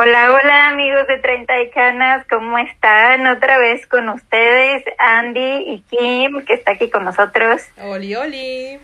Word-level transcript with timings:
Hola, 0.00 0.30
hola 0.30 0.68
amigos 0.68 1.08
de 1.08 1.18
30 1.18 1.60
y 1.60 1.70
Canas, 1.70 2.24
¿cómo 2.30 2.56
están? 2.58 3.26
Otra 3.26 3.58
vez 3.58 3.84
con 3.88 4.08
ustedes, 4.10 4.84
Andy 4.96 5.64
y 5.66 5.80
Kim, 5.90 6.44
que 6.44 6.54
está 6.54 6.70
aquí 6.70 6.88
con 6.88 7.04
nosotros. 7.04 7.62
Oli, 7.82 8.14
oli. 8.14 8.78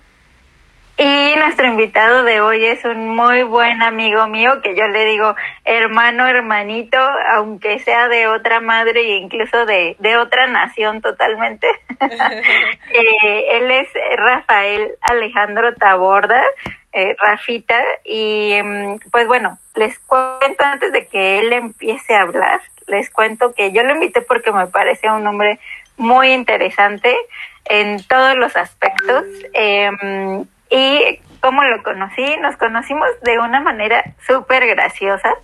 Y 0.96 1.34
nuestro 1.36 1.68
invitado 1.68 2.24
de 2.24 2.40
hoy 2.40 2.64
es 2.64 2.84
un 2.84 3.10
muy 3.14 3.44
buen 3.44 3.80
amigo 3.80 4.26
mío, 4.26 4.60
que 4.60 4.74
yo 4.74 4.88
le 4.88 5.04
digo 5.04 5.36
hermano, 5.64 6.26
hermanito, 6.26 6.98
aunque 7.36 7.78
sea 7.78 8.08
de 8.08 8.26
otra 8.26 8.58
madre 8.58 9.00
e 9.00 9.16
incluso 9.18 9.66
de, 9.66 9.94
de 10.00 10.16
otra 10.16 10.48
nación 10.48 11.00
totalmente. 11.00 11.68
Eh, 12.96 13.56
él 13.56 13.70
es 13.72 13.88
Rafael 14.16 14.92
Alejandro 15.00 15.74
Taborda 15.74 16.44
eh, 16.94 17.16
Rafita. 17.18 17.80
Y 18.04 18.54
mm, 18.62 19.10
pues 19.10 19.26
bueno, 19.26 19.58
les 19.74 19.98
cuento 19.98 20.64
antes 20.64 20.92
de 20.92 21.06
que 21.06 21.40
él 21.40 21.52
empiece 21.52 22.14
a 22.14 22.22
hablar, 22.22 22.60
les 22.86 23.10
cuento 23.10 23.52
que 23.52 23.72
yo 23.72 23.82
lo 23.82 23.94
invité 23.94 24.22
porque 24.22 24.52
me 24.52 24.66
parece 24.68 25.10
un 25.10 25.26
hombre 25.26 25.58
muy 25.96 26.32
interesante 26.32 27.14
en 27.66 28.02
todos 28.04 28.36
los 28.36 28.56
aspectos. 28.56 29.24
Em, 29.52 30.44
y 30.70 31.20
como 31.40 31.62
lo 31.64 31.82
conocí, 31.82 32.36
nos 32.40 32.56
conocimos 32.56 33.08
de 33.22 33.38
una 33.38 33.60
manera 33.60 34.02
súper 34.26 34.66
graciosa. 34.66 35.34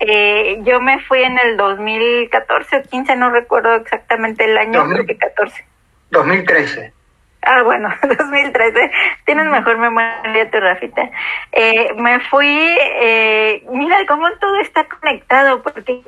Eh, 0.00 0.58
yo 0.62 0.80
me 0.80 1.00
fui 1.00 1.22
en 1.22 1.38
el 1.38 1.56
2014 1.56 2.76
o 2.76 2.82
15, 2.82 3.16
no 3.16 3.30
recuerdo 3.30 3.74
exactamente 3.74 4.44
el 4.44 4.56
año, 4.58 4.86
creo 4.88 5.06
que 5.06 5.16
14. 5.16 5.64
2013. 6.10 6.92
Ah, 7.46 7.62
bueno, 7.62 7.88
2013. 8.02 8.90
Tienes 9.24 9.46
mejor 9.46 9.78
memoria 9.78 10.50
tu, 10.50 10.60
Rafita. 10.60 11.10
Eh, 11.52 11.92
me 11.96 12.20
fui, 12.20 12.46
eh, 12.48 13.64
mira 13.70 13.98
cómo 14.06 14.30
todo 14.40 14.56
está 14.60 14.84
conectado, 14.84 15.62
porque 15.62 16.02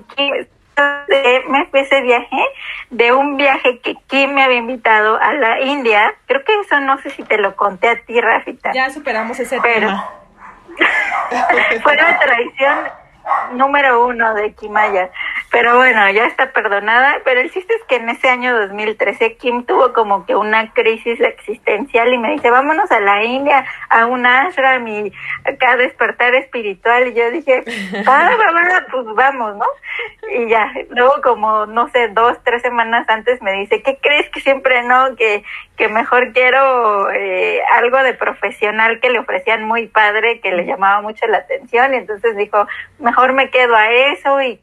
me 1.49 1.67
fui 1.67 1.81
ese 1.81 2.03
viaje 2.03 2.45
de 2.91 3.13
un 3.13 3.37
viaje 3.37 3.81
que 3.81 3.97
Kim 4.07 4.33
me 4.33 4.43
había 4.43 4.59
invitado 4.59 5.19
a 5.21 5.33
la 5.35 5.61
India. 5.61 6.15
Creo 6.27 6.45
que 6.45 6.61
eso 6.61 6.81
no 6.81 6.99
sé 6.99 7.11
si 7.11 7.23
te 7.23 7.39
lo 7.39 7.57
conté 7.57 7.89
a 7.89 8.01
ti, 8.01 8.21
Rafita. 8.21 8.73
Ya 8.73 8.91
superamos 8.91 9.39
ese 9.39 9.61
Pero, 9.61 9.89
tema. 9.89 10.11
fue 11.83 11.97
la 11.97 12.19
traición 12.19 12.79
número 13.53 14.07
uno 14.07 14.35
de 14.35 14.53
Kimaya. 14.55 15.11
Pero 15.57 15.75
bueno, 15.75 16.11
ya 16.11 16.27
está 16.27 16.53
perdonada. 16.53 17.23
Pero 17.25 17.41
el 17.41 17.51
chiste 17.51 17.73
es 17.73 17.83
que 17.85 17.97
en 17.97 18.11
ese 18.11 18.29
año 18.29 18.55
2013 18.61 19.39
Kim 19.39 19.65
tuvo 19.65 19.95
como 19.95 20.27
que 20.27 20.37
una 20.37 20.71
crisis 20.75 21.19
existencial 21.19 22.13
y 22.13 22.19
me 22.19 22.33
dice, 22.33 22.51
vámonos 22.51 22.91
a 22.91 23.01
la 23.01 23.25
India, 23.25 23.65
a 23.89 24.05
un 24.05 24.27
ashram 24.27 24.87
y 24.87 25.11
acá 25.47 25.73
a 25.73 25.77
despertar 25.79 26.35
espiritual. 26.35 27.09
Y 27.09 27.15
yo 27.15 27.31
dije, 27.31 27.65
ah, 28.07 28.37
mamá, 28.37 28.87
pues 28.91 29.07
vamos, 29.15 29.57
¿no? 29.57 29.65
Y 30.31 30.47
ya, 30.51 30.71
luego 30.91 31.23
como, 31.23 31.65
no 31.65 31.89
sé, 31.89 32.09
dos, 32.09 32.37
tres 32.45 32.61
semanas 32.61 33.09
antes 33.09 33.41
me 33.41 33.53
dice, 33.53 33.83
¿qué 33.83 33.97
crees 33.97 34.29
que 34.29 34.43
siempre 34.43 34.83
no? 34.83 35.17
Que, 35.17 35.43
que 35.79 35.89
mejor 35.89 36.35
quiero 36.35 37.11
eh, 37.13 37.63
algo 37.73 37.97
de 38.03 38.13
profesional 38.13 39.01
que 39.01 39.09
le 39.09 39.21
ofrecían 39.21 39.65
muy 39.65 39.87
padre, 39.87 40.41
que 40.41 40.53
le 40.53 40.67
llamaba 40.67 41.01
mucho 41.01 41.27
la 41.29 41.39
atención. 41.39 41.95
Y 41.95 41.97
entonces 41.97 42.37
dijo, 42.37 42.69
mejor 42.99 43.33
me 43.33 43.49
quedo 43.49 43.75
a 43.75 43.91
eso 43.91 44.43
y 44.43 44.61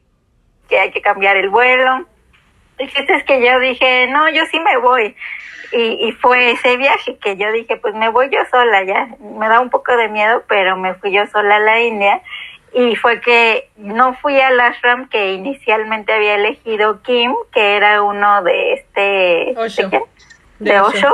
que 0.74 0.80
hay 0.80 0.92
que 0.92 1.02
cambiar 1.02 1.38
el 1.38 1.50
vuelo. 1.50 2.06
Y 2.80 2.86
es 2.86 3.24
que 3.26 3.46
yo 3.46 3.60
dije, 3.60 4.08
no, 4.08 4.28
yo 4.30 4.44
sí 4.48 4.60
me 4.60 4.78
voy. 4.78 5.16
Y, 5.72 6.08
y 6.08 6.12
fue 6.14 6.52
ese 6.52 6.78
viaje 6.78 7.18
que 7.20 7.38
yo 7.38 7.52
dije, 7.52 7.78
pues 7.78 7.94
me 7.94 8.10
voy 8.10 8.30
yo 8.32 8.40
sola 8.50 8.84
ya. 8.84 9.08
Me 9.20 9.48
da 9.48 9.60
un 9.60 9.70
poco 9.70 9.96
de 9.96 10.08
miedo, 10.08 10.44
pero 10.48 10.76
me 10.76 10.96
fui 10.96 11.12
yo 11.12 11.28
sola 11.28 11.58
a 11.58 11.60
la 11.60 11.80
India. 11.82 12.22
Y 12.74 12.96
fue 12.96 13.22
que 13.22 13.70
no 13.78 14.16
fui 14.16 14.40
al 14.42 14.60
ashram 14.60 15.08
que 15.10 15.34
inicialmente 15.34 16.12
había 16.12 16.36
elegido 16.36 17.04
Kim, 17.04 17.36
que 17.52 17.76
era 17.76 18.02
uno 18.02 18.42
de 18.42 18.74
este... 18.74 19.54
Osho. 19.56 19.90
¿De? 19.90 20.02
De 20.58 20.80
Osho. 20.80 21.14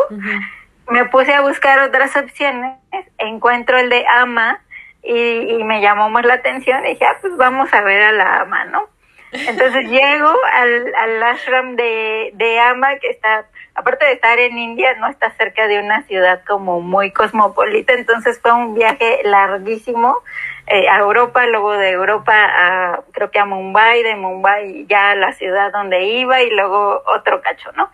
Me 0.89 1.03
puse 1.06 1.33
a 1.33 1.41
buscar 1.41 1.79
otras 1.79 2.16
opciones, 2.16 2.78
encuentro 3.17 3.78
el 3.78 3.89
de 3.89 4.06
Ama 4.07 4.62
y, 5.03 5.13
y 5.13 5.63
me 5.66 5.81
llamó 5.81 6.09
más 6.09 6.25
la 6.25 6.35
atención 6.35 6.85
y 6.85 6.91
dije, 6.91 7.06
ah, 7.06 7.17
pues 7.19 7.35
vamos 7.35 7.72
a 7.73 7.81
ver 7.81 8.01
a 8.01 8.12
la 8.13 8.39
Ama, 8.39 8.63
¿no? 8.66 8.88
Entonces 9.31 9.90
llego 9.90 10.34
al, 10.53 10.95
al 10.95 11.23
ashram 11.23 11.75
de, 11.75 12.31
de 12.34 12.59
Ama, 12.59 12.97
que 12.97 13.09
está, 13.09 13.45
aparte 13.75 14.06
de 14.06 14.13
estar 14.13 14.40
en 14.40 14.57
India, 14.57 14.95
no 14.95 15.07
está 15.07 15.29
cerca 15.31 15.67
de 15.67 15.79
una 15.79 16.01
ciudad 16.03 16.41
como 16.47 16.81
muy 16.81 17.12
cosmopolita, 17.12 17.94
entonces 17.94 18.39
fue 18.41 18.51
un 18.53 18.73
viaje 18.73 19.22
larguísimo 19.23 20.18
eh, 20.66 20.88
a 20.89 21.00
Europa, 21.00 21.45
luego 21.45 21.73
de 21.73 21.91
Europa 21.91 22.34
a, 22.34 23.01
creo 23.12 23.29
que 23.29 23.39
a 23.39 23.45
Mumbai, 23.45 24.03
de 24.03 24.16
Mumbai 24.16 24.85
ya 24.88 25.12
a 25.12 25.16
la 25.16 25.34
ciudad 25.34 25.72
donde 25.72 26.06
iba 26.06 26.41
y 26.41 26.50
luego 26.50 27.03
otro 27.06 27.41
cacho, 27.41 27.72
¿no? 27.73 27.89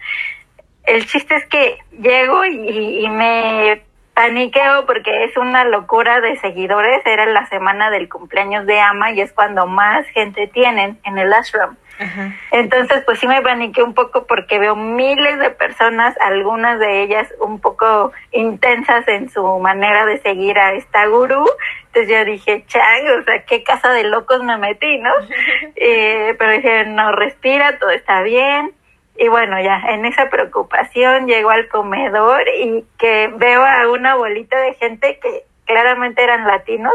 El 0.83 1.05
chiste 1.05 1.35
es 1.35 1.45
que 1.47 1.79
llego 1.99 2.45
y, 2.45 3.05
y 3.05 3.09
me 3.09 3.83
paniqueo 4.15 4.85
porque 4.87 5.25
es 5.25 5.37
una 5.37 5.65
locura 5.65 6.21
de 6.21 6.37
seguidores. 6.37 7.05
Era 7.05 7.27
la 7.27 7.45
semana 7.47 7.91
del 7.91 8.09
cumpleaños 8.09 8.65
de 8.65 8.79
Ama 8.79 9.11
y 9.11 9.21
es 9.21 9.31
cuando 9.33 9.67
más 9.67 10.07
gente 10.07 10.47
tienen 10.47 10.97
en 11.03 11.17
el 11.19 11.31
ashram. 11.31 11.77
Ajá. 11.99 12.33
Entonces, 12.51 13.03
pues 13.05 13.19
sí 13.19 13.27
me 13.27 13.41
paniqué 13.41 13.83
un 13.83 13.93
poco 13.93 14.25
porque 14.25 14.59
veo 14.59 14.75
miles 14.75 15.39
de 15.39 15.49
personas, 15.51 16.15
algunas 16.19 16.79
de 16.79 17.03
ellas 17.03 17.33
un 17.39 17.61
poco 17.61 18.11
intensas 18.31 19.07
en 19.07 19.29
su 19.29 19.43
manera 19.59 20.05
de 20.05 20.19
seguir 20.19 20.57
a 20.57 20.73
esta 20.73 21.05
gurú. 21.05 21.45
Entonces 21.87 22.11
yo 22.11 22.25
dije, 22.25 22.65
chang, 22.67 23.19
o 23.21 23.23
sea, 23.23 23.43
qué 23.45 23.63
casa 23.63 23.93
de 23.93 24.03
locos 24.05 24.43
me 24.43 24.57
metí, 24.57 24.97
¿no? 24.97 25.11
Eh, 25.77 26.35
pero 26.39 26.51
dije, 26.53 26.85
no, 26.85 27.11
respira, 27.11 27.77
todo 27.77 27.89
está 27.89 28.21
bien. 28.21 28.73
Y 29.17 29.27
bueno, 29.29 29.61
ya 29.61 29.81
en 29.89 30.05
esa 30.05 30.29
preocupación 30.29 31.27
llego 31.27 31.49
al 31.49 31.67
comedor 31.69 32.43
y 32.49 32.83
que 32.97 33.31
veo 33.35 33.63
a 33.65 33.89
una 33.89 34.15
bolita 34.15 34.59
de 34.59 34.73
gente 34.73 35.19
que 35.21 35.43
claramente 35.65 36.23
eran 36.23 36.45
latinos. 36.45 36.93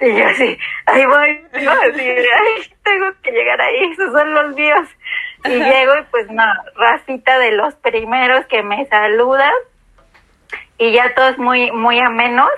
Y 0.00 0.16
yo 0.16 0.26
así, 0.26 0.58
ahí 0.86 1.04
voy, 1.04 1.44
¿no? 1.62 1.70
Así, 1.72 2.00
ay, 2.00 2.74
tengo 2.82 3.06
que 3.22 3.32
llegar 3.32 3.60
ahí, 3.60 3.92
esos 3.92 4.10
son 4.12 4.32
los 4.32 4.56
míos. 4.56 4.88
Y 5.44 5.50
llego 5.50 5.98
y 5.98 6.02
pues 6.10 6.30
no, 6.30 6.44
Rafita 6.76 7.38
de 7.38 7.52
los 7.52 7.74
primeros 7.74 8.46
que 8.46 8.62
me 8.62 8.86
saluda 8.86 9.50
y 10.78 10.92
ya 10.92 11.14
todos 11.14 11.36
muy, 11.38 11.70
muy 11.72 12.00
amenos. 12.00 12.50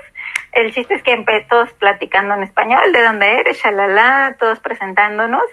El 0.53 0.73
chiste 0.75 0.95
es 0.95 1.03
que 1.03 1.13
empecé 1.13 1.47
todos 1.49 1.73
platicando 1.75 2.35
en 2.35 2.43
español, 2.43 2.93
de 2.93 3.03
dónde 3.03 3.41
eres, 3.41 3.63
shalala, 3.63 4.37
todos 4.39 4.61
presentándonos. 4.61 5.45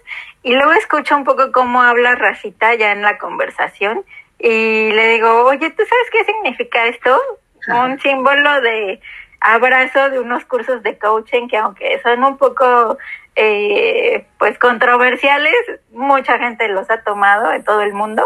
Y 0.44 0.54
luego 0.54 0.74
escucho 0.74 1.16
un 1.16 1.24
poco 1.24 1.52
cómo 1.52 1.82
habla 1.82 2.16
Rafita 2.16 2.76
ya 2.76 2.92
en 2.92 3.02
la 3.02 3.18
conversación 3.18 4.04
y 4.40 4.92
le 4.92 5.10
digo, 5.10 5.44
oye, 5.46 5.70
¿tú 5.70 5.84
sabes 5.86 6.10
qué 6.12 6.24
significa 6.26 6.86
esto? 6.86 7.22
Un 7.68 8.00
símbolo 8.00 8.62
de 8.62 9.02
abrazo 9.42 10.10
de 10.10 10.20
unos 10.20 10.46
cursos 10.46 10.82
de 10.82 10.98
coaching 10.98 11.48
que 11.48 11.58
aunque 11.58 12.00
son 12.02 12.24
un 12.24 12.38
poco 12.38 12.98
eh, 13.36 14.26
pues 14.38 14.58
controversiales, 14.58 15.54
mucha 15.92 16.38
gente 16.40 16.68
los 16.70 16.90
ha 16.90 17.02
tomado 17.04 17.52
en 17.52 17.64
todo 17.64 17.82
el 17.82 17.94
mundo. 17.94 18.24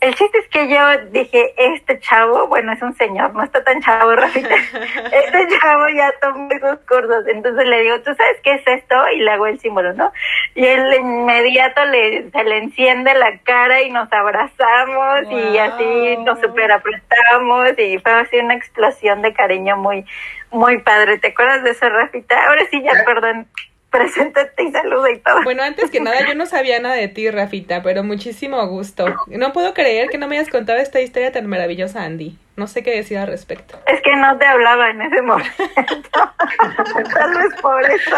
El 0.00 0.14
chiste 0.14 0.38
es 0.38 0.48
que 0.48 0.66
yo 0.66 0.80
dije, 1.10 1.52
este 1.58 2.00
chavo, 2.00 2.46
bueno, 2.46 2.72
es 2.72 2.80
un 2.80 2.94
señor, 2.94 3.34
no 3.34 3.42
está 3.42 3.62
tan 3.62 3.82
chavo, 3.82 4.16
Rafita. 4.16 4.48
Este 5.12 5.58
chavo 5.58 5.88
ya 5.94 6.10
tomó 6.22 6.50
esos 6.50 6.78
cursos. 6.88 7.26
Entonces 7.28 7.66
le 7.66 7.82
digo, 7.82 8.00
¿tú 8.00 8.14
sabes 8.14 8.38
qué 8.42 8.54
es 8.54 8.66
esto? 8.66 8.96
Y 9.14 9.18
le 9.20 9.30
hago 9.30 9.46
el 9.46 9.60
símbolo, 9.60 9.92
¿no? 9.92 10.10
Y 10.54 10.64
él 10.64 10.88
de 10.88 10.96
inmediato 10.96 11.84
le, 11.84 12.30
se 12.30 12.44
le 12.44 12.58
enciende 12.58 13.12
la 13.14 13.38
cara 13.40 13.82
y 13.82 13.90
nos 13.90 14.10
abrazamos 14.10 15.30
y 15.30 15.58
así 15.58 16.16
nos 16.24 16.40
super 16.40 16.72
apretamos 16.72 17.78
y 17.78 17.98
fue 17.98 18.12
así 18.12 18.38
una 18.38 18.54
explosión 18.54 19.20
de 19.20 19.34
cariño 19.34 19.76
muy, 19.76 20.06
muy 20.50 20.78
padre. 20.78 21.18
¿Te 21.18 21.28
acuerdas 21.28 21.62
de 21.62 21.72
eso, 21.72 21.86
Rafita? 21.90 22.46
Ahora 22.46 22.62
sí, 22.70 22.82
ya, 22.82 22.92
perdón, 23.04 23.46
preséntate 23.90 24.62
y 24.62 24.72
saluda 24.72 25.10
y 25.10 25.18
todo. 25.18 25.42
Bueno, 25.42 25.62
antes 25.62 25.90
que 25.90 26.00
nada, 26.00 26.26
yo 26.26 26.34
no 26.34 26.46
sabía 26.46 26.80
nada 26.80 26.94
de 26.94 27.08
ti, 27.08 27.30
Rafita, 27.30 27.82
pero 27.82 28.04
muchísimo 28.04 28.64
gusto. 28.68 29.06
No 29.26 29.52
puedo 29.52 29.74
creer 29.74 30.08
que 30.08 30.18
no 30.18 30.28
me 30.28 30.38
hayas 30.38 30.50
contado 30.50 30.78
esta 30.78 31.00
historia 31.00 31.32
tan 31.32 31.46
maravillosa, 31.46 32.04
Andy. 32.04 32.38
No 32.56 32.66
sé 32.66 32.82
qué 32.82 32.90
decir 32.90 33.16
al 33.18 33.26
respecto. 33.26 33.78
Es 33.86 34.00
que 34.02 34.14
no 34.16 34.36
te 34.36 34.44
hablaba 34.44 34.90
en 34.90 35.00
ese 35.00 35.22
momento. 35.22 35.50
Tal 37.14 37.34
vez 37.34 37.60
por 37.62 37.82
eso. 37.84 38.16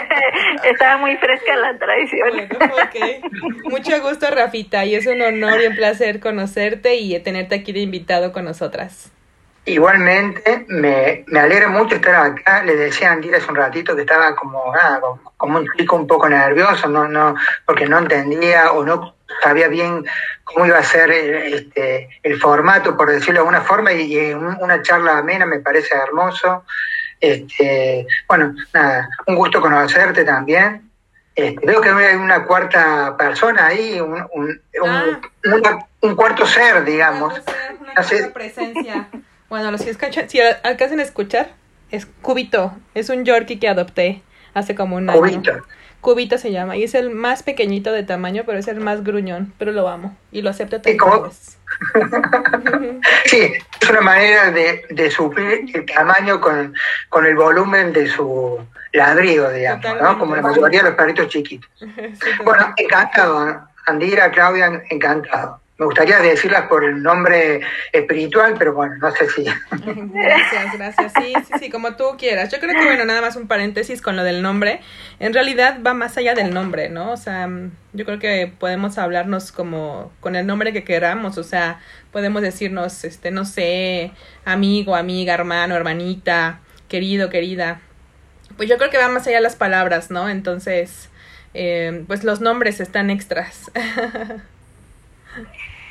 Estaba 0.64 0.96
muy 0.96 1.16
fresca 1.18 1.56
la 1.56 1.78
traición. 1.78 2.48
Bueno, 2.58 2.74
ok. 2.74 3.70
Mucho 3.70 4.00
gusto, 4.00 4.30
Rafita, 4.30 4.84
y 4.86 4.94
es 4.94 5.06
un 5.06 5.20
honor 5.20 5.60
y 5.60 5.66
un 5.66 5.76
placer 5.76 6.20
conocerte 6.20 6.94
y 6.96 7.18
tenerte 7.20 7.56
aquí 7.56 7.72
de 7.72 7.80
invitado 7.80 8.32
con 8.32 8.46
nosotras. 8.46 9.12
Igualmente, 9.66 10.64
me, 10.68 11.24
me 11.26 11.40
alegra 11.40 11.68
mucho 11.68 11.96
estar 11.96 12.14
acá. 12.14 12.62
Le 12.62 12.76
decía 12.76 13.10
a 13.10 13.12
Andira 13.14 13.38
hace 13.38 13.50
un 13.50 13.56
ratito 13.56 13.96
que 13.96 14.02
estaba 14.02 14.34
como, 14.36 14.72
como, 15.36 15.58
un 15.58 15.66
chico 15.76 15.96
un 15.96 16.06
poco 16.06 16.28
nervioso, 16.28 16.88
no, 16.88 17.08
no, 17.08 17.34
porque 17.64 17.86
no 17.86 17.98
entendía 17.98 18.70
o 18.72 18.84
no 18.84 19.16
sabía 19.42 19.66
bien 19.66 20.04
cómo 20.44 20.66
iba 20.66 20.78
a 20.78 20.82
ser 20.84 21.10
este, 21.10 22.08
el 22.22 22.40
formato, 22.40 22.96
por 22.96 23.10
decirlo 23.10 23.34
de 23.34 23.38
alguna 23.40 23.60
forma, 23.62 23.92
y, 23.92 24.16
y 24.16 24.32
un- 24.34 24.56
una 24.60 24.80
charla 24.82 25.18
amena 25.18 25.46
me 25.46 25.58
parece 25.58 25.96
hermoso. 25.96 26.64
Este, 27.20 28.06
bueno, 28.28 28.54
nada, 28.72 29.08
un 29.26 29.34
gusto 29.34 29.60
conocerte 29.60 30.24
también. 30.24 30.88
Este, 31.34 31.66
veo 31.66 31.80
que 31.80 31.90
hay 31.90 32.14
una 32.14 32.44
cuarta 32.44 33.16
persona 33.18 33.66
ahí, 33.66 34.00
un, 34.00 34.24
un, 34.32 34.60
Ah. 34.86 35.18
una- 35.44 35.86
un 36.02 36.14
cuarto 36.14 36.46
ser, 36.46 36.84
digamos. 36.84 37.34
Una 37.80 37.94
No 37.94 38.02
sé. 38.04 38.18
cuarta 38.18 38.34
presencia. 38.34 39.08
Bueno, 39.48 39.70
los 39.70 39.82
que 39.82 39.90
escuchan, 39.90 40.28
si 40.28 40.40
alcanzan 40.40 41.00
a 41.00 41.02
escuchar, 41.02 41.50
es 41.90 42.06
Cubito. 42.22 42.74
Es 42.94 43.08
un 43.10 43.24
Yorkie 43.24 43.58
que 43.58 43.68
adopté 43.68 44.22
hace 44.54 44.74
como 44.74 44.96
un 44.96 45.08
año. 45.08 45.18
Cubito. 45.18 45.52
Cubito 46.00 46.38
se 46.38 46.52
llama. 46.52 46.76
Y 46.76 46.84
es 46.84 46.94
el 46.94 47.10
más 47.10 47.42
pequeñito 47.42 47.92
de 47.92 48.02
tamaño, 48.02 48.44
pero 48.46 48.58
es 48.58 48.68
el 48.68 48.80
más 48.80 49.02
gruñón. 49.02 49.52
Pero 49.58 49.72
lo 49.72 49.88
amo. 49.88 50.16
Y 50.30 50.42
lo 50.42 50.50
acepto 50.50 50.76
es. 50.76 51.58
Sí, 53.26 53.52
es 53.80 53.90
una 53.90 54.00
manera 54.00 54.50
de, 54.50 54.84
de 54.88 55.10
suplir 55.10 55.66
el 55.74 55.84
tamaño 55.86 56.40
con, 56.40 56.74
con 57.08 57.26
el 57.26 57.34
volumen 57.34 57.92
de 57.92 58.08
su 58.08 58.58
ladrido, 58.92 59.50
digamos, 59.50 59.84
¿no? 60.00 60.18
Como 60.18 60.36
la 60.36 60.42
mayoría 60.42 60.82
de 60.82 60.90
los 60.90 60.96
perritos 60.96 61.28
chiquitos. 61.28 61.68
Sí, 61.80 62.30
Bueno, 62.44 62.72
encantado, 62.76 63.66
Andira, 63.86 64.30
Claudia, 64.30 64.82
encantado. 64.90 65.60
Me 65.78 65.84
gustaría 65.84 66.18
decirlas 66.20 66.68
por 66.68 66.84
el 66.84 67.02
nombre 67.02 67.60
espiritual, 67.92 68.54
pero 68.58 68.72
bueno, 68.72 68.94
no 68.96 69.10
sé 69.10 69.28
si... 69.28 69.44
Gracias, 69.74 70.72
gracias. 70.72 71.12
Sí, 71.18 71.34
sí, 71.46 71.52
sí, 71.58 71.70
como 71.70 71.96
tú 71.96 72.16
quieras. 72.16 72.50
Yo 72.50 72.58
creo 72.60 72.72
que, 72.74 72.82
bueno, 72.82 73.04
nada 73.04 73.20
más 73.20 73.36
un 73.36 73.46
paréntesis 73.46 74.00
con 74.00 74.16
lo 74.16 74.24
del 74.24 74.40
nombre. 74.40 74.80
En 75.18 75.34
realidad 75.34 75.80
va 75.86 75.92
más 75.92 76.16
allá 76.16 76.34
del 76.34 76.54
nombre, 76.54 76.88
¿no? 76.88 77.12
O 77.12 77.18
sea, 77.18 77.46
yo 77.92 78.04
creo 78.06 78.18
que 78.18 78.50
podemos 78.58 78.96
hablarnos 78.96 79.52
como 79.52 80.12
con 80.20 80.34
el 80.34 80.46
nombre 80.46 80.72
que 80.72 80.82
queramos. 80.82 81.36
O 81.36 81.44
sea, 81.44 81.80
podemos 82.10 82.40
decirnos, 82.40 83.04
este, 83.04 83.30
no 83.30 83.44
sé, 83.44 84.12
amigo, 84.46 84.96
amiga, 84.96 85.34
hermano, 85.34 85.76
hermanita, 85.76 86.60
querido, 86.88 87.28
querida. 87.28 87.82
Pues 88.56 88.70
yo 88.70 88.78
creo 88.78 88.88
que 88.88 88.96
va 88.96 89.08
más 89.08 89.26
allá 89.26 89.42
las 89.42 89.56
palabras, 89.56 90.10
¿no? 90.10 90.30
Entonces, 90.30 91.10
eh, 91.52 92.02
pues 92.06 92.24
los 92.24 92.40
nombres 92.40 92.80
están 92.80 93.10
extras. 93.10 93.70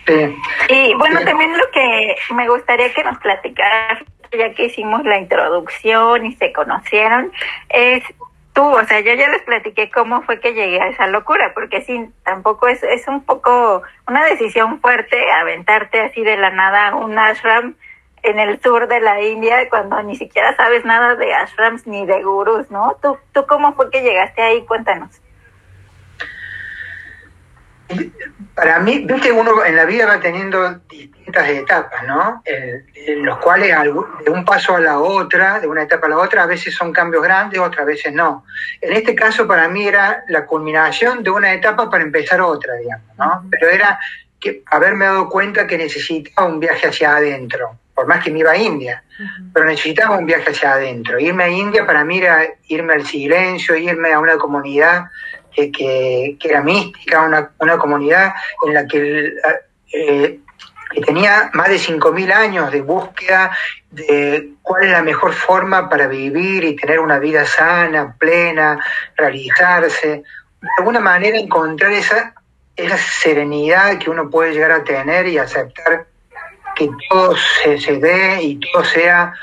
Sí. 0.07 0.37
Y 0.69 0.93
bueno, 0.95 1.21
también 1.23 1.57
lo 1.57 1.69
que 1.71 2.15
me 2.33 2.47
gustaría 2.47 2.93
que 2.93 3.03
nos 3.03 3.17
platicaras, 3.19 4.03
ya 4.31 4.53
que 4.53 4.65
hicimos 4.65 5.03
la 5.03 5.17
introducción 5.17 6.25
y 6.25 6.35
se 6.35 6.53
conocieron, 6.53 7.31
es 7.69 8.03
tú, 8.53 8.63
o 8.63 8.85
sea, 8.85 8.99
yo 9.01 9.13
ya 9.13 9.29
les 9.29 9.41
platiqué 9.43 9.89
cómo 9.91 10.21
fue 10.21 10.39
que 10.39 10.53
llegué 10.53 10.79
a 10.81 10.87
esa 10.87 11.07
locura, 11.07 11.51
porque 11.53 11.81
sí, 11.81 12.09
tampoco 12.23 12.67
es, 12.67 12.81
es 12.83 13.07
un 13.07 13.23
poco 13.23 13.83
una 14.07 14.25
decisión 14.25 14.79
fuerte 14.79 15.17
aventarte 15.31 16.01
así 16.01 16.21
de 16.23 16.37
la 16.37 16.51
nada 16.51 16.89
a 16.89 16.95
un 16.95 17.17
ashram 17.17 17.75
en 18.23 18.39
el 18.39 18.59
sur 18.61 18.87
de 18.87 18.99
la 19.01 19.21
India 19.21 19.69
cuando 19.69 20.01
ni 20.03 20.15
siquiera 20.15 20.55
sabes 20.55 20.83
nada 20.85 21.15
de 21.15 21.33
ashrams 21.33 21.85
ni 21.85 22.05
de 22.05 22.23
gurús, 22.23 22.71
¿no? 22.71 22.95
¿Tú, 23.01 23.17
tú 23.33 23.45
cómo 23.47 23.73
fue 23.73 23.91
que 23.91 24.01
llegaste 24.01 24.41
ahí? 24.41 24.65
Cuéntanos. 24.65 25.21
Para 28.55 28.79
mí, 28.79 29.05
viste, 29.05 29.31
uno 29.31 29.63
en 29.65 29.75
la 29.75 29.85
vida 29.85 30.05
va 30.05 30.19
teniendo 30.19 30.79
distintas 30.89 31.49
etapas, 31.49 32.03
¿no? 32.07 32.41
En, 32.45 32.85
en 32.95 33.25
los 33.25 33.37
cuales 33.39 33.75
de 34.23 34.31
un 34.31 34.45
paso 34.45 34.75
a 34.75 34.79
la 34.79 34.99
otra, 34.99 35.59
de 35.59 35.67
una 35.67 35.83
etapa 35.83 36.07
a 36.07 36.11
la 36.11 36.17
otra, 36.17 36.43
a 36.43 36.47
veces 36.47 36.73
son 36.73 36.93
cambios 36.93 37.21
grandes, 37.21 37.59
otras 37.59 37.85
veces 37.85 38.13
no. 38.13 38.45
En 38.81 38.93
este 38.93 39.13
caso, 39.13 39.45
para 39.45 39.67
mí 39.67 39.87
era 39.87 40.23
la 40.29 40.45
culminación 40.45 41.21
de 41.21 41.29
una 41.29 41.53
etapa 41.53 41.89
para 41.89 42.03
empezar 42.03 42.41
otra, 42.41 42.75
digamos, 42.75 43.17
¿no? 43.17 43.45
Pero 43.51 43.69
era 43.69 43.99
que 44.39 44.63
haberme 44.67 45.05
dado 45.05 45.29
cuenta 45.29 45.67
que 45.67 45.77
necesitaba 45.77 46.47
un 46.47 46.59
viaje 46.59 46.87
hacia 46.87 47.15
adentro, 47.15 47.77
por 47.93 48.07
más 48.07 48.23
que 48.23 48.31
me 48.31 48.39
iba 48.39 48.51
a 48.51 48.57
India, 48.57 49.03
pero 49.53 49.65
necesitaba 49.65 50.17
un 50.17 50.25
viaje 50.25 50.51
hacia 50.51 50.73
adentro. 50.73 51.19
Irme 51.19 51.45
a 51.45 51.49
India 51.49 51.85
para 51.85 52.03
mí 52.03 52.19
era 52.19 52.45
irme 52.67 52.93
al 52.93 53.05
silencio, 53.05 53.75
irme 53.75 54.13
a 54.13 54.19
una 54.19 54.37
comunidad 54.37 55.05
que, 55.55 55.71
que, 55.71 56.37
que 56.39 56.49
era 56.49 56.61
mística, 56.61 57.21
una, 57.21 57.51
una 57.59 57.77
comunidad 57.77 58.33
en 58.65 58.73
la 58.73 58.85
que, 58.85 59.33
eh, 59.93 60.39
que 60.91 61.01
tenía 61.01 61.49
más 61.53 61.69
de 61.69 61.77
5.000 61.77 62.33
años 62.33 62.71
de 62.71 62.81
búsqueda 62.81 63.55
de 63.91 64.49
cuál 64.61 64.85
es 64.85 64.91
la 64.91 65.03
mejor 65.03 65.33
forma 65.33 65.89
para 65.89 66.07
vivir 66.07 66.63
y 66.63 66.75
tener 66.75 66.99
una 66.99 67.19
vida 67.19 67.45
sana, 67.45 68.15
plena, 68.17 68.79
realizarse. 69.15 70.23
De 70.61 70.69
alguna 70.79 70.99
manera 70.99 71.37
encontrar 71.37 71.91
esa, 71.91 72.33
esa 72.75 72.97
serenidad 72.97 73.97
que 73.97 74.09
uno 74.09 74.29
puede 74.29 74.53
llegar 74.53 74.71
a 74.71 74.83
tener 74.83 75.27
y 75.27 75.37
aceptar 75.37 76.07
que 76.75 76.89
todo 77.09 77.35
se, 77.35 77.79
se 77.79 77.97
dé 77.97 78.41
y 78.41 78.59
todo 78.59 78.83
sea 78.83 79.33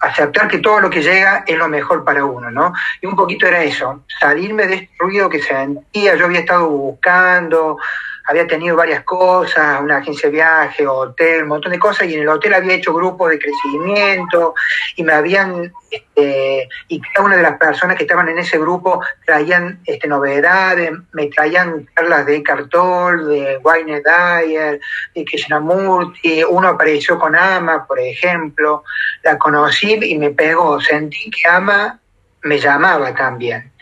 aceptar 0.00 0.48
que 0.48 0.58
todo 0.58 0.80
lo 0.80 0.90
que 0.90 1.02
llega 1.02 1.44
es 1.46 1.56
lo 1.56 1.68
mejor 1.68 2.04
para 2.04 2.24
uno, 2.24 2.50
¿no? 2.50 2.72
Y 3.00 3.06
un 3.06 3.16
poquito 3.16 3.46
era 3.46 3.62
eso, 3.62 4.04
salirme 4.20 4.66
de 4.66 4.74
este 4.74 4.94
ruido 4.98 5.28
que 5.28 5.42
sentía, 5.42 6.16
yo 6.16 6.26
había 6.26 6.40
estado 6.40 6.68
buscando, 6.68 7.78
había 8.26 8.46
tenido 8.46 8.76
varias 8.76 9.04
cosas, 9.04 9.80
una 9.80 9.98
agencia 9.98 10.28
de 10.28 10.34
viaje, 10.34 10.86
hotel, 10.86 11.42
un 11.42 11.48
montón 11.48 11.72
de 11.72 11.78
cosas, 11.78 12.08
y 12.08 12.14
en 12.14 12.22
el 12.22 12.28
hotel 12.28 12.54
había 12.54 12.74
hecho 12.74 12.94
grupos 12.94 13.30
de 13.30 13.38
crecimiento, 13.38 14.54
y 14.96 15.02
me 15.02 15.12
habían, 15.12 15.72
este, 15.90 16.68
y 16.88 17.00
cada 17.00 17.26
una 17.26 17.36
de 17.36 17.42
las 17.42 17.58
personas 17.58 17.96
que 17.96 18.04
estaban 18.04 18.28
en 18.28 18.38
ese 18.38 18.58
grupo 18.58 19.02
traían 19.26 19.80
este, 19.84 20.08
novedades, 20.08 20.92
me 21.12 21.26
traían 21.26 21.86
charlas 21.94 22.24
de 22.26 22.42
Cartol, 22.42 23.28
de 23.28 23.58
Wayne 23.58 24.00
Dyer, 24.00 24.80
de 25.14 25.24
Krishnamurti, 25.24 26.44
uno 26.44 26.68
apareció 26.68 27.18
con 27.18 27.36
Ama, 27.36 27.86
por 27.86 27.98
ejemplo, 27.98 28.84
la 29.22 29.36
conocí 29.38 29.98
y 30.02 30.18
me 30.18 30.30
pegó, 30.30 30.80
sentí 30.80 31.30
que 31.30 31.48
Ama 31.48 32.00
me 32.44 32.58
llamaba 32.58 33.14
también. 33.14 33.72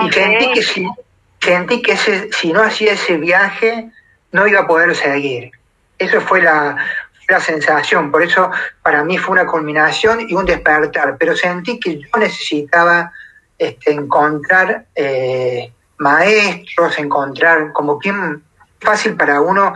Y 0.00 0.10
sentí 0.10 0.52
que 0.52 0.62
si, 0.62 0.86
sentí 1.42 1.82
que 1.82 1.92
ese, 1.92 2.30
si 2.32 2.52
no 2.52 2.62
hacía 2.62 2.92
ese 2.92 3.16
viaje, 3.16 3.90
no 4.30 4.46
iba 4.46 4.60
a 4.60 4.66
poder 4.66 4.94
seguir. 4.94 5.50
Eso 5.98 6.20
fue 6.20 6.40
la, 6.40 6.76
la 7.28 7.40
sensación, 7.40 8.10
por 8.10 8.22
eso 8.22 8.50
para 8.82 9.04
mí 9.04 9.18
fue 9.18 9.32
una 9.32 9.46
culminación 9.46 10.26
y 10.28 10.34
un 10.34 10.44
despertar, 10.44 11.16
pero 11.18 11.36
sentí 11.36 11.78
que 11.78 12.00
yo 12.00 12.08
necesitaba 12.18 13.12
este, 13.58 13.92
encontrar 13.92 14.86
eh, 14.94 15.72
maestros, 15.98 16.98
encontrar 16.98 17.72
como 17.72 17.98
quien 17.98 18.42
fácil 18.80 19.16
para 19.16 19.40
uno 19.40 19.74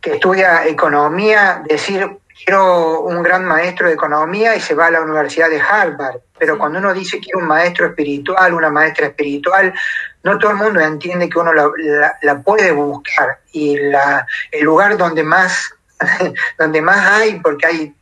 que 0.00 0.14
estudia 0.14 0.66
economía 0.66 1.62
decir 1.66 2.18
quiero 2.42 3.00
un 3.00 3.22
gran 3.22 3.44
maestro 3.44 3.86
de 3.88 3.94
economía 3.94 4.54
y 4.56 4.60
se 4.60 4.74
va 4.74 4.86
a 4.86 4.90
la 4.90 5.00
Universidad 5.02 5.48
de 5.50 5.60
Harvard, 5.60 6.16
pero 6.38 6.58
cuando 6.58 6.78
uno 6.78 6.92
dice 6.92 7.20
quiero 7.20 7.38
un 7.38 7.46
maestro 7.46 7.86
espiritual, 7.86 8.54
una 8.54 8.70
maestra 8.70 9.06
espiritual, 9.06 9.72
no 10.22 10.38
todo 10.38 10.50
el 10.52 10.56
mundo 10.56 10.80
entiende 10.80 11.28
que 11.28 11.38
uno 11.38 11.52
la, 11.52 11.70
la- 11.76 12.18
la 12.22 12.40
puede 12.40 12.72
buscar. 12.72 13.38
Y 13.52 13.76
la, 13.78 14.26
el 14.50 14.64
lugar 14.64 14.96
donde 14.96 15.22
más, 15.22 15.74
donde 16.58 16.80
más 16.82 17.06
hay, 17.06 17.38
porque 17.40 17.66
hay 17.66 17.94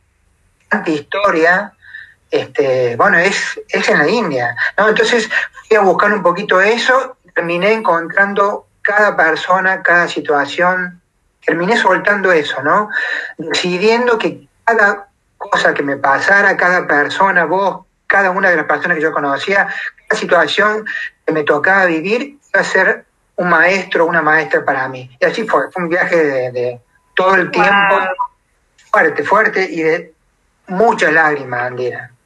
tanta 0.69 0.91
historia, 0.91 1.73
este, 2.31 2.97
bueno, 2.97 3.19
es, 3.19 3.61
es 3.69 3.89
en 3.91 3.99
la 3.99 4.09
India, 4.09 4.57
¿no? 4.79 4.89
Entonces 4.89 5.29
fui 5.69 5.77
a 5.77 5.81
buscar 5.81 6.13
un 6.13 6.23
poquito 6.23 6.61
eso, 6.63 7.19
terminé 7.35 7.73
encontrando 7.73 8.67
cada 8.81 9.15
persona, 9.17 9.83
cada 9.83 10.09
situación, 10.09 11.02
terminé 11.45 11.77
soltando 11.77 12.33
eso, 12.33 12.63
¿no? 12.63 12.89
Decidiendo 13.37 14.19
que 14.19 14.47
cada 14.65 15.09
cosa 15.37 15.75
que 15.75 15.83
me 15.83 15.97
pasara, 15.97 16.57
cada 16.57 16.87
persona, 16.87 17.45
vos, 17.45 17.85
cada 18.07 18.31
una 18.31 18.51
de 18.51 18.57
las 18.57 18.67
personas 18.67 18.97
que 18.97 19.03
yo 19.03 19.13
conocía, 19.13 19.69
cada 20.09 20.21
situación 20.21 20.85
que 21.27 21.33
me 21.33 21.43
tocaba 21.45 21.87
vivir, 21.87 22.39
iba 22.53 22.61
a 22.61 22.65
ser 22.65 23.05
un 23.37 23.49
maestro, 23.49 24.07
una 24.07 24.23
maestra 24.23 24.65
para 24.65 24.89
mí. 24.89 25.11
Y 25.21 25.25
así 25.25 25.45
fue, 25.45 25.71
fue 25.71 25.83
un 25.83 25.89
viaje 25.89 26.17
de, 26.17 26.53
de 26.53 26.81
todo 27.15 27.35
el 27.35 27.51
tiempo, 27.51 27.99
fuerte, 28.91 29.25
fuerte 29.25 29.69
y 29.71 29.83
de 29.83 30.13
muchas 30.69 31.13
lágrimas, 31.13 31.63
Andera. 31.63 32.11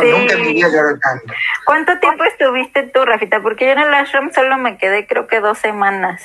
Sí. 0.00 0.10
Nunca 0.10 0.68
lloré 0.68 0.98
tanto. 0.98 1.32
¿Cuánto 1.64 1.98
tiempo 1.98 2.22
estuviste 2.24 2.82
tú, 2.94 3.04
Rafita? 3.04 3.40
Porque 3.40 3.64
yo 3.64 3.72
en 3.72 3.80
el 3.80 3.94
ashram 3.94 4.30
solo 4.32 4.56
me 4.58 4.78
quedé 4.78 5.06
creo 5.06 5.26
que 5.26 5.40
dos 5.40 5.58
semanas. 5.58 6.22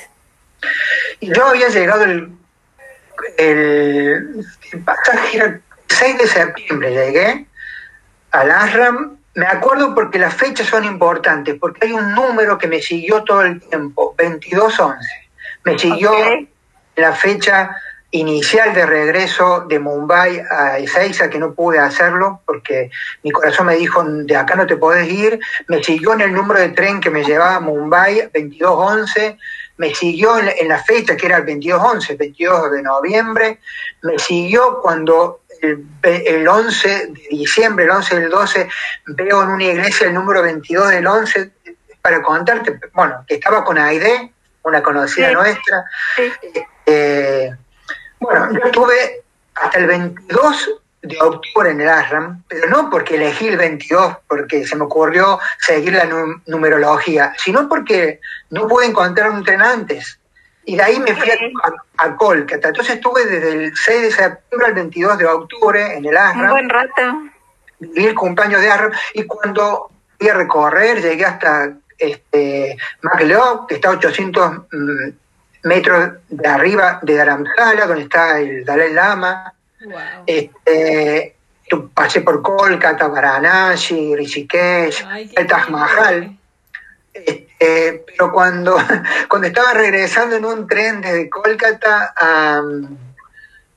Yo 1.20 1.46
había 1.46 1.68
llegado 1.68 2.04
el, 2.04 2.30
el, 3.36 4.44
el 4.72 4.80
pasaje 4.84 5.36
era 5.36 5.46
el 5.46 5.62
6 5.88 6.18
de 6.18 6.26
septiembre, 6.26 6.90
llegué 6.90 7.46
al 8.30 8.50
ashram. 8.50 9.16
Me 9.34 9.46
acuerdo 9.46 9.94
porque 9.94 10.18
las 10.18 10.34
fechas 10.34 10.66
son 10.66 10.84
importantes, 10.84 11.56
porque 11.60 11.86
hay 11.86 11.92
un 11.92 12.14
número 12.14 12.58
que 12.58 12.66
me 12.66 12.80
siguió 12.82 13.22
todo 13.22 13.42
el 13.42 13.60
tiempo, 13.60 14.14
2211. 14.18 14.98
Me 15.64 15.78
siguió 15.78 16.12
Ok. 16.12 16.48
la 16.96 17.12
fecha 17.12 17.70
inicial 18.12 18.74
de 18.74 18.86
regreso 18.86 19.66
de 19.68 19.78
Mumbai 19.78 20.42
a 20.50 20.78
Ezeiza, 20.78 21.30
que 21.30 21.38
no 21.38 21.54
pude 21.54 21.78
hacerlo 21.78 22.40
porque 22.44 22.90
mi 23.22 23.30
corazón 23.30 23.66
me 23.66 23.76
dijo, 23.76 24.02
de 24.02 24.36
acá 24.36 24.56
no 24.56 24.66
te 24.66 24.76
podés 24.76 25.08
ir. 25.08 25.38
Me 25.68 25.82
siguió 25.82 26.14
en 26.14 26.22
el 26.22 26.32
número 26.32 26.58
de 26.58 26.70
tren 26.70 27.00
que 27.00 27.10
me 27.10 27.22
llevaba 27.22 27.56
a 27.56 27.60
Mumbai, 27.60 28.22
2211. 28.34 29.38
Me 29.80 29.94
siguió 29.94 30.38
en, 30.38 30.48
en 30.48 30.68
la 30.68 30.82
fecha 30.82 31.16
que 31.16 31.26
era 31.26 31.38
el 31.38 31.46
2211, 31.46 32.16
22 32.16 32.72
de 32.72 32.82
noviembre. 32.82 33.60
Me 34.02 34.18
siguió 34.18 34.78
cuando 34.82 35.40
el, 35.62 35.86
el 36.02 36.46
11 36.46 36.88
de 36.88 37.28
diciembre, 37.30 37.86
el 37.86 37.90
11 37.90 38.20
del 38.20 38.30
12, 38.30 38.68
veo 39.06 39.42
en 39.42 39.48
una 39.48 39.64
iglesia 39.64 40.06
el 40.06 40.14
número 40.14 40.42
22 40.42 40.90
del 40.90 41.06
11. 41.06 41.50
para 42.02 42.20
contarte, 42.20 42.78
bueno, 42.92 43.24
que 43.26 43.36
estaba 43.36 43.64
con 43.64 43.78
Aide, 43.78 44.32
una 44.62 44.82
conocida 44.82 45.32
nuestra. 45.32 45.84
Eh, 46.86 47.50
bueno, 48.18 48.52
yo 48.52 48.66
estuve 48.66 49.22
hasta 49.54 49.78
el 49.78 49.86
22 49.86 50.80
de 51.02 51.18
octubre 51.20 51.70
en 51.70 51.80
el 51.80 51.88
ASRAM, 51.88 52.42
pero 52.48 52.68
no 52.68 52.90
porque 52.90 53.16
elegí 53.16 53.48
el 53.48 53.56
22, 53.56 54.18
porque 54.28 54.66
se 54.66 54.76
me 54.76 54.84
ocurrió 54.84 55.38
seguir 55.58 55.94
la 55.94 56.08
numerología, 56.46 57.32
sino 57.38 57.68
porque 57.68 58.20
no 58.50 58.68
pude 58.68 58.86
encontrar 58.86 59.30
un 59.30 59.44
tren 59.44 59.62
antes. 59.62 60.18
Y 60.64 60.76
de 60.76 60.82
ahí 60.82 61.00
me 61.00 61.14
fui 61.14 61.30
a, 61.30 61.34
a. 62.04 62.16
Entonces 62.30 62.96
estuve 62.96 63.24
desde 63.24 63.52
el 63.52 63.76
6 63.76 64.02
de 64.02 64.10
septiembre 64.10 64.66
al 64.68 64.74
22 64.74 65.18
de 65.18 65.26
octubre 65.26 65.96
en 65.96 66.04
el 66.04 66.16
ASRAM. 66.16 66.44
Un 66.44 66.50
buen 66.50 66.68
rato. 66.68 67.02
Viví 67.78 68.06
el 68.06 68.14
cumpleaños 68.14 68.60
de 68.60 68.70
ASRAM 68.70 68.92
y 69.14 69.24
cuando 69.24 69.90
fui 70.18 70.28
a 70.28 70.34
recorrer 70.34 71.00
llegué 71.00 71.24
hasta 71.24 71.72
este, 72.00 72.76
que 73.68 73.74
está 73.74 73.88
a 73.88 73.92
800 73.92 74.52
mm, 74.72 75.08
metros 75.64 76.14
de 76.28 76.48
arriba 76.48 76.98
de 77.02 77.14
Dharamsala, 77.14 77.86
donde 77.86 78.02
está 78.04 78.38
el 78.38 78.64
Dalai 78.64 78.92
Lama. 78.92 79.54
Este, 80.26 81.36
pasé 81.94 82.20
por 82.20 82.42
Kolkata, 82.42 83.08
Varanasi, 83.08 84.14
Rishikesh, 84.14 85.06
el 85.36 85.46
Taj 85.46 85.70
Mahal. 85.70 86.36
Este, 87.12 88.04
pero 88.06 88.32
cuando, 88.32 88.76
cuando 89.28 89.48
estaba 89.48 89.72
regresando 89.74 90.36
en 90.36 90.44
un 90.44 90.66
tren 90.66 91.00
desde 91.00 91.30
Kolkata 91.30 92.14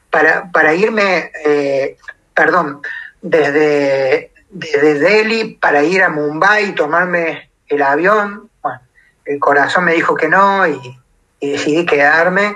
para, 0.10 0.52
para 0.52 0.74
irme, 0.74 1.32
eh, 1.46 1.98
perdón, 2.34 2.82
desde, 3.22 4.32
desde 4.50 5.00
Delhi 5.00 5.56
para 5.56 5.84
ir 5.84 6.04
a 6.04 6.10
Mumbai 6.10 6.70
y 6.70 6.76
tomarme 6.76 7.50
el 7.68 7.82
avión, 7.82 8.50
bueno, 8.62 8.82
el 9.26 9.40
corazón 9.40 9.86
me 9.86 9.94
dijo 9.94 10.16
que 10.16 10.28
no 10.28 10.68
y, 10.68 11.00
decidí 11.42 11.86
quedarme 11.86 12.56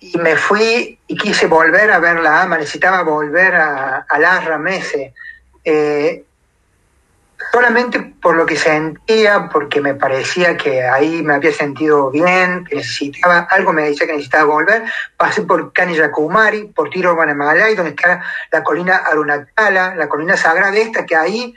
y 0.00 0.16
me 0.18 0.36
fui 0.36 0.98
y 1.06 1.16
quise 1.16 1.46
volver 1.46 1.90
a 1.90 1.98
ver 1.98 2.20
la 2.20 2.42
ama, 2.42 2.58
necesitaba 2.58 3.02
volver 3.02 3.54
a, 3.54 4.06
a 4.08 4.18
las 4.18 4.44
Ramese. 4.44 5.14
Eh, 5.64 6.24
solamente 7.52 8.00
por 8.20 8.36
lo 8.36 8.46
que 8.46 8.56
sentía, 8.56 9.48
porque 9.52 9.80
me 9.80 9.94
parecía 9.94 10.56
que 10.56 10.82
ahí 10.82 11.22
me 11.22 11.34
había 11.34 11.52
sentido 11.52 12.10
bien, 12.10 12.64
que 12.64 12.76
necesitaba, 12.76 13.48
algo 13.50 13.72
me 13.72 13.84
decía 13.84 14.06
que 14.06 14.12
necesitaba 14.12 14.44
volver, 14.44 14.84
pasé 15.16 15.42
por 15.42 15.72
Kanyakumari, 15.72 16.64
por 16.64 16.90
Tiruvannamalai, 16.90 17.74
donde 17.74 17.90
está 17.90 18.22
la 18.50 18.62
colina 18.62 18.96
Arunachala, 18.96 19.94
la 19.94 20.08
colina 20.08 20.36
sagrada 20.36 20.76
esta, 20.76 21.06
que 21.06 21.16
ahí 21.16 21.54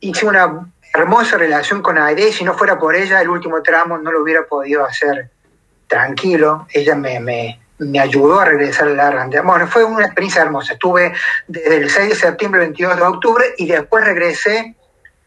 hice 0.00 0.26
una 0.26 0.70
hermosa 0.94 1.36
relación 1.36 1.82
con 1.82 1.98
Aide, 1.98 2.32
si 2.32 2.44
no 2.44 2.54
fuera 2.54 2.78
por 2.78 2.94
ella, 2.94 3.20
el 3.20 3.28
último 3.28 3.62
tramo 3.62 3.98
no 3.98 4.10
lo 4.12 4.22
hubiera 4.22 4.46
podido 4.46 4.84
hacer 4.84 5.30
tranquilo, 5.88 6.66
ella 6.72 6.94
me, 6.94 7.18
me, 7.18 7.58
me 7.78 8.00
ayudó 8.00 8.40
a 8.40 8.44
regresar 8.44 8.88
a 8.88 8.92
la 8.92 9.08
Arrandia. 9.08 9.42
Bueno, 9.42 9.66
fue 9.66 9.84
una 9.84 10.04
experiencia 10.04 10.42
hermosa, 10.42 10.74
estuve 10.74 11.12
desde 11.46 11.76
el 11.76 11.90
6 11.90 12.08
de 12.10 12.14
septiembre 12.14 12.60
al 12.60 12.66
22 12.68 12.96
de 12.96 13.02
octubre 13.02 13.44
y 13.56 13.66
después 13.66 14.04
regresé 14.04 14.74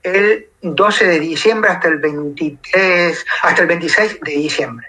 el 0.03 0.47
12 0.61 1.07
de 1.07 1.19
diciembre 1.19 1.69
hasta 1.69 1.87
el 1.87 1.97
23, 1.97 3.25
hasta 3.43 3.61
el 3.61 3.67
26 3.67 4.21
de 4.21 4.31
diciembre. 4.31 4.87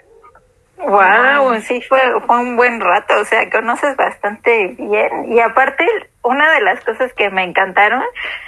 Wow, 0.77 1.61
sí 1.61 1.81
fue, 1.87 1.99
fue 2.27 2.39
un 2.39 2.57
buen 2.57 2.81
rato, 2.81 3.13
o 3.21 3.25
sea, 3.25 3.49
conoces 3.49 3.95
bastante 3.95 4.75
bien. 4.77 5.31
Y 5.31 5.39
aparte, 5.39 5.87
una 6.23 6.51
de 6.51 6.61
las 6.61 6.83
cosas 6.83 7.13
que 7.13 7.29
me 7.29 7.43
encantaron, 7.43 8.03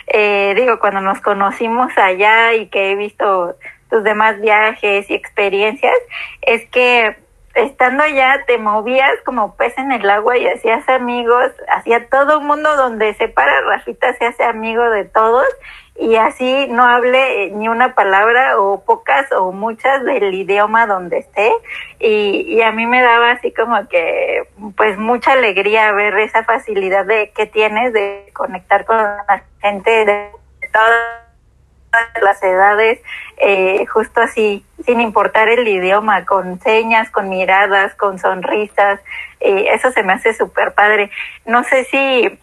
eh, 0.08 0.54
digo, 0.56 0.80
cuando 0.80 1.00
nos 1.00 1.22
conocimos 1.22 1.98
allá 1.98 2.54
y 2.54 2.68
que 2.68 2.92
he 2.92 2.96
visto 2.96 3.56
tus 3.90 4.04
demás 4.04 4.40
viajes 4.42 5.10
y 5.10 5.14
experiencias, 5.14 5.96
es 6.42 6.66
que 6.70 7.16
estando 7.56 8.04
allá 8.04 8.44
te 8.46 8.58
movías 8.58 9.14
como 9.26 9.56
pez 9.56 9.78
en 9.78 9.92
el 9.94 10.10
agua 10.10 10.38
y 10.38 10.48
hacías 10.48 10.88
amigos, 10.90 11.52
hacía 11.70 12.08
todo 12.10 12.40
un 12.40 12.48
mundo 12.48 12.76
donde 12.76 13.14
se 13.14 13.30
para 13.30 13.62
Rafita 13.62 14.14
se 14.14 14.26
hace 14.26 14.44
amigo 14.44 14.84
de 14.90 15.06
todos 15.06 15.48
y 15.98 16.18
así 16.18 16.68
no 16.68 16.84
hable 16.84 17.52
ni 17.52 17.70
una 17.70 17.96
palabra 17.96 18.60
o 18.60 18.84
pocas 18.84 19.32
o 19.32 19.54
muchas 19.54 20.04
del 20.04 20.34
idioma 20.34 20.86
donde 20.86 21.20
esté 21.20 21.50
y, 22.00 22.42
y 22.42 22.62
a 22.62 22.74
mí 22.74 22.86
me 22.86 23.02
daba 23.02 23.32
así 23.32 23.54
como 23.54 23.88
que 23.88 24.50
pues 24.76 24.98
mucha 24.98 25.32
alegría 25.32 25.94
ver 25.94 26.18
esa 26.20 26.44
facilidad 26.44 27.06
de 27.06 27.32
que 27.32 27.46
tienes 27.46 27.94
de 27.94 28.30
conectar 28.34 28.84
con 28.84 28.98
la 28.98 29.44
gente 29.62 29.90
de 30.06 30.32
todas 30.74 31.25
las 32.22 32.42
edades 32.44 33.00
eh, 33.38 33.86
justo 33.88 34.22
así 34.22 34.66
sin 34.86 35.02
importar 35.02 35.50
el 35.50 35.68
idioma 35.68 36.26
con 36.26 36.60
señas 36.62 37.10
con 37.10 37.30
miradas 37.30 37.94
con 37.96 38.20
sonrisas 38.20 39.00
eh, 39.40 39.68
eso 39.74 39.92
se 39.92 40.04
me 40.04 40.14
hace 40.14 40.34
súper 40.34 40.74
padre 40.74 41.12
no 41.46 41.64
sé 41.64 41.86
si 41.86 42.40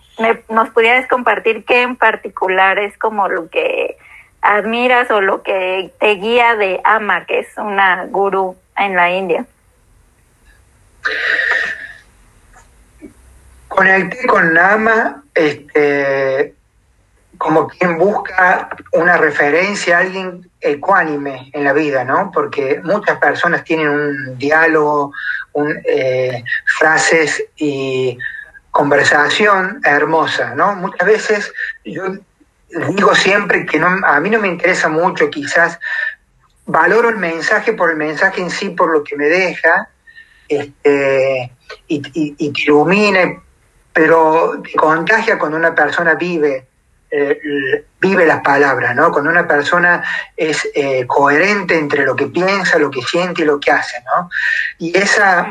nos 0.49 0.69
pudieras 0.71 1.09
compartir 1.09 1.65
qué 1.65 1.83
en 1.83 1.97
particular 1.97 2.79
es 2.79 2.97
como 2.99 3.29
lo 3.29 3.49
que 3.49 3.97
admiras 4.43 5.11
o 5.11 5.21
lo 5.21 5.43
que 5.43 5.93
te 5.99 6.15
guía 6.17 6.57
de 6.57 6.81
Ama, 6.85 7.25
que 7.27 7.39
es 7.39 7.49
una 7.57 8.05
gurú 8.07 8.57
en 8.77 8.97
la 8.97 9.11
India. 9.11 9.47
Conecté 13.69 14.27
con 14.27 14.59
Ama 14.59 15.23
este, 15.35 16.55
como 17.43 17.67
quien 17.67 17.99
busca 17.99 18.69
una 18.93 19.17
referencia, 19.17 19.99
alguien 19.99 20.49
ecuánime 20.61 21.51
en 21.53 21.65
la 21.65 21.73
vida, 21.73 22.05
¿no? 22.05 22.31
Porque 22.33 22.81
muchas 22.85 23.19
personas 23.19 23.65
tienen 23.65 23.89
un 23.89 24.39
diálogo, 24.39 25.13
eh, 25.85 26.45
frases 26.79 27.43
y 27.57 28.17
conversación 28.71 29.81
hermosa, 29.85 30.55
¿no? 30.55 30.77
Muchas 30.77 31.07
veces 31.07 31.53
yo 31.85 32.05
digo 32.95 33.15
siempre 33.17 33.67
que 33.67 33.81
no, 33.81 33.89
a 33.89 34.21
mí 34.21 34.31
no 34.31 34.39
me 34.39 34.47
interesa 34.47 34.89
mucho, 34.89 35.29
quizás 35.29 35.81
valoro 36.65 37.09
el 37.09 37.17
mensaje 37.17 37.73
por 37.73 37.91
el 37.91 37.97
mensaje 37.97 38.41
en 38.41 38.51
sí, 38.51 38.71
por 38.71 38.93
lo 38.93 39.03
que 39.03 39.17
me 39.17 39.27
deja, 39.27 39.89
este, 40.49 41.51
y, 41.89 42.03
y, 42.39 42.53
te 42.53 42.63
ilumina, 42.63 43.43
pero 43.93 44.63
te 44.63 44.75
contagia 44.75 45.39
cuando 45.41 45.57
una 45.57 45.75
persona 45.75 46.15
vive, 46.15 46.69
eh, 47.15 47.85
vive 48.01 48.25
las 48.25 48.41
palabras, 48.41 48.97
¿no? 48.97 49.13
Cuando 49.13 49.29
una 49.29 49.47
persona 49.47 50.03
es 50.35 50.67
eh, 50.75 51.07
coherente 51.07 51.77
entre 51.77 52.07
lo 52.07 52.17
que 52.17 52.29
piensa, 52.29 52.79
lo 52.79 52.91
que 52.91 53.03
siente 53.03 53.43
y 53.43 53.45
lo 53.45 53.61
que 53.61 53.71
hace, 53.71 54.03
¿no? 54.05 54.31
Y 54.79 54.97
esa, 54.97 55.47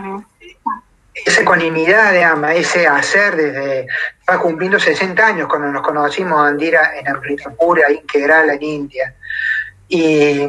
esa 1.14 1.42
ecuanimidad 1.42 2.14
de 2.14 2.24
Ama, 2.24 2.56
ese 2.56 2.88
hacer 2.88 3.36
desde, 3.36 3.88
va 4.28 4.40
cumpliendo 4.40 4.80
60 4.80 5.24
años 5.24 5.48
cuando 5.48 5.68
nos 5.68 5.84
conocimos 5.84 6.42
Andira 6.42 6.98
en 6.98 7.08
Amritapura, 7.08 7.84
ahí 7.88 8.02
en 8.16 8.64
India. 8.64 9.14
Y, 9.88 10.48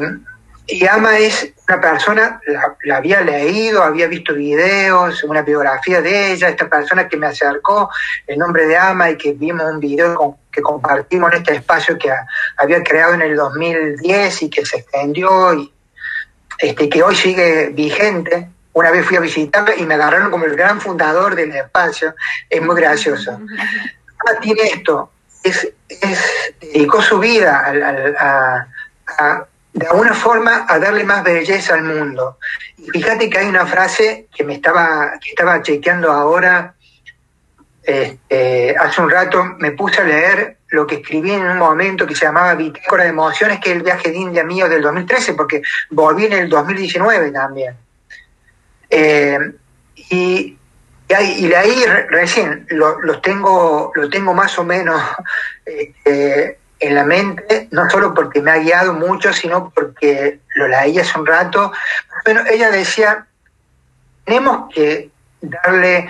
y 0.69 0.87
Ama 0.87 1.19
es 1.19 1.52
una 1.69 1.78
persona, 1.78 2.40
la, 2.47 2.97
había 2.97 3.21
leído, 3.21 3.83
había 3.83 4.07
visto 4.07 4.33
videos, 4.33 5.23
una 5.25 5.42
biografía 5.42 6.00
de 6.00 6.33
ella, 6.33 6.49
esta 6.49 6.71
persona 6.71 7.07
que 7.07 7.19
me 7.19 7.26
acercó 7.26 7.90
el 8.26 8.38
nombre 8.38 8.66
de 8.66 8.78
Ama 8.78 9.11
y 9.11 9.19
que 9.19 9.33
vimos 9.33 9.71
un 9.71 9.78
video 9.78 10.38
que 10.52 10.62
compartimos 10.62 11.32
en 11.32 11.38
este 11.38 11.54
espacio 11.54 11.99
que 11.99 12.12
había 12.59 12.82
creado 12.82 13.14
en 13.14 13.23
el 13.23 13.37
2010 13.37 14.42
y 14.42 14.50
que 14.50 14.64
se 14.64 14.78
extendió 14.78 15.54
y 15.54 15.73
este, 16.59 16.88
que 16.88 17.02
hoy 17.02 17.16
sigue 17.16 17.71
vigente 17.71 18.49
una 18.75 18.90
vez 18.90 19.04
fui 19.04 19.16
a 19.16 19.21
visitarla 19.21 19.76
y 19.76 19.85
me 19.85 19.94
agarraron 19.94 20.30
como 20.30 20.44
el 20.44 20.56
gran 20.56 20.80
fundador 20.80 21.35
del 21.35 21.54
espacio. 21.54 22.14
Es 22.49 22.62
muy 22.62 22.76
gracioso. 22.76 23.38
Ah, 24.25 24.38
tiene 24.40 24.62
esto. 24.62 25.11
Es, 25.42 25.68
dedicó 26.61 27.02
su 27.02 27.18
vida 27.18 27.61
a, 28.21 28.68
de 29.73 29.87
alguna 29.88 30.14
forma 30.14 30.64
a 30.68 30.78
darle 30.78 31.02
más 31.02 31.25
belleza 31.25 31.75
al 31.75 31.82
mundo. 31.82 32.38
Y 32.78 32.88
fíjate 32.90 33.28
que 33.28 33.38
hay 33.38 33.49
una 33.49 33.66
frase 33.66 34.28
que 34.32 34.44
me 34.44 34.54
estaba, 34.54 35.18
que 35.21 35.30
estaba 35.30 35.61
chequeando 35.61 36.12
ahora, 36.12 36.76
este, 37.82 38.76
hace 38.76 39.00
un 39.00 39.10
rato, 39.10 39.44
me 39.58 39.72
puse 39.72 40.00
a 40.00 40.04
leer 40.04 40.58
lo 40.68 40.86
que 40.86 40.96
escribí 40.96 41.32
en 41.32 41.42
un 41.42 41.58
momento 41.58 42.06
que 42.06 42.14
se 42.14 42.24
llamaba 42.24 42.54
Bitácora 42.54 43.04
de 43.04 43.10
Emociones, 43.10 43.60
que 43.60 43.70
es 43.70 43.76
el 43.76 43.82
viaje 43.82 44.10
de 44.10 44.16
India 44.16 44.44
mío 44.44 44.68
del 44.68 44.82
2013, 44.82 45.34
porque 45.34 45.62
volví 45.90 46.26
en 46.26 46.32
el 46.32 46.48
2019 46.48 47.30
también. 47.30 47.76
Eh, 48.88 49.38
y, 49.96 50.56
y, 51.08 51.48
de 51.48 51.56
ahí 51.56 51.84
recién 52.08 52.66
lo, 52.70 53.20
tengo, 53.20 53.92
lo 53.94 54.08
tengo 54.08 54.32
más 54.32 54.58
o 54.58 54.64
menos 54.64 55.02
este, 55.66 56.58
en 56.78 56.94
la 56.94 57.04
mente, 57.04 57.68
no 57.70 57.88
solo 57.90 58.14
porque 58.14 58.40
me 58.40 58.50
ha 58.50 58.58
guiado 58.58 58.94
mucho, 58.94 59.32
sino 59.32 59.70
porque 59.70 60.40
lo 60.54 60.68
leí 60.68 60.98
hace 60.98 61.18
un 61.18 61.26
rato. 61.26 61.72
Bueno, 62.24 62.42
ella 62.50 62.70
decía, 62.70 63.26
tenemos 64.24 64.72
que 64.74 65.10
darle 65.40 66.08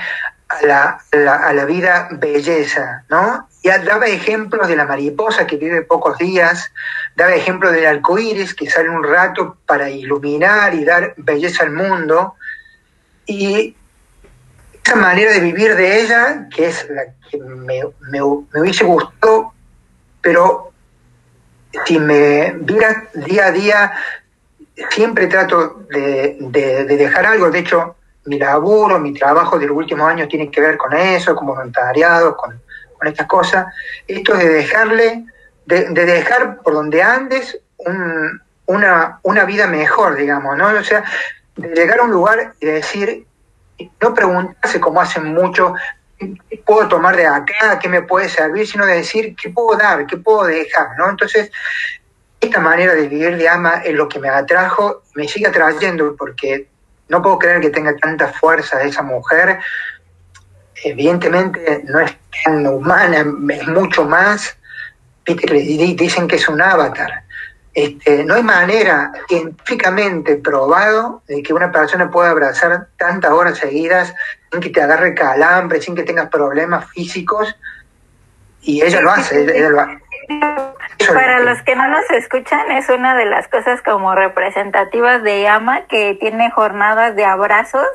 a 0.61 0.67
la, 0.67 1.01
a 1.13 1.53
la, 1.53 1.65
vida 1.65 2.09
belleza, 2.13 3.05
¿no? 3.09 3.49
Y 3.63 3.69
daba 3.69 4.07
ejemplos 4.07 4.69
de 4.69 4.77
la 4.77 4.85
mariposa 4.85 5.47
que 5.47 5.57
vive 5.57 5.83
pocos 5.83 6.19
días, 6.19 6.73
daba 7.17 7.35
ejemplos 7.35 7.73
del 7.73 7.87
arco 7.87 8.19
iris 8.19 8.55
que 8.55 8.69
sale 8.69 8.89
un 8.89 9.03
rato 9.05 9.57
para 9.67 9.89
iluminar 9.91 10.75
y 10.75 10.85
dar 10.85 11.15
belleza 11.17 11.65
al 11.65 11.73
mundo. 11.73 12.35
Y 13.27 13.77
esa 14.85 14.97
manera 14.97 15.33
de 15.33 15.41
vivir 15.41 15.77
de 15.77 16.03
ella, 16.03 16.49
que 16.55 16.67
es 16.67 16.89
la 16.91 17.05
que 17.31 17.39
me, 17.39 17.83
me, 18.11 18.23
hubiese 18.23 18.85
gustado, 18.85 19.53
pero 20.21 20.73
si 21.87 21.99
me 21.99 22.53
viera 22.61 23.09
día 23.15 23.47
a 23.47 23.53
día, 23.53 23.93
siempre 24.91 25.29
trato 25.29 25.87
de 25.91 26.85
dejar 26.89 27.27
algo. 27.27 27.51
De 27.51 27.61
hecho, 27.61 27.97
mi 28.25 28.39
laburo, 28.39 28.99
mi 28.99 29.13
trabajo 29.13 29.59
de 29.59 29.67
los 29.67 29.77
últimos 29.77 30.09
años 30.09 30.29
tiene 30.29 30.51
que 30.51 30.61
ver 30.61 30.77
con 30.77 30.93
eso, 30.95 31.35
con 31.35 31.47
voluntariado, 31.47 32.37
con, 32.37 32.61
con 32.97 33.09
estas 33.09 33.27
cosas. 33.27 33.67
Esto 34.07 34.35
de 34.35 34.49
dejarle, 34.49 35.25
de, 35.67 35.91
dejar 35.93 36.59
por 36.59 36.75
donde 36.75 37.03
andes 37.03 37.59
una, 38.67 39.19
una 39.23 39.45
vida 39.45 39.67
mejor, 39.67 40.17
digamos, 40.17 40.57
¿no? 40.57 40.69
O 40.69 40.85
sea, 40.85 41.05
de 41.57 41.69
llegar 41.75 41.99
a 41.99 42.05
un 42.05 42.13
lugar 42.13 42.55
y 42.61 42.67
decir, 42.67 43.27
no 44.01 44.15
preguntarse 44.15 44.81
como 44.81 45.01
hacen 45.01 45.35
muchos, 45.35 45.73
¿qué 46.19 46.63
puedo 46.65 46.89
tomar 46.89 47.17
de 47.17 47.27
acá? 47.27 47.79
¿Qué 47.81 47.89
me 47.89 48.03
puede 48.03 48.29
servir? 48.29 48.67
Sino 48.67 48.87
de 48.87 48.95
decir, 48.95 49.35
¿qué 49.35 49.51
puedo 49.51 49.77
dar? 49.77 50.07
¿Qué 50.07 50.17
puedo 50.17 50.45
dejar? 50.45 50.97
¿no? 50.97 51.11
Entonces, 51.11 51.51
esta 52.41 52.61
manera 52.61 52.95
de 52.95 53.09
vivir 53.09 53.37
de 53.37 53.49
ama 53.49 53.83
es 53.85 53.95
lo 53.95 54.09
que 54.09 54.19
me 54.19 54.29
atrajo, 54.29 55.03
me 55.15 55.29
sigue 55.29 55.47
atrayendo 55.47 56.17
porque 56.17 56.69
no 57.13 57.21
puedo 57.21 57.39
creer 57.39 57.61
que 57.61 57.69
tenga 57.69 57.95
tanta 57.95 58.29
fuerza 58.29 58.83
esa 58.83 59.03
mujer. 59.03 59.59
Evidentemente 60.83 61.83
no 61.85 62.01
es 62.01 62.17
tan 62.43 62.67
humana, 62.67 63.19
es 63.51 63.69
mucho 63.69 64.07
más. 64.07 64.57
Dicen 65.27 66.27
que 66.27 66.37
es 66.37 66.49
un 66.49 66.63
avatar. 66.63 67.23
Este, 67.75 68.25
no 68.25 68.35
hay 68.35 68.43
manera 68.43 69.13
científicamente 69.29 70.37
probado 70.37 71.23
de 71.29 71.43
que 71.43 71.53
una 71.53 71.71
persona 71.71 72.11
pueda 72.11 72.31
abrazar 72.31 72.89
tantas 72.97 73.31
horas 73.31 73.59
seguidas 73.59 74.15
sin 74.51 74.61
que 74.61 74.71
te 74.71 74.83
agarre 74.83 75.15
calambre, 75.15 75.83
sin 75.83 75.95
que 75.95 76.05
tengas 76.05 76.31
problemas 76.31 76.91
físicos. 76.91 77.55
Y 78.63 78.81
ella 78.81 79.03
lo 79.03 79.11
hace, 79.11 79.43
ella 79.43 79.69
lo 79.69 79.81
hace. 79.81 80.03
Para 81.13 81.41
los 81.41 81.63
que 81.63 81.75
no 81.75 81.89
nos 81.89 82.11
escuchan, 82.11 82.71
es 82.71 82.89
una 82.89 83.15
de 83.17 83.27
las 83.27 83.49
cosas 83.49 83.83
como 83.83 84.15
representativas 84.15 85.23
de 85.23 85.43
Yama 85.43 85.87
que 85.87 86.17
tiene 86.21 86.51
jornadas 86.51 87.17
de 87.17 87.25
abrazos 87.25 87.89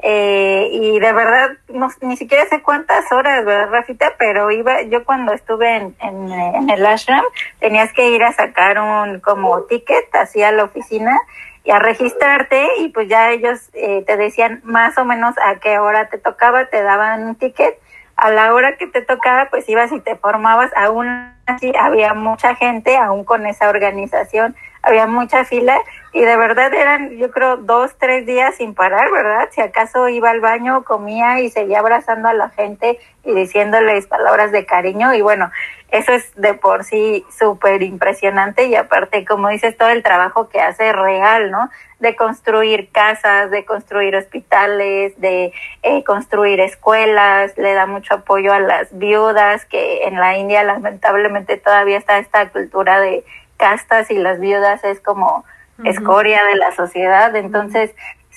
eh, 0.00 0.68
y 0.72 1.00
de 1.00 1.12
verdad 1.12 1.50
no, 1.68 1.88
ni 2.02 2.16
siquiera 2.16 2.46
sé 2.46 2.62
cuántas 2.62 3.10
horas, 3.10 3.44
¿verdad, 3.44 3.70
Rafita? 3.70 4.12
Pero 4.16 4.50
iba, 4.52 4.82
yo 4.82 5.04
cuando 5.04 5.32
estuve 5.32 5.76
en, 5.76 5.96
en, 6.00 6.70
el 6.70 6.86
ashram 6.86 7.24
tenías 7.58 7.92
que 7.92 8.10
ir 8.10 8.22
a 8.22 8.32
sacar 8.32 8.78
un 8.78 9.18
como 9.18 9.62
ticket 9.62 10.08
hacia 10.14 10.52
la 10.52 10.64
oficina 10.64 11.18
y 11.64 11.72
a 11.72 11.80
registrarte 11.80 12.64
y 12.78 12.90
pues 12.90 13.08
ya 13.08 13.30
ellos 13.30 13.70
eh, 13.72 14.04
te 14.06 14.16
decían 14.16 14.60
más 14.62 14.96
o 14.98 15.04
menos 15.04 15.34
a 15.44 15.56
qué 15.56 15.80
hora 15.80 16.08
te 16.08 16.18
tocaba, 16.18 16.66
te 16.66 16.80
daban 16.82 17.24
un 17.24 17.34
ticket 17.34 17.76
a 18.14 18.30
la 18.30 18.54
hora 18.54 18.76
que 18.76 18.86
te 18.86 19.02
tocaba, 19.02 19.48
pues 19.50 19.68
ibas 19.68 19.90
y 19.92 20.00
te 20.00 20.16
formabas, 20.16 20.70
aún 20.76 21.32
así 21.48 21.72
había 21.78 22.14
mucha 22.14 22.54
gente, 22.54 22.96
aún 22.96 23.24
con 23.24 23.46
esa 23.46 23.68
organización, 23.68 24.54
había 24.82 25.06
mucha 25.06 25.44
fila 25.44 25.78
y 26.12 26.22
de 26.22 26.36
verdad 26.36 26.72
eran, 26.72 27.10
yo 27.18 27.30
creo, 27.30 27.58
dos, 27.58 27.96
tres 27.98 28.24
días 28.24 28.56
sin 28.56 28.74
parar, 28.74 29.10
¿verdad? 29.10 29.48
Si 29.50 29.60
acaso 29.60 30.08
iba 30.08 30.30
al 30.30 30.40
baño, 30.40 30.84
comía 30.84 31.40
y 31.40 31.50
seguía 31.50 31.80
abrazando 31.80 32.28
a 32.28 32.34
la 32.34 32.48
gente 32.50 32.98
y 33.24 33.34
diciéndoles 33.34 34.06
palabras 34.06 34.50
de 34.50 34.64
cariño 34.64 35.12
y 35.14 35.20
bueno, 35.20 35.50
eso 35.90 36.12
es 36.12 36.34
de 36.34 36.54
por 36.54 36.84
sí 36.84 37.24
súper 37.30 37.82
impresionante 37.82 38.66
y 38.66 38.74
aparte, 38.74 39.24
como 39.24 39.48
dices, 39.48 39.76
todo 39.76 39.88
el 39.88 40.02
trabajo 40.02 40.48
que 40.48 40.60
hace 40.60 40.92
real, 40.92 41.50
¿no? 41.50 41.70
De 41.98 42.14
construir 42.14 42.90
casas, 42.90 43.50
de 43.50 43.64
construir 43.64 44.14
hospitales, 44.14 45.18
de 45.20 45.52
eh, 45.82 46.04
construir 46.04 46.60
escuelas, 46.60 47.56
le 47.56 47.72
da 47.72 47.86
mucho 47.86 48.14
apoyo 48.14 48.52
a 48.52 48.60
las 48.60 48.96
viudas, 48.98 49.64
que 49.64 50.04
en 50.04 50.20
la 50.20 50.36
India 50.36 50.62
lamentablemente 50.62 51.56
todavía 51.56 51.96
está 51.96 52.18
esta 52.18 52.50
cultura 52.50 53.00
de 53.00 53.24
castas 53.58 54.10
y 54.10 54.14
las 54.14 54.40
viudas 54.40 54.82
es 54.84 55.00
como 55.00 55.44
escoria 55.84 56.44
de 56.44 56.56
la 56.56 56.74
sociedad, 56.74 57.36
entonces 57.36 57.92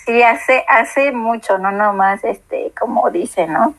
sí 0.05 0.21
hace, 0.21 0.63
hace 0.67 1.11
mucho, 1.11 1.57
no 1.57 1.71
nomás 1.71 2.23
este, 2.23 2.71
como 2.77 3.09
dice, 3.09 3.47
¿no? 3.47 3.73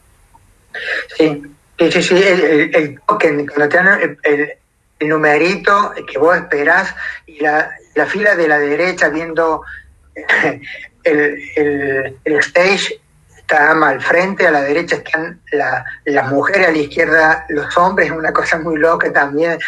Sí, 1.16 1.42
Sí, 1.78 1.90
sí, 1.90 2.02
sí, 2.02 2.14
el, 2.14 2.74
el, 2.74 3.00
token, 3.08 3.46
cuando 3.46 3.68
te 3.68 3.76
dan 3.76 4.18
el, 4.22 4.52
numerito 5.00 5.92
que 6.06 6.16
vos 6.16 6.36
esperás 6.36 6.94
y 7.26 7.40
la, 7.40 7.72
la 7.96 8.06
fila 8.06 8.36
de 8.36 8.46
la 8.46 8.60
derecha 8.60 9.08
viendo 9.08 9.62
el, 11.02 12.16
el, 12.24 12.38
stage 12.38 13.00
está 13.52 13.72
al 13.72 14.00
frente, 14.00 14.46
a 14.46 14.50
la 14.50 14.62
derecha 14.62 14.96
están 14.96 15.40
la, 15.52 15.84
las 16.06 16.30
mujeres, 16.30 16.68
a 16.68 16.72
la 16.72 16.78
izquierda 16.78 17.44
los 17.50 17.76
hombres, 17.76 18.08
es 18.08 18.16
una 18.16 18.32
cosa 18.32 18.58
muy 18.58 18.78
loca 18.78 19.12
también 19.12 19.58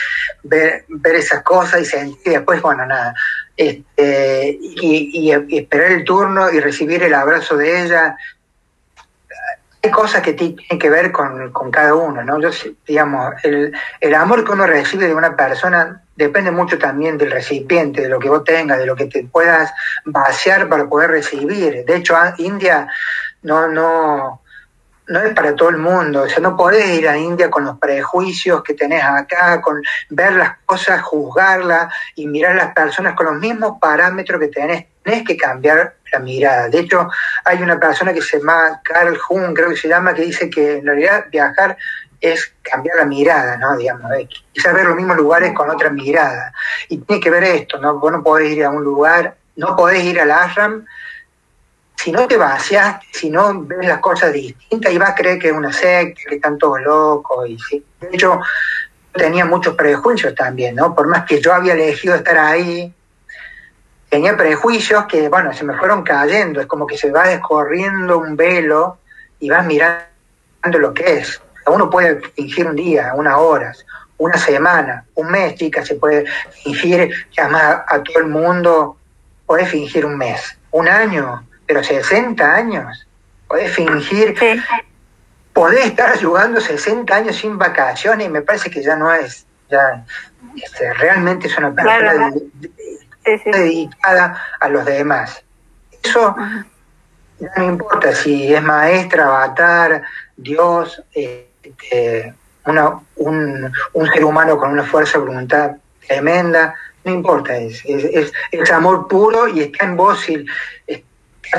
ver, 0.43 0.85
ver 0.89 1.17
esas 1.17 1.43
cosas 1.43 1.83
y 1.83 1.85
sentir 1.85 2.33
después, 2.33 2.63
bueno, 2.63 2.87
nada, 2.87 3.15
este, 3.57 4.59
y, 4.61 5.31
esperar 5.51 5.93
el 5.93 6.05
turno 6.05 6.51
y 6.51 6.61
recibir 6.61 7.03
el 7.03 7.15
abrazo 7.15 7.57
de 7.57 7.85
ella, 7.85 8.17
hay 9.83 9.91
cosas 9.91 10.23
que 10.23 10.33
tienen 10.33 10.79
que 10.79 10.89
ver 10.89 11.13
con, 11.13 11.53
cada 11.71 11.95
uno, 11.95 12.25
¿no? 12.25 12.41
Yo, 12.41 12.49
digamos, 12.87 13.35
el, 13.43 13.71
el 14.01 14.15
amor 14.15 14.43
que 14.43 14.53
uno 14.53 14.67
recibe 14.67 15.07
de 15.07 15.15
una 15.15 15.37
persona 15.37 16.01
depende 16.17 16.51
mucho 16.51 16.79
también 16.79 17.19
del 17.19 17.31
recipiente, 17.31 18.01
de 18.01 18.09
lo 18.09 18.19
que 18.19 18.31
vos 18.31 18.45
tengas, 18.45 18.79
de 18.79 18.87
lo 18.87 18.97
que 18.97 19.07
te 19.07 19.25
puedas 19.25 19.73
vaciar 20.07 20.69
para 20.69 20.89
poder 20.89 21.11
recibir. 21.11 21.85
De 21.85 21.97
hecho, 21.97 22.17
India 22.39 22.89
no, 23.45 23.69
no, 23.69 24.43
no 25.07 25.21
es 25.21 25.35
para 25.35 25.55
todo 25.55 25.69
el 25.69 25.77
mundo, 25.77 26.23
o 26.23 26.29
sea, 26.29 26.41
no 26.41 26.57
podés 26.57 26.99
ir 26.99 27.09
a 27.09 27.17
India 27.17 27.51
con 27.51 27.65
los 27.65 27.79
prejuicios 27.79 28.63
que 28.63 28.75
tenés 28.75 29.05
acá, 29.05 29.61
con 29.61 29.83
ver 30.11 30.33
las 30.33 30.59
cosas, 30.65 31.03
juzgarlas 31.03 31.93
y 32.15 32.27
mirar 32.27 32.53
a 32.53 32.65
las 32.65 32.75
personas 32.75 33.15
con 33.15 33.27
los 33.27 33.37
mismos 33.37 33.79
parámetros 33.81 34.41
que 34.41 34.49
tenés. 34.49 34.87
Tenés 35.03 35.25
que 35.25 35.37
cambiar 35.37 35.97
la 36.11 36.19
mirada. 36.19 36.69
De 36.69 36.81
hecho, 36.81 37.11
hay 37.45 37.63
una 37.63 37.79
persona 37.79 38.15
que 38.15 38.23
se 38.23 38.39
llama 38.39 38.81
Carl 38.83 39.19
Jung, 39.19 39.55
creo 39.55 39.69
que 39.69 39.77
se 39.77 39.89
llama, 39.89 40.15
que 40.15 40.23
dice 40.23 40.49
que 40.49 40.79
en 40.79 40.87
realidad 40.87 41.27
viajar 41.31 41.77
es 42.19 42.55
cambiar 42.63 42.97
la 42.97 43.05
mirada, 43.05 43.59
¿no? 43.59 43.77
Digamos, 43.77 44.11
quizás 44.53 44.73
ver 44.73 44.87
los 44.87 44.97
mismos 44.97 45.19
lugares 45.19 45.53
con 45.53 45.69
otra 45.69 45.91
mirada. 45.91 46.55
Y 46.89 46.97
tiene 46.99 47.23
que 47.23 47.29
ver 47.29 47.45
esto, 47.45 47.79
¿no? 47.79 47.99
Vos 47.99 48.11
no 48.11 48.23
podés 48.23 48.53
ir 48.53 48.65
a 48.65 48.71
un 48.71 48.83
lugar, 48.83 49.37
no 49.57 49.77
podés 49.77 50.03
ir 50.05 50.19
al 50.19 50.31
ashram 50.31 50.87
si 51.97 52.13
no 52.13 52.27
te 52.27 52.37
vacias, 52.37 53.01
si 53.13 53.31
no 53.31 53.63
ves 53.63 53.87
las 53.87 54.01
cosas 54.01 54.33
distintas, 54.33 54.93
y 54.93 54.99
vas 54.99 55.11
a 55.11 55.15
creer 55.15 55.39
que 55.39 55.49
es 55.49 55.55
una 55.55 55.73
secta, 55.73 56.21
que 56.29 56.37
están 56.37 56.59
todos 56.59 56.81
locos. 56.83 57.49
Y 57.49 57.59
sí. 57.59 57.85
De 58.01 58.09
hecho, 58.13 58.41
tenía 59.13 59.45
muchos 59.45 59.75
prejuicios 59.75 60.35
también, 60.35 60.75
¿no? 60.75 60.95
Por 60.95 61.07
más 61.07 61.25
que 61.25 61.41
yo 61.41 61.53
había 61.55 61.75
elegido 61.75 62.15
estar 62.15 62.37
ahí, 62.39 62.93
tenía 64.09 64.37
prejuicios 64.37 65.07
que, 65.07 65.29
bueno, 65.29 65.53
se 65.53 65.65
me 65.65 65.77
fueron 65.77 66.03
cayendo. 66.03 66.61
Es 66.61 66.67
como 66.67 66.87
que 66.87 66.99
se 66.99 67.11
va 67.11 67.29
descorriendo 67.29 68.19
un 68.19 68.37
velo 68.37 68.99
y 69.41 69.51
vas 69.51 69.65
mirando 69.65 70.05
lo 70.79 70.93
que 70.93 71.19
es. 71.19 71.41
Uno 71.67 71.89
puede 71.89 72.21
fingir 72.31 72.67
un 72.67 72.77
día, 72.77 73.13
unas 73.15 73.39
horas, 73.39 73.87
una 74.19 74.37
semana, 74.37 75.05
un 75.15 75.31
mes, 75.31 75.55
chica, 75.57 75.85
se 75.85 75.95
puede 75.95 76.27
fingir 76.63 77.11
además 77.37 77.81
a 77.89 78.03
todo 78.03 78.19
el 78.19 78.27
mundo 78.27 78.97
puede 79.47 79.67
fingir 79.67 80.07
un 80.07 80.17
mes, 80.17 80.57
un 80.71 80.89
año, 80.89 81.47
pero 81.67 81.83
60 81.83 82.55
años. 82.55 83.07
Podés 83.49 83.73
fingir, 83.73 84.35
podés 85.53 85.87
estar 85.87 86.23
jugando 86.23 86.61
60 86.61 87.15
años 87.15 87.37
sin 87.37 87.59
vacaciones 87.59 88.27
y 88.27 88.31
me 88.31 88.43
parece 88.43 88.71
que 88.71 88.83
ya 88.83 88.97
no 88.97 89.13
es, 89.13 89.47
ya 89.71 90.05
este, 90.57 90.93
realmente 90.95 91.47
es 91.47 91.59
una 91.59 91.73
persona 91.73 92.33
dedicada 93.47 94.43
a 94.61 94.69
los 94.69 94.85
demás. 94.85 95.43
Eso 96.03 96.35
ya 97.39 97.53
no 97.57 97.65
importa 97.65 98.15
si 98.15 98.53
es 98.53 98.63
maestra, 98.63 99.27
avatar, 99.27 100.03
Dios, 100.37 101.03
este, 101.13 102.35
una, 102.67 103.01
un, 103.17 103.73
un 103.93 104.07
ser 104.09 104.25
humano 104.25 104.59
con 104.59 104.71
una 104.71 104.85
fuerza 104.85 105.19
de 105.19 105.25
voluntad 105.25 105.73
tremenda, 106.07 106.75
no 107.05 107.13
importa, 107.13 107.57
es, 107.57 107.85
es, 107.85 108.33
es, 108.51 108.71
amor 108.71 109.09
puro 109.09 109.47
y 109.49 109.61
está 109.61 109.85
en 109.85 109.97
vos 109.97 110.29
y 110.29 110.47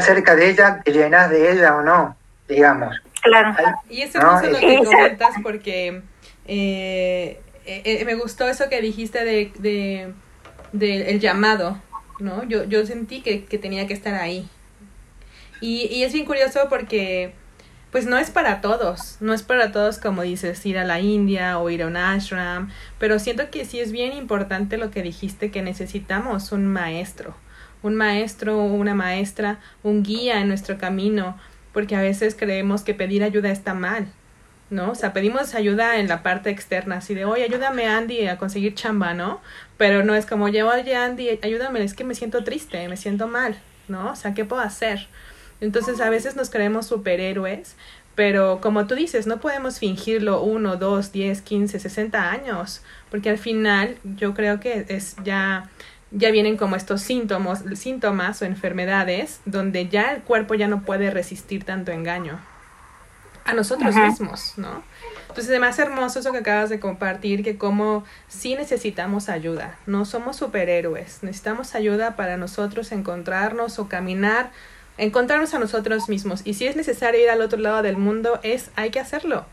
cerca 0.02 0.36
de 0.36 0.50
ella, 0.50 0.82
te 0.84 0.92
llenas 0.92 1.30
de 1.30 1.52
ella 1.52 1.76
o 1.76 1.82
no, 1.82 2.16
digamos. 2.48 2.96
Claro. 3.22 3.56
Y 3.90 4.02
eso 4.02 4.20
es 4.20 4.52
lo 4.52 4.60
que 4.60 4.84
comentas 4.84 5.36
porque 5.42 6.02
eh, 6.48 7.42
eh, 7.66 8.04
me 8.06 8.16
gustó 8.16 8.48
eso 8.48 8.70
que 8.70 8.82
dijiste 8.82 9.24
de, 9.24 10.14
de, 10.72 11.10
el 11.10 11.20
llamado, 11.20 11.82
¿no? 12.20 12.44
Yo, 12.44 12.66
yo 12.66 12.86
sentí 12.86 13.22
que, 13.22 13.46
que 13.46 13.58
tenía 13.58 13.88
que 13.88 13.94
estar 13.94 14.14
ahí. 14.14 14.48
Y, 15.62 15.88
y 15.88 16.04
es 16.04 16.14
bien 16.14 16.26
curioso 16.26 16.68
porque 16.70 17.34
pues 17.96 18.06
no 18.06 18.18
es 18.18 18.30
para 18.30 18.60
todos, 18.60 19.16
no 19.22 19.34
es 19.34 19.42
para 19.42 19.72
todos 19.72 20.00
como 20.00 20.24
dices 20.24 20.66
ir 20.66 20.78
a 20.78 20.84
la 20.84 21.00
India 21.00 21.60
o 21.60 21.70
ir 21.70 21.82
a 21.82 21.88
un 21.88 21.96
ashram, 21.96 22.70
pero 23.00 23.20
siento 23.20 23.50
que 23.50 23.64
sí 23.64 23.80
es 23.80 23.94
bien 23.94 24.12
importante 24.12 24.76
lo 24.76 24.92
que 24.92 25.02
dijiste 25.02 25.50
que 25.50 25.62
necesitamos 25.62 26.52
un 26.52 26.68
maestro, 26.68 27.36
un 27.86 27.96
maestro 27.96 28.58
o 28.58 28.66
una 28.66 28.96
maestra, 28.96 29.60
un 29.84 30.02
guía 30.02 30.42
en 30.42 30.48
nuestro 30.48 30.80
camino, 30.80 31.38
porque 31.72 31.96
a 31.96 32.02
veces 32.02 32.36
creemos 32.38 32.82
que 32.82 32.96
pedir 32.96 33.24
ayuda 33.24 33.52
está 33.52 33.76
mal, 33.76 34.08
¿no? 34.72 34.92
O 34.92 34.96
sea, 34.96 35.14
pedimos 35.14 35.54
ayuda 35.54 36.00
en 36.00 36.08
la 36.08 36.24
parte 36.24 36.50
externa, 36.50 36.98
así 36.98 37.14
de, 37.14 37.26
oye, 37.26 37.44
ayúdame 37.44 37.86
Andy 37.86 38.26
a 38.28 38.38
conseguir 38.38 38.74
chamba, 38.74 39.14
¿no? 39.14 39.40
Pero 39.78 40.04
no 40.04 40.16
es 40.16 40.26
como, 40.26 40.46
oye 40.46 40.62
Andy, 40.96 41.40
ayúdame, 41.44 41.84
es 41.84 41.94
que 41.94 42.04
me 42.04 42.16
siento 42.16 42.44
triste, 42.44 42.90
me 42.90 42.98
siento 42.98 43.28
mal, 43.28 43.56
¿no? 43.88 44.12
O 44.12 44.16
sea, 44.16 44.34
¿qué 44.34 44.46
puedo 44.46 44.64
hacer? 44.64 45.08
Entonces 45.62 46.02
a 46.02 46.10
veces 46.10 46.36
nos 46.36 46.50
creemos 46.50 46.88
superhéroes, 46.88 47.76
pero 48.16 48.62
como 48.62 48.88
tú 48.88 48.96
dices, 48.96 49.28
no 49.28 49.40
podemos 49.40 49.78
fingirlo 49.78 50.42
uno, 50.42 50.78
dos, 50.78 51.12
diez, 51.12 51.44
quince, 51.44 51.80
sesenta 51.80 52.32
años, 52.32 52.82
porque 53.12 53.30
al 53.30 53.38
final 53.38 53.98
yo 54.04 54.34
creo 54.34 54.60
que 54.60 54.86
es 54.90 55.18
ya 55.24 55.70
ya 56.18 56.32
vienen 56.32 56.58
como 56.58 56.76
estos 56.76 57.02
síntomas, 57.02 57.64
síntomas 57.76 58.42
o 58.42 58.46
enfermedades 58.46 59.42
donde 59.46 59.88
ya 59.90 60.14
el 60.14 60.22
cuerpo 60.22 60.56
ya 60.56 60.68
no 60.68 60.82
puede 60.84 61.12
resistir 61.12 61.64
tanto 61.66 61.92
engaño 61.92 62.40
a 63.44 63.54
nosotros 63.54 63.96
mismos, 63.96 64.54
¿no? 64.58 64.82
Entonces, 65.28 65.54
es 65.54 65.60
más 65.60 65.78
hermoso 65.78 66.20
eso 66.20 66.32
que 66.32 66.40
acabas 66.40 66.70
de 66.70 66.80
compartir, 66.80 67.44
que 67.44 67.58
como 67.58 68.06
sí 68.28 68.56
necesitamos 68.56 69.30
ayuda, 69.30 69.78
no 69.86 70.06
somos 70.06 70.38
superhéroes, 70.38 71.20
necesitamos 71.22 71.76
ayuda 71.76 72.16
para 72.16 72.38
nosotros 72.38 72.92
encontrarnos 72.92 73.78
o 73.78 73.88
caminar 73.88 74.52
encontrarnos 74.98 75.54
a 75.54 75.60
nosotros 75.60 76.10
mismos. 76.10 76.42
Y 76.46 76.54
si 76.54 76.68
es 76.68 76.76
necesario 76.76 77.22
ir 77.22 77.30
al 77.30 77.42
otro 77.42 77.60
lado 77.60 77.82
del 77.82 77.98
mundo, 77.98 78.40
es, 78.44 78.72
hay 78.76 78.92
que 78.92 79.00
hacerlo. 79.00 79.46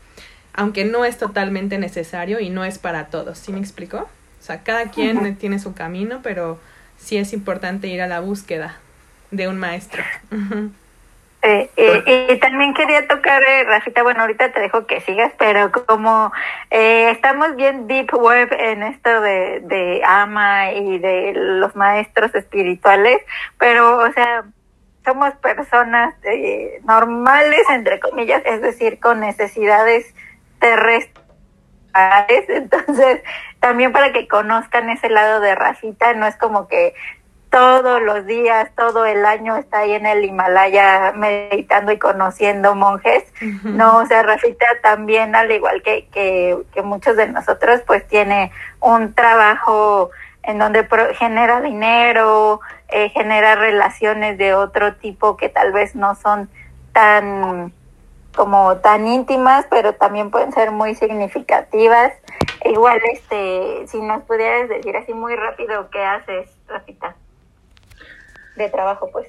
Aunque 0.53 0.85
no 0.85 1.05
es 1.05 1.17
totalmente 1.17 1.77
necesario 1.77 2.39
y 2.39 2.49
no 2.49 2.63
es 2.63 2.77
para 2.77 3.07
todos. 3.07 3.37
¿Sí 3.37 3.51
me 3.51 3.59
explico? 3.59 4.07
O 4.43 4.45
sea, 4.45 4.61
cada 4.61 4.91
quien 4.91 5.37
tiene 5.37 5.57
su 5.57 5.73
camino, 5.73 6.19
pero 6.21 6.59
sí 6.97 7.15
es 7.15 7.31
importante 7.31 7.87
ir 7.87 8.01
a 8.01 8.07
la 8.07 8.19
búsqueda 8.19 8.77
de 9.31 9.47
un 9.47 9.57
maestro. 9.57 10.03
Eh, 11.45 11.69
y, 12.29 12.39
también 12.39 12.73
quería 12.73 13.07
tocar, 13.07 13.41
eh, 13.41 13.63
Rafita, 13.63 14.03
bueno, 14.03 14.19
ahorita 14.19 14.51
te 14.51 14.59
dejo 14.59 14.85
que 14.85 14.99
sigas, 14.99 15.31
pero 15.39 15.71
como 15.71 16.33
eh, 16.71 17.09
estamos 17.11 17.55
bien 17.55 17.87
deep 17.87 18.13
web 18.13 18.49
en 18.51 18.83
esto 18.83 19.21
de, 19.21 19.61
de 19.61 20.01
ama 20.05 20.73
y 20.73 20.99
de 20.99 21.31
los 21.35 21.73
maestros 21.77 22.35
espirituales, 22.35 23.19
pero, 23.57 23.97
o 23.97 24.11
sea, 24.11 24.43
somos 25.05 25.33
personas 25.35 26.15
eh, 26.23 26.81
normales, 26.85 27.61
entre 27.69 28.01
comillas, 28.01 28.41
es 28.45 28.61
decir, 28.61 28.99
con 28.99 29.21
necesidades 29.21 30.13
terrestres. 30.59 31.23
Entonces, 32.47 33.21
también 33.63 33.93
para 33.93 34.11
que 34.11 34.27
conozcan 34.27 34.89
ese 34.89 35.09
lado 35.09 35.39
de 35.39 35.55
Rafita, 35.55 36.13
no 36.15 36.27
es 36.27 36.35
como 36.35 36.67
que 36.67 36.95
todos 37.49 38.01
los 38.01 38.25
días, 38.25 38.69
todo 38.75 39.05
el 39.05 39.25
año 39.25 39.55
está 39.55 39.79
ahí 39.79 39.93
en 39.93 40.05
el 40.05 40.25
Himalaya 40.25 41.13
meditando 41.15 41.93
y 41.93 41.97
conociendo 41.97 42.75
monjes. 42.75 43.23
No, 43.63 43.99
o 43.99 44.05
sea, 44.05 44.21
Rafita 44.21 44.65
también, 44.81 45.33
al 45.33 45.49
igual 45.49 45.81
que, 45.81 46.09
que, 46.09 46.57
que 46.73 46.81
muchos 46.81 47.15
de 47.15 47.29
nosotros, 47.29 47.79
pues 47.87 48.05
tiene 48.05 48.51
un 48.81 49.13
trabajo 49.13 50.11
en 50.43 50.59
donde 50.59 50.85
genera 51.17 51.61
dinero, 51.61 52.59
eh, 52.89 53.07
genera 53.11 53.55
relaciones 53.55 54.37
de 54.37 54.55
otro 54.55 54.95
tipo 54.95 55.37
que 55.37 55.47
tal 55.47 55.71
vez 55.71 55.95
no 55.95 56.15
son 56.15 56.49
tan 56.91 57.71
como 58.35 58.77
tan 58.77 59.07
íntimas, 59.07 59.65
pero 59.69 59.93
también 59.93 60.31
pueden 60.31 60.51
ser 60.51 60.71
muy 60.71 60.95
significativas. 60.95 62.11
Igual, 62.65 63.01
este, 63.11 63.85
si 63.87 64.01
nos 64.01 64.23
pudieras 64.23 64.69
decir 64.69 64.95
así 64.95 65.13
muy 65.13 65.35
rápido 65.35 65.89
qué 65.89 66.03
haces, 66.03 66.49
Rafita, 66.67 67.15
de 68.55 68.69
trabajo, 68.69 69.09
pues. 69.11 69.27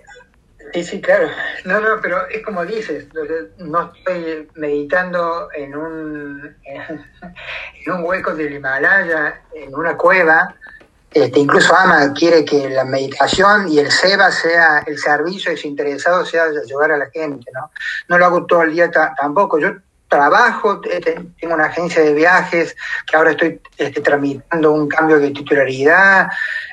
Sí, 0.72 0.82
sí, 0.82 1.00
claro. 1.00 1.28
No, 1.64 1.80
no, 1.80 2.00
pero 2.00 2.26
es 2.28 2.42
como 2.44 2.64
dices, 2.64 3.06
no 3.58 3.92
estoy 3.92 4.48
meditando 4.54 5.48
en 5.52 5.76
un, 5.76 6.56
en 6.64 7.92
un 7.92 8.04
hueco 8.04 8.34
del 8.34 8.54
Himalaya, 8.54 9.42
en 9.52 9.74
una 9.74 9.96
cueva, 9.96 10.54
este, 11.14 11.38
incluso 11.38 11.72
Ama 11.76 12.12
quiere 12.12 12.44
que 12.44 12.68
la 12.68 12.84
meditación 12.84 13.68
y 13.68 13.78
el 13.78 13.88
SEBA 13.88 14.32
sea 14.32 14.82
el 14.84 14.98
servicio 14.98 15.52
desinteresado, 15.52 16.26
sea 16.26 16.46
ayudar 16.46 16.90
a 16.90 16.96
la 16.96 17.08
gente, 17.10 17.52
¿no? 17.54 17.70
No 18.08 18.18
lo 18.18 18.26
hago 18.26 18.46
todo 18.46 18.62
el 18.62 18.72
día 18.72 18.90
tampoco. 18.90 19.60
Yo 19.60 19.74
trabajo, 20.14 20.80
eh, 20.88 21.00
tengo 21.40 21.54
una 21.54 21.66
agencia 21.66 22.00
de 22.00 22.14
viajes 22.14 22.76
que 23.04 23.16
ahora 23.16 23.32
estoy 23.32 23.60
este, 23.76 24.00
tramitando 24.00 24.70
un 24.70 24.86
cambio 24.86 25.18
de 25.18 25.32
titularidad. 25.32 26.28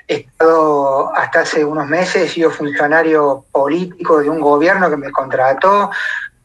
He 0.08 0.18
estado 0.18 1.12
hasta 1.16 1.42
hace 1.42 1.66
unos 1.66 1.88
meses, 1.88 2.24
he 2.24 2.28
sido 2.28 2.52
funcionario 2.52 3.46
político 3.52 4.20
de 4.20 4.30
un 4.30 4.40
gobierno 4.40 4.92
que 4.92 4.98
me 4.98 5.12
contrató 5.12 5.90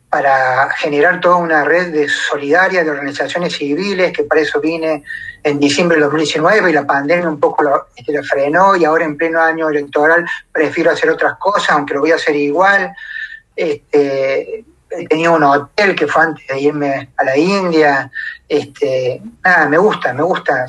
para 0.09 0.71
generar 0.71 1.21
toda 1.21 1.37
una 1.37 1.65
red 1.65 1.93
de 1.93 2.09
solidaria 2.09 2.83
de 2.83 2.91
organizaciones 2.91 3.55
civiles, 3.55 4.13
que 4.13 4.25
para 4.25 4.41
eso 4.41 4.59
vine 4.59 5.05
en 5.43 5.59
diciembre 5.59 5.99
de 5.99 6.05
2019 6.05 6.71
y 6.71 6.73
la 6.73 6.87
pandemia 6.87 7.29
un 7.29 7.39
poco 7.39 7.63
lo, 7.63 7.89
este, 7.95 8.23
frenó 8.23 8.75
y 8.75 8.87
ahora 8.87 9.05
en 9.05 9.19
pleno 9.19 9.43
año 9.43 9.69
electoral 9.69 10.25
prefiero 10.51 10.93
hacer 10.93 11.11
otras 11.11 11.37
cosas, 11.39 11.71
aunque 11.71 11.93
lo 11.93 12.01
voy 12.01 12.13
a 12.13 12.15
hacer 12.15 12.37
igual. 12.37 12.91
Este, 13.55 14.65
tenía 15.09 15.31
un 15.31 15.43
hotel 15.43 15.95
que 15.95 16.07
fue 16.07 16.23
antes 16.23 16.47
de 16.47 16.61
irme 16.61 17.11
a 17.17 17.25
la 17.25 17.37
India. 17.37 18.11
Este, 18.49 19.21
nada, 19.45 19.69
me 19.69 19.79
gusta, 19.79 20.13
me 20.13 20.23
gusta. 20.23 20.67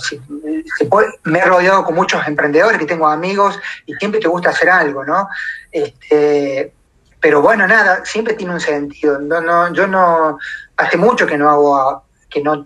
me 1.23 1.39
he 1.39 1.45
rodeado 1.45 1.83
con 1.83 1.95
muchos 1.95 2.25
emprendedores 2.27 2.79
que 2.79 2.85
tengo 2.85 3.07
amigos 3.07 3.59
y 3.85 3.93
siempre 3.95 4.19
te 4.19 4.27
gusta 4.27 4.49
hacer 4.49 4.69
algo, 4.69 5.03
¿no? 5.03 5.29
Este, 5.71 6.73
pero 7.19 7.41
bueno, 7.41 7.67
nada, 7.67 8.05
siempre 8.05 8.33
tiene 8.33 8.53
un 8.53 8.59
sentido. 8.59 9.19
No, 9.19 9.41
no, 9.41 9.73
yo 9.73 9.87
no, 9.87 10.37
hace 10.77 10.97
mucho 10.97 11.25
que 11.25 11.37
no 11.37 11.49
hago, 11.49 12.03
que 12.29 12.41
no, 12.41 12.65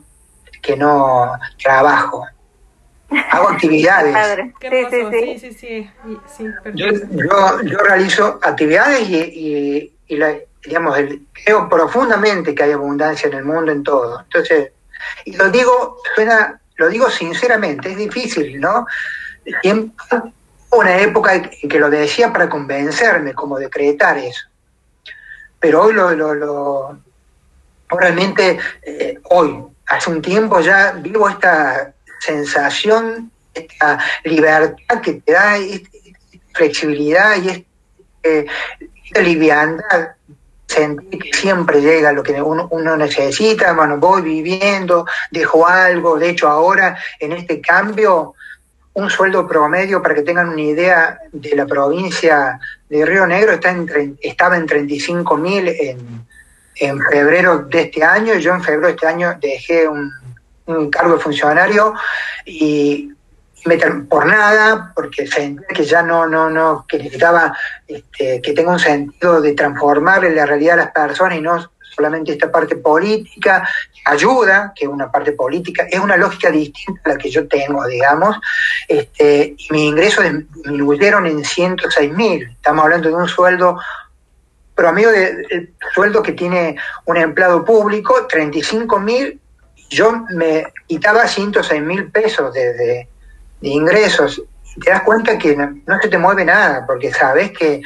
que 0.62 0.76
no 0.76 1.34
trabajo. 1.62 2.26
Hago 3.32 3.50
actividades. 3.52 4.16
sí, 5.40 5.40
sí, 5.40 5.54
sí. 5.54 6.46
yo, 6.74 6.88
yo, 7.64 7.78
realizo 7.80 8.40
actividades 8.42 9.10
y, 9.10 9.94
y, 10.08 10.16
la, 10.18 10.36
digamos, 10.64 10.98
creo 11.32 11.70
profundamente 11.70 12.54
que 12.54 12.64
hay 12.64 12.72
abundancia 12.72 13.28
en 13.28 13.36
el 13.36 13.44
mundo 13.46 13.72
en 13.72 13.84
todo. 13.84 14.22
Entonces, 14.22 14.72
y 15.26 15.36
lo 15.36 15.50
digo, 15.50 15.98
suena, 16.16 16.60
lo 16.76 16.90
digo 16.90 17.10
sinceramente, 17.10 17.92
es 17.92 17.98
difícil, 17.98 18.60
¿no? 18.60 18.86
Siempre, 19.62 19.96
una 20.72 20.98
época 21.00 21.36
en 21.36 21.70
que 21.70 21.80
lo 21.80 21.90
decía 21.90 22.32
para 22.32 22.50
convencerme, 22.50 23.34
como 23.34 23.58
decretar 23.58 24.18
eso. 24.18 24.48
Pero 25.60 25.84
hoy 25.84 25.94
lo, 25.94 26.14
lo, 26.14 27.00
realmente, 27.90 28.58
eh, 28.84 29.20
hoy, 29.30 29.64
hace 29.88 30.10
un 30.10 30.22
tiempo 30.22 30.60
ya 30.62 30.94
vivo 30.94 31.28
esta 31.28 31.94
sensación, 32.20 33.32
esta 33.54 34.00
libertad 34.24 35.02
que 35.02 35.14
te 35.14 35.34
da, 35.34 35.58
esta 35.58 35.90
flexibilidad 36.54 37.36
y 37.42 37.66
esta 38.24 39.22
liviandad 39.22 40.16
sentir 40.72 41.22
que 41.22 41.34
siempre 41.34 41.82
llega 41.82 42.12
lo 42.12 42.24
que 42.24 42.42
uno, 42.42 42.68
uno, 42.72 42.98
necesita, 42.98 43.74
bueno, 43.74 43.98
voy 43.98 44.22
viviendo, 44.22 45.06
dejo 45.30 45.68
algo, 45.68 46.18
de 46.18 46.30
hecho 46.30 46.48
ahora 46.48 46.98
en 47.20 47.34
este 47.34 47.62
cambio 47.62 48.34
un 48.94 49.10
sueldo 49.10 49.48
promedio, 49.48 50.02
para 50.02 50.16
que 50.16 50.22
tengan 50.22 50.50
una 50.50 50.62
idea, 50.62 51.18
de 51.32 51.56
la 51.56 51.66
provincia 51.66 52.60
de 52.90 53.06
Río 53.06 53.26
Negro 53.26 53.54
está 53.54 53.70
en, 53.70 54.18
estaba 54.22 54.58
en 54.58 54.66
35 54.66 55.38
mil 55.38 55.68
en, 55.70 56.26
en, 56.76 57.00
febrero 57.10 57.60
de 57.60 57.82
este 57.82 58.04
año, 58.04 58.34
yo 58.36 58.54
en 58.54 58.62
febrero 58.62 58.88
de 58.88 58.94
este 58.94 59.08
año 59.08 59.38
dejé 59.40 59.88
un, 59.88 60.12
cargo 60.90 61.16
de 61.16 61.20
funcionario 61.20 61.94
y 62.46 63.12
por 64.10 64.26
nada, 64.26 64.92
porque 64.96 65.28
sentí 65.28 65.64
que 65.74 65.84
ya 65.84 66.02
no, 66.02 66.28
no, 66.28 66.50
no, 66.50 66.86
que 66.88 66.98
necesitaba 66.98 67.56
este, 67.88 68.42
que 68.42 68.54
tenga 68.54 68.72
un 68.72 68.80
sentido 68.80 69.42
de 69.42 69.54
transformar 69.54 70.24
la 70.24 70.46
realidad 70.46 70.74
de 70.78 70.84
las 70.84 70.92
personas 70.92 71.38
y 71.38 71.42
no 71.42 71.72
solamente 71.96 72.32
esta 72.32 72.52
parte 72.52 72.78
política, 72.78 73.68
ayuda, 74.06 74.74
que 74.76 74.86
es 74.86 74.92
una 74.92 75.12
parte 75.12 75.34
política, 75.34 75.88
es 75.90 76.00
una 76.00 76.18
lógica 76.18 76.50
distinta 76.50 77.02
a 77.06 77.10
la 77.10 77.18
que 77.18 77.30
yo 77.30 77.48
tengo, 77.48 77.86
digamos, 77.86 78.38
este, 78.88 79.56
y 79.58 79.68
mis 79.72 79.84
ingresos 79.84 80.26
disminuyeron 80.56 81.28
en 81.28 81.44
106 81.44 82.12
mil, 82.14 82.50
estamos 82.50 82.84
hablando 82.84 83.10
de 83.10 83.16
un 83.16 83.28
sueldo 83.28 83.78
promedio 84.74 85.12
de 85.12 85.74
sueldo 85.94 86.24
que 86.24 86.32
tiene 86.32 86.76
un 87.06 87.18
empleado 87.18 87.64
público, 87.64 88.26
35 88.28 89.00
mil, 89.00 89.40
yo 89.90 90.26
me 90.34 90.66
quitaba 90.88 91.28
106 91.28 91.82
mil 91.82 92.10
pesos 92.10 92.54
de, 92.54 92.74
de, 92.74 93.08
ingresos, 93.62 94.42
te 94.84 94.90
das 94.90 95.04
cuenta 95.04 95.38
que 95.38 95.56
no, 95.56 96.00
se 96.02 96.10
te 96.10 96.18
mueve 96.18 96.46
nada, 96.46 96.86
porque 96.86 97.12
sabes 97.12 97.52
que, 97.52 97.82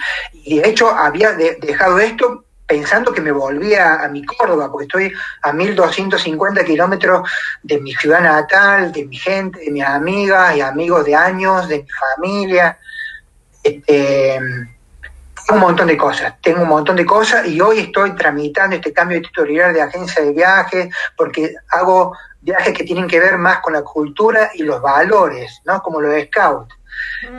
de 0.46 0.62
hecho 0.68 0.90
había 0.90 1.34
dejado 1.34 2.00
esto 2.00 2.46
pensando 2.68 3.14
que 3.14 3.22
me 3.22 3.32
volvía 3.32 4.04
a 4.04 4.08
mi 4.08 4.26
Córdoba, 4.26 4.72
porque 4.72 4.86
estoy 4.86 5.14
a 5.44 5.54
1250 5.54 6.64
kilómetros 6.64 7.30
de 7.62 7.80
mi 7.80 7.94
ciudad 7.94 8.22
natal, 8.22 8.92
de 8.92 9.06
mi 9.06 9.18
gente, 9.18 9.60
de 9.60 9.72
mis 9.72 9.84
amigas 9.84 10.56
y 10.56 10.62
amigos 10.62 11.06
de 11.06 11.16
años, 11.16 11.68
de 11.68 11.84
mi 11.84 11.90
familia. 11.90 12.78
Este, 13.62 14.40
un 15.50 15.60
montón 15.60 15.88
de 15.88 15.98
cosas, 15.98 16.34
tengo 16.42 16.64
un 16.64 16.70
montón 16.70 16.96
de 16.96 17.06
cosas 17.06 17.46
y 17.48 17.62
hoy 17.62 17.80
estoy 17.80 18.16
tramitando 18.16 18.76
este 18.76 18.92
cambio 18.92 19.18
de 19.18 19.28
titularidad 19.28 19.74
de 19.74 19.82
agencia 19.82 20.24
de 20.24 20.32
viajes 20.32 20.94
porque 21.16 21.54
hago 21.70 22.16
viajes 22.42 22.74
que 22.74 22.84
tienen 22.84 23.08
que 23.08 23.20
ver 23.20 23.38
más 23.38 23.60
con 23.60 23.74
la 23.74 23.82
cultura 23.82 24.52
y 24.54 24.64
los 24.64 24.82
valores, 24.82 25.62
¿no? 25.66 25.82
Como 25.82 26.02
los 26.02 26.14
scouts. 26.24 26.76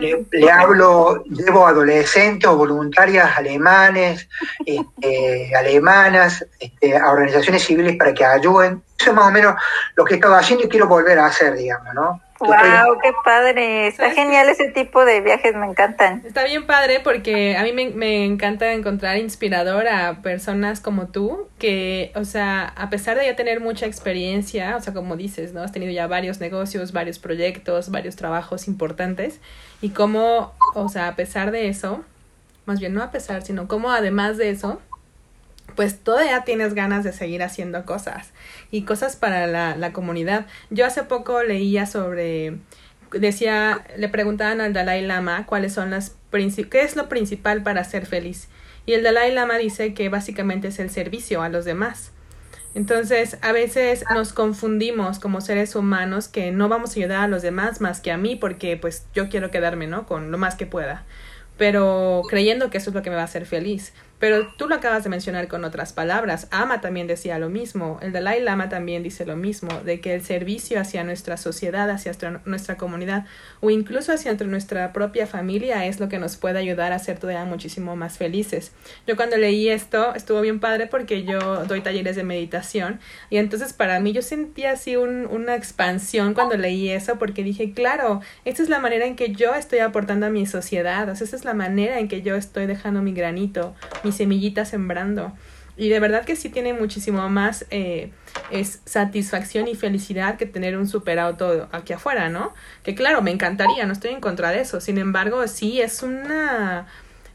Le, 0.01 0.27
le, 0.33 0.51
hablo, 0.51 1.25
llevo 1.25 1.67
adolescentes 1.67 2.49
o 2.49 2.57
voluntarias 2.57 3.37
alemanes, 3.37 4.29
este, 4.67 5.55
alemanas, 5.57 6.45
este, 6.59 6.97
a 6.97 7.11
organizaciones 7.11 7.65
civiles 7.65 7.97
para 7.97 8.13
que 8.13 8.25
ayuden. 8.25 8.83
Eso 8.99 9.11
es 9.11 9.17
más 9.17 9.29
o 9.29 9.31
menos 9.31 9.55
lo 9.95 10.05
que 10.05 10.15
he 10.15 10.17
estado 10.17 10.35
haciendo 10.35 10.67
y 10.67 10.69
quiero 10.69 10.89
volver 10.89 11.19
a 11.19 11.27
hacer, 11.27 11.55
digamos, 11.55 11.95
¿no? 11.95 12.21
Wow, 12.41 12.99
qué 13.03 13.13
padre. 13.25 13.89
Está 13.89 14.11
genial 14.11 14.49
ese 14.49 14.71
tipo 14.71 15.05
de 15.05 15.21
viajes, 15.21 15.55
me 15.55 15.67
encantan. 15.67 16.23
Está 16.25 16.45
bien 16.45 16.67
padre 16.67 17.01
porque 17.03 17.57
a 17.57 17.63
mí 17.63 17.73
me, 17.73 17.91
me, 17.91 18.25
encanta 18.25 18.73
encontrar 18.73 19.17
inspirador 19.17 19.89
a 19.89 20.23
personas 20.23 20.81
como 20.81 21.09
tú 21.09 21.49
que, 21.59 22.13
o 22.15 22.25
sea, 22.25 22.73
a 22.77 22.91
pesar 22.91 23.17
de 23.17 23.27
ya 23.27 23.37
tener 23.37 23.61
mucha 23.61 23.87
experiencia, 23.87 24.77
o 24.77 24.81
sea, 24.81 24.93
como 24.93 25.17
dices, 25.17 25.53
¿no? 25.53 25.63
Has 25.63 25.73
tenido 25.73 25.93
ya 25.93 26.07
varios 26.07 26.41
negocios, 26.41 26.93
varios 26.93 27.19
proyectos, 27.19 27.91
varios 27.91 28.17
trabajos 28.17 28.69
importantes 28.69 29.41
y 29.81 29.91
cómo, 29.91 30.53
o 30.75 30.89
sea, 30.89 31.09
a 31.09 31.17
pesar 31.17 31.51
de 31.51 31.69
eso, 31.69 32.05
más 32.67 32.81
bien 32.81 32.95
no 32.95 33.03
a 33.03 33.11
pesar, 33.11 33.43
sino 33.43 33.69
cómo 33.69 33.91
además 33.91 34.37
de 34.37 34.51
eso, 34.51 34.81
pues 35.75 35.99
todavía 35.99 36.45
tienes 36.45 36.75
ganas 36.75 37.05
de 37.05 37.13
seguir 37.13 37.43
haciendo 37.43 37.85
cosas 37.85 38.33
y 38.71 38.83
cosas 38.83 39.17
para 39.17 39.47
la, 39.47 39.77
la 39.77 39.93
comunidad. 39.93 40.47
Yo 40.71 40.87
hace 40.87 41.03
poco 41.03 41.43
leía 41.43 41.87
sobre, 41.87 42.59
decía, 43.13 43.85
le 43.97 44.09
preguntaban 44.09 44.61
al 44.61 44.73
Dalai 44.73 45.03
Lama 45.03 45.47
cuáles 45.47 45.73
son 45.73 45.91
las, 45.91 46.15
qué 46.31 46.83
es 46.83 46.97
lo 46.97 47.09
principal 47.09 47.63
para 47.63 47.85
ser 47.85 48.07
feliz. 48.07 48.49
Y 48.87 48.93
el 48.93 49.03
Dalai 49.03 49.33
Lama 49.33 49.59
dice 49.59 49.95
que 49.95 50.09
básicamente 50.09 50.69
es 50.69 50.79
el 50.79 50.91
servicio 50.91 51.43
a 51.43 51.49
los 51.49 51.65
demás. 51.65 52.13
Entonces, 52.77 53.39
a 53.41 53.53
veces 53.53 54.05
nos 54.13 54.35
confundimos 54.35 55.19
como 55.19 55.41
seres 55.41 55.75
humanos 55.75 56.29
que 56.29 56.51
no 56.51 56.69
vamos 56.69 56.91
a 56.91 57.01
ayudar 57.01 57.21
a 57.23 57.29
los 57.29 57.41
demás 57.41 57.81
más 57.81 58.01
que 58.01 58.13
a 58.13 58.19
mí 58.19 58.37
porque 58.37 58.77
pues 58.77 59.07
yo 59.15 59.31
quiero 59.31 59.51
quedarme, 59.51 59.87
¿no? 59.87 60.07
Con 60.07 60.31
lo 60.31 60.37
más 60.37 60.57
que 60.57 60.67
pueda. 60.67 61.05
Pero 61.57 62.21
creyendo 62.29 62.69
que 62.69 62.77
eso 62.77 62.91
es 62.91 62.95
lo 62.95 63.01
que 63.01 63.09
me 63.09 63.17
va 63.17 63.23
a 63.23 63.25
hacer 63.25 63.47
feliz. 63.47 63.95
Pero 64.19 64.49
tú 64.57 64.67
lo 64.67 64.75
acabas 64.77 65.05
de 65.05 65.11
mencionar 65.11 65.47
con 65.47 65.65
otras 65.65 65.93
palabras. 65.93 66.49
Ama 66.51 66.81
también 66.81 67.07
decía 67.07 67.39
lo 67.39 67.51
mismo. 67.51 67.99
El 68.01 68.13
Dalai 68.13 68.41
Lama 68.41 68.69
también 68.69 69.03
dice 69.03 69.27
lo 69.27 69.37
mismo, 69.37 69.69
de 69.85 70.01
que 70.01 70.15
el 70.15 70.23
servicio 70.23 70.81
hacia 70.81 71.05
nuestra 71.05 71.37
sociedad, 71.37 71.91
hacia 71.91 72.13
nuestra 72.45 72.77
comunidad 72.77 73.27
o 73.61 73.71
incluso 73.71 74.13
hacia 74.13 74.35
nuestra 74.35 74.93
propia 74.93 75.27
familia 75.27 75.87
es 75.87 76.01
lo 76.01 76.09
que 76.09 76.19
nos 76.19 76.37
puede 76.37 76.59
ayudar 76.59 76.93
a 76.93 76.99
ser 76.99 77.19
todavía 77.19 77.45
muchísimo 77.45 77.97
más 77.97 78.17
felices. 78.17 78.73
Yo 79.07 79.17
cuando 79.17 79.37
leí 79.37 79.69
esto 79.69 80.15
estuvo 80.15 80.41
bien 80.41 80.61
padre 80.61 80.87
porque 80.87 81.25
yo 81.25 81.65
doy 81.65 81.81
talleres 81.81 82.17
de 82.17 82.25
meditación 82.25 83.01
y 83.31 83.39
entonces 83.39 83.73
para 83.73 84.01
mí 84.01 84.13
yo 84.13 84.23
sentía 84.23 84.73
así 84.73 84.97
un, 84.97 85.27
una 85.27 85.55
expansión 85.55 86.35
cuando 86.35 86.57
leí 86.57 86.91
eso 86.91 87.19
porque 87.19 87.43
dije, 87.43 87.73
claro, 87.73 88.21
esta 88.45 88.63
es 88.63 88.69
la 88.69 88.79
manera 88.79 89.07
en 89.07 89.17
que 89.17 89.33
yo 89.33 89.55
estoy 89.55 89.81
aportando 89.81 90.27
a 90.27 90.31
mi 90.31 90.47
sociedad, 90.47 91.09
o 91.09 91.17
sea, 91.17 91.27
esa 91.27 91.37
es 91.37 91.45
la 91.45 91.55
manera 91.55 91.99
en 91.99 92.09
que 92.09 92.23
yo 92.23 92.35
estoy 92.37 92.67
dejando 92.67 93.03
mi 93.03 93.13
granito 93.13 93.75
mi 94.07 94.13
semillita 94.13 94.65
sembrando. 94.65 95.33
Y 95.77 95.91
de 95.91 96.01
verdad 96.01 96.25
que 96.25 96.37
sí 96.37 96.49
tiene 96.49 96.73
muchísimo 96.73 97.29
más 97.29 97.67
eh, 97.71 98.11
es 98.51 98.81
satisfacción 98.87 99.69
y 99.69 99.75
felicidad 99.75 100.37
que 100.37 100.47
tener 100.47 100.79
un 100.79 100.87
superauto 100.87 101.69
aquí 101.71 101.93
afuera, 101.93 102.31
¿no? 102.31 102.55
Que 102.83 102.95
claro, 102.95 103.21
me 103.21 103.31
encantaría, 103.31 103.85
no 103.85 103.93
estoy 103.93 104.13
en 104.13 104.21
contra 104.21 104.51
de 104.51 104.61
eso. 104.61 104.81
Sin 104.81 104.97
embargo, 104.97 105.47
sí 105.49 105.83
es 105.83 106.03
una 106.03 106.87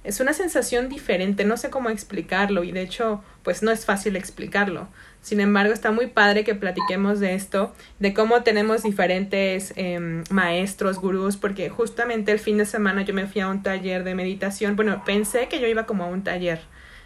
es 0.03 0.19
una 0.19 0.33
sensación 0.33 0.89
diferente, 0.89 1.45
no 1.45 1.57
sé 1.57 1.69
cómo 1.69 1.91
explicarlo 1.91 2.63
y 2.63 2.71
de 2.71 2.81
hecho, 2.81 3.23
pues 3.43 3.61
no 3.61 3.69
es 3.69 3.85
fácil 3.85 4.15
explicarlo. 4.15 4.87
Sin 5.21 5.39
embargo, 5.39 5.71
está 5.71 5.91
muy 5.91 6.07
padre 6.07 6.43
que 6.43 6.55
platiquemos 6.55 7.19
de 7.19 7.35
esto, 7.35 7.73
de 7.99 8.13
cómo 8.13 8.41
tenemos 8.41 8.81
diferentes 8.81 9.71
eh, 9.75 10.23
maestros, 10.31 10.97
gurús, 10.97 11.37
porque 11.37 11.69
justamente 11.69 12.31
el 12.31 12.39
fin 12.39 12.57
de 12.57 12.65
semana 12.65 13.03
yo 13.03 13.13
me 13.13 13.27
fui 13.27 13.41
a 13.41 13.47
un 13.47 13.61
taller 13.61 14.03
de 14.03 14.15
meditación. 14.15 14.75
Bueno, 14.75 15.03
pensé 15.05 15.47
que 15.47 15.59
yo 15.59 15.67
iba 15.67 15.85
como 15.85 16.05
a 16.05 16.07
un 16.07 16.23
taller, 16.23 16.61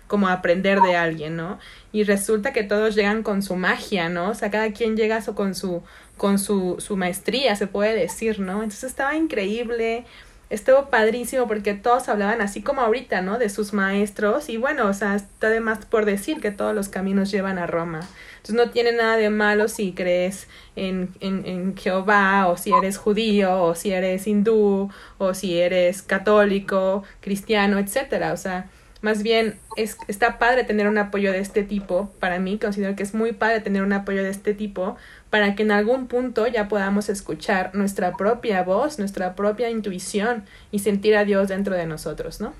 como 0.07 0.29
a 0.29 0.33
aprender 0.33 0.79
de 0.79 0.95
alguien, 0.95 1.35
¿no? 1.35 1.59
Y 1.91 2.03
resulta 2.03 2.53
que 2.53 2.63
todos 2.63 2.95
llegan 2.95 3.21
con 3.21 3.41
su 3.43 3.57
magia, 3.57 4.07
¿no? 4.07 4.29
O 4.29 4.33
sea, 4.33 4.49
cada 4.49 4.71
quien 4.71 4.95
llega 4.95 5.21
con 5.21 5.53
su, 5.53 5.83
con 6.15 6.39
su, 6.39 6.77
su 6.79 6.95
maestría, 6.95 7.57
se 7.57 7.67
puede 7.67 7.93
decir, 7.95 8.39
¿no? 8.39 8.63
Entonces 8.63 8.85
estaba 8.85 9.17
increíble 9.17 10.05
estuvo 10.49 10.89
padrísimo 10.89 11.47
porque 11.47 11.73
todos 11.73 12.07
hablaban 12.09 12.41
así 12.41 12.61
como 12.61 12.81
ahorita, 12.81 13.21
¿no? 13.21 13.37
De 13.37 13.49
sus 13.49 13.73
maestros 13.73 14.49
y 14.49 14.57
bueno, 14.57 14.87
o 14.87 14.93
sea, 14.93 15.15
está 15.15 15.49
de 15.49 15.59
más 15.59 15.85
por 15.85 16.05
decir 16.05 16.39
que 16.41 16.51
todos 16.51 16.75
los 16.75 16.89
caminos 16.89 17.31
llevan 17.31 17.57
a 17.57 17.67
Roma. 17.67 18.01
Entonces 18.37 18.55
no 18.55 18.71
tiene 18.71 18.91
nada 18.91 19.17
de 19.17 19.29
malo 19.29 19.67
si 19.67 19.93
crees 19.93 20.47
en, 20.75 21.09
en, 21.19 21.45
en 21.45 21.75
Jehová 21.75 22.47
o 22.47 22.57
si 22.57 22.71
eres 22.71 22.97
judío 22.97 23.63
o 23.63 23.75
si 23.75 23.91
eres 23.91 24.27
hindú 24.27 24.89
o 25.17 25.33
si 25.33 25.57
eres 25.57 26.03
católico, 26.03 27.03
cristiano, 27.21 27.79
etcétera. 27.79 28.33
O 28.33 28.37
sea, 28.37 28.69
más 29.05 29.21
bien 29.21 29.59
es, 29.75 29.97
está 30.07 30.39
padre 30.39 30.63
tener 30.63 30.87
un 30.87 30.97
apoyo 30.97 31.31
de 31.31 31.37
este 31.37 31.61
tipo. 31.61 32.11
Para 32.19 32.39
mí 32.39 32.57
considero 32.57 32.95
que 32.95 33.03
es 33.03 33.13
muy 33.13 33.33
padre 33.33 33.59
tener 33.61 33.83
un 33.83 33.93
apoyo 33.93 34.23
de 34.23 34.31
este 34.31 34.55
tipo 34.55 34.97
para 35.29 35.53
que 35.53 35.61
en 35.61 35.71
algún 35.71 36.07
punto 36.07 36.47
ya 36.47 36.67
podamos 36.67 37.07
escuchar 37.09 37.69
nuestra 37.75 38.17
propia 38.17 38.63
voz, 38.63 38.97
nuestra 38.97 39.35
propia 39.35 39.69
intuición 39.69 40.43
y 40.71 40.79
sentir 40.79 41.15
a 41.15 41.23
Dios 41.23 41.49
dentro 41.49 41.75
de 41.75 41.85
nosotros, 41.85 42.41
¿no? 42.41 42.55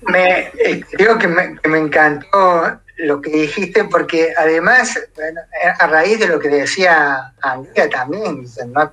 Me, 0.00 0.50
eh, 0.64 0.82
digo 0.96 1.18
que 1.18 1.28
me, 1.28 1.58
me 1.68 1.76
encantó 1.78 2.80
lo 2.96 3.20
que 3.20 3.30
dijiste 3.30 3.84
porque 3.84 4.32
además, 4.34 4.98
bueno, 5.14 5.42
a 5.78 5.86
raíz 5.88 6.20
de 6.20 6.28
lo 6.28 6.38
que 6.38 6.48
decía 6.48 7.34
Andrea 7.42 7.90
también, 7.90 8.46
¿no? 8.72 8.92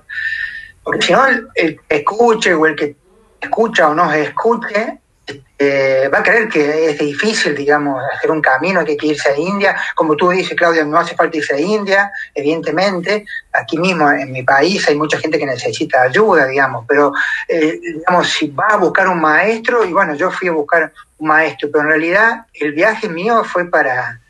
porque 0.82 1.00
si 1.00 1.12
no, 1.14 1.26
el 1.54 1.80
que 1.88 1.96
escuche 1.96 2.52
o 2.52 2.66
el 2.66 2.76
que 2.76 2.94
escucha 3.40 3.88
o 3.88 3.94
no 3.94 4.12
escuche, 4.12 5.00
eh, 5.58 6.10
va 6.12 6.18
a 6.18 6.22
creer 6.22 6.48
que 6.48 6.90
es 6.90 6.98
difícil, 6.98 7.54
digamos, 7.54 8.02
hacer 8.12 8.30
un 8.30 8.42
camino, 8.42 8.80
hay 8.80 8.96
que 8.96 9.06
irse 9.06 9.30
a 9.30 9.38
India. 9.38 9.76
Como 9.94 10.16
tú 10.16 10.30
dices, 10.30 10.56
Claudia, 10.56 10.84
no 10.84 10.98
hace 10.98 11.14
falta 11.14 11.36
irse 11.36 11.54
a 11.54 11.60
India, 11.60 12.10
evidentemente. 12.34 13.24
Aquí 13.52 13.78
mismo, 13.78 14.10
en 14.10 14.32
mi 14.32 14.42
país, 14.42 14.86
hay 14.88 14.96
mucha 14.96 15.18
gente 15.18 15.38
que 15.38 15.46
necesita 15.46 16.02
ayuda, 16.02 16.46
digamos, 16.46 16.84
pero, 16.88 17.12
eh, 17.48 17.78
digamos, 17.80 18.28
si 18.28 18.48
va 18.48 18.68
a 18.70 18.76
buscar 18.76 19.08
un 19.08 19.20
maestro, 19.20 19.84
y 19.84 19.92
bueno, 19.92 20.14
yo 20.14 20.30
fui 20.30 20.48
a 20.48 20.52
buscar 20.52 20.92
un 21.18 21.28
maestro, 21.28 21.70
pero 21.72 21.84
en 21.84 21.90
realidad 21.90 22.46
el 22.54 22.72
viaje 22.72 23.08
mío 23.08 23.44
fue 23.44 23.70
para, 23.70 24.20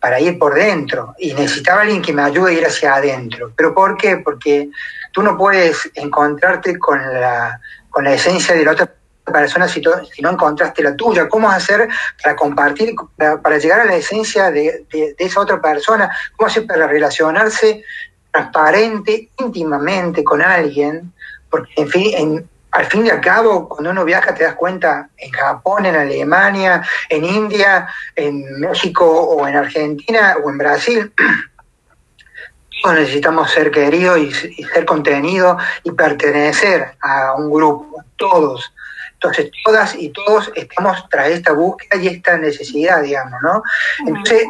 para 0.00 0.20
ir 0.20 0.38
por 0.38 0.54
dentro 0.54 1.14
y 1.18 1.34
necesitaba 1.34 1.82
alguien 1.82 2.02
que 2.02 2.12
me 2.12 2.22
ayude 2.22 2.52
a 2.52 2.58
ir 2.58 2.66
hacia 2.66 2.94
adentro. 2.94 3.52
¿Pero 3.56 3.74
por 3.74 3.96
qué? 3.96 4.16
Porque 4.16 4.70
tú 5.12 5.22
no 5.22 5.36
puedes 5.36 5.90
encontrarte 5.94 6.78
con 6.78 6.98
la, 6.98 7.60
con 7.90 8.04
la 8.04 8.14
esencia 8.14 8.54
de 8.54 8.64
la 8.64 8.72
otra 8.72 8.86
persona 8.86 8.95
si, 9.68 9.82
si, 10.14 10.22
no 10.22 10.30
encontraste 10.30 10.82
la 10.82 10.94
tuya? 10.94 11.28
¿Cómo 11.28 11.50
hacer 11.50 11.88
para 12.22 12.36
compartir, 12.36 12.94
para, 13.16 13.58
llegar 13.58 13.80
a 13.80 13.84
la 13.84 13.96
esencia 13.96 14.50
de, 14.50 14.86
esa 15.18 15.40
otra 15.40 15.60
persona? 15.60 16.10
¿Cómo 16.36 16.48
hacer 16.48 16.66
para 16.66 16.86
relacionarse 16.86 17.82
transparente, 18.30 19.30
íntimamente 19.38 20.22
con 20.22 20.42
alguien? 20.42 21.12
Porque, 21.50 21.72
en 21.76 21.88
fin, 21.88 22.10
en, 22.14 22.48
al 22.76 22.86
fin 22.86 23.06
y 23.06 23.10
al 23.10 23.20
cabo, 23.20 23.68
cuando 23.68 23.90
uno 23.90 24.04
viaja 24.04 24.34
te 24.34 24.44
das 24.44 24.54
cuenta 24.54 25.08
en 25.16 25.30
Japón, 25.30 25.86
en 25.86 25.96
Alemania, 25.96 26.82
en 27.08 27.24
India, 27.24 27.88
en 28.14 28.60
México 28.60 29.06
o 29.06 29.48
en 29.48 29.56
Argentina 29.56 30.36
o 30.42 30.50
en 30.50 30.58
Brasil, 30.58 31.12
todos 32.82 32.96
necesitamos 32.96 33.50
ser 33.50 33.70
queridos 33.70 34.18
y 34.18 34.62
ser 34.62 34.84
contenidos 34.84 35.60
y 35.82 35.92
pertenecer 35.92 36.96
a 37.00 37.34
un 37.34 37.50
grupo, 37.50 38.04
todos. 38.16 38.72
Entonces, 39.26 39.50
todas 39.64 39.94
y 39.94 40.10
todos 40.10 40.50
estamos 40.54 41.08
tras 41.10 41.28
esta 41.28 41.52
búsqueda 41.52 42.00
y 42.00 42.08
esta 42.08 42.36
necesidad, 42.38 43.02
digamos, 43.02 43.40
¿no? 43.42 43.62
Entonces, 44.06 44.44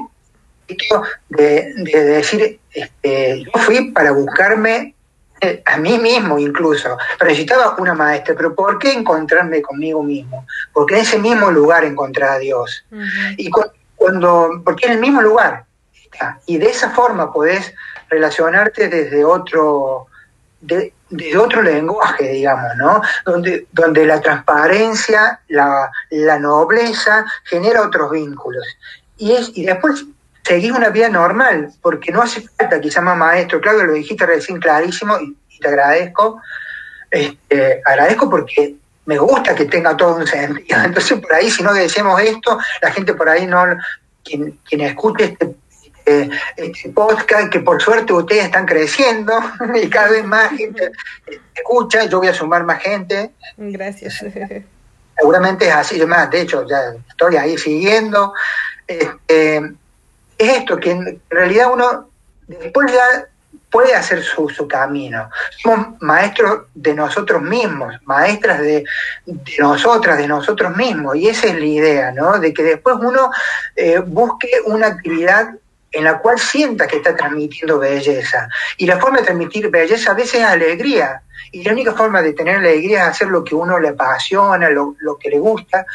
esto 0.69 1.03
de, 1.29 1.73
de 1.77 2.05
decir, 2.05 2.61
este, 2.73 3.45
yo 3.45 3.61
fui 3.61 3.93
para 3.93 4.13
buscarme 4.13 4.95
eh, 5.41 5.63
a 5.67 5.77
mí 5.77 5.99
mismo 5.99 6.39
incluso, 6.39 6.97
pero 7.19 7.31
necesitaba 7.31 7.77
una 7.79 7.93
maestra, 7.93 8.35
pero 8.35 8.55
¿por 8.55 8.79
qué 8.79 8.93
encontrarme 8.93 9.61
conmigo 9.61 10.03
mismo? 10.03 10.47
Porque 10.73 10.95
en 10.95 11.03
ese 11.03 11.19
mismo 11.19 11.51
lugar 11.51 11.85
encontrar 11.85 12.31
a 12.31 12.39
Dios. 12.39 12.85
Uh 12.91 12.97
-huh. 12.97 13.35
Y 13.37 13.51
cu 13.51 13.65
cuando, 13.97 14.63
porque 14.65 14.87
en 14.87 14.93
el 14.93 14.99
mismo 14.99 15.21
lugar 15.21 15.65
está. 15.93 16.39
Y 16.47 16.59
de 16.59 16.67
esa 16.67 16.91
forma 16.91 17.33
podés 17.33 17.75
relacionarte 18.09 18.89
desde 18.89 19.25
otro, 19.25 20.07
de, 20.61 20.93
de 21.11 21.39
otro 21.39 21.63
lenguaje, 21.63 22.29
digamos, 22.29 22.77
¿no? 22.77 23.01
Donde, 23.25 23.67
donde 23.73 24.07
la 24.07 24.21
transparencia, 24.21 25.41
la, 25.49 25.91
la 26.11 26.39
nobleza 26.39 27.25
genera 27.45 27.83
otros 27.83 28.11
vínculos. 28.11 28.65
Y, 29.17 29.33
es, 29.33 29.51
y 29.55 29.65
después 29.65 30.05
seguir 30.43 30.73
una 30.73 30.91
vida 30.91 31.09
normal, 31.09 31.73
porque 31.83 32.13
no 32.13 32.23
hace 32.23 32.41
falta 32.57 32.81
que 32.81 33.01
más 33.01 33.17
maestro, 33.17 33.61
Claudio, 33.61 33.85
lo 33.85 33.93
dijiste 33.95 34.27
recién 34.27 34.61
clarísimo 34.61 35.19
y, 35.19 35.37
te 35.59 35.69
agradezco. 35.69 36.41
Este, 37.11 37.81
agradezco 37.85 38.29
porque 38.29 38.75
me 39.07 39.17
gusta 39.17 39.55
que 39.55 39.65
tenga 39.65 39.97
todo 39.97 40.17
un 40.17 40.27
sentido. 40.27 40.79
Entonces, 40.85 41.19
por 41.19 41.33
ahí, 41.33 41.51
si 41.51 41.63
no 41.63 41.73
decimos 41.73 42.21
esto, 42.21 42.59
la 42.83 42.91
gente 42.93 43.15
por 43.15 43.29
ahí 43.29 43.47
no, 43.47 43.65
quien, 44.23 44.59
quien 44.69 44.83
escuche 44.83 45.25
este 45.25 45.57
este, 46.07 46.89
podcast, 46.91 47.51
que 47.51 47.61
por 47.61 47.83
suerte 47.83 48.13
ustedes 48.13 48.45
están 48.45 48.65
creciendo 48.65 49.33
y 49.75 49.91
cada 49.91 50.11
vez 50.11 50.25
más 50.25 50.51
gente 50.53 50.93
escucha, 51.55 52.05
yo 52.05 52.19
voy 52.19 52.29
a 52.29 52.35
sumar 52.35 52.65
más 52.65 52.81
gente. 52.81 53.33
Gracias. 53.57 54.25
Seguramente 55.17 55.67
es 55.67 55.75
así, 55.75 56.05
más, 56.07 56.31
de 56.31 56.43
hecho, 56.43 56.67
ya 56.67 56.95
estoy 57.09 57.37
ahí 57.37 57.59
siguiendo. 57.59 58.33
Este, 58.87 59.57
es 60.39 60.59
esto, 60.59 60.79
que 60.79 60.93
en 60.93 61.23
realidad 61.29 61.71
uno 61.73 62.09
después 62.47 62.93
ya 62.93 63.27
puede 63.71 63.95
hacer 63.95 64.23
su, 64.23 64.49
su 64.49 64.69
camino. 64.69 65.29
Somos 65.63 66.01
maestros 66.01 66.67
de 66.75 66.95
nosotros 66.95 67.43
mismos, 67.43 67.95
maestras 68.05 68.61
de, 68.61 68.85
de, 69.25 69.53
nosotras, 69.59 70.19
de 70.19 70.29
nosotros 70.29 70.77
mismos, 70.77 71.17
y 71.17 71.29
esa 71.29 71.49
es 71.49 71.55
la 71.59 71.67
idea, 71.67 72.13
¿no? 72.13 72.39
De 72.39 72.55
que 72.55 72.63
después 72.63 72.97
uno 73.01 73.31
eh, 73.75 73.99
busque 73.99 74.51
una 74.67 74.87
actividad 74.87 75.51
en 75.93 76.05
la 76.05 76.19
cual 76.19 76.39
sienta 76.39 76.87
que 76.87 76.97
está 76.97 77.17
transmitiendo 77.17 77.79
belleza. 77.79 78.49
Y 78.77 78.87
la 78.87 78.99
forma 78.99 79.19
de 79.19 79.25
transmitir 79.25 79.71
belleza 79.71 80.11
a 80.11 80.15
veces 80.15 80.41
es 80.41 80.45
alegría. 80.45 81.23
Y 81.53 81.63
la 81.63 81.73
única 81.73 81.95
forma 81.95 82.23
de 82.23 82.33
tener 82.33 82.57
alegría 82.57 83.05
es 83.05 83.09
hacer 83.11 83.29
lo 83.29 83.45
que 83.45 83.55
uno 83.55 83.79
le 83.79 83.89
apasiona, 83.89 84.69
lo, 84.69 84.95
que 85.19 85.31
le 85.31 85.39
gusta. 85.39 85.87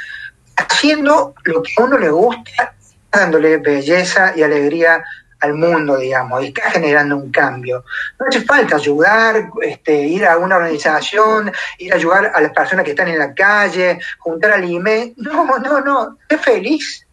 Haciendo 0.56 1.36
lo 1.44 1.62
que 1.62 1.74
a 1.78 1.84
uno 1.84 1.98
le 1.98 2.10
gusta, 2.10 2.74
dándole 3.12 3.58
belleza 3.58 4.34
y 4.36 4.44
alegría 4.44 5.04
al 5.42 5.56
mundo, 5.56 5.98
digamos, 5.98 6.44
y 6.44 6.48
está 6.48 6.70
generando 6.72 7.18
un 7.18 7.32
cambio. 7.32 7.84
No 8.20 8.28
hace 8.30 8.42
falta 8.42 8.76
ayudar, 8.76 9.50
este, 9.62 9.94
ir 9.94 10.26
a 10.26 10.38
una 10.38 10.58
organización, 10.58 11.52
ir 11.80 11.92
a 11.92 11.96
ayudar 11.96 12.32
a 12.34 12.42
las 12.42 12.52
personas 12.52 12.86
que 12.86 12.92
están 12.92 13.08
en 13.08 13.18
la 13.18 13.34
calle, 13.34 14.00
juntar 14.20 14.52
alimentos. 14.52 15.24
No, 15.24 15.60
no, 15.60 15.82
no, 15.82 16.18
sé 16.30 16.38
feliz. 16.38 17.06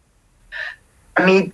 Mi, 1.25 1.51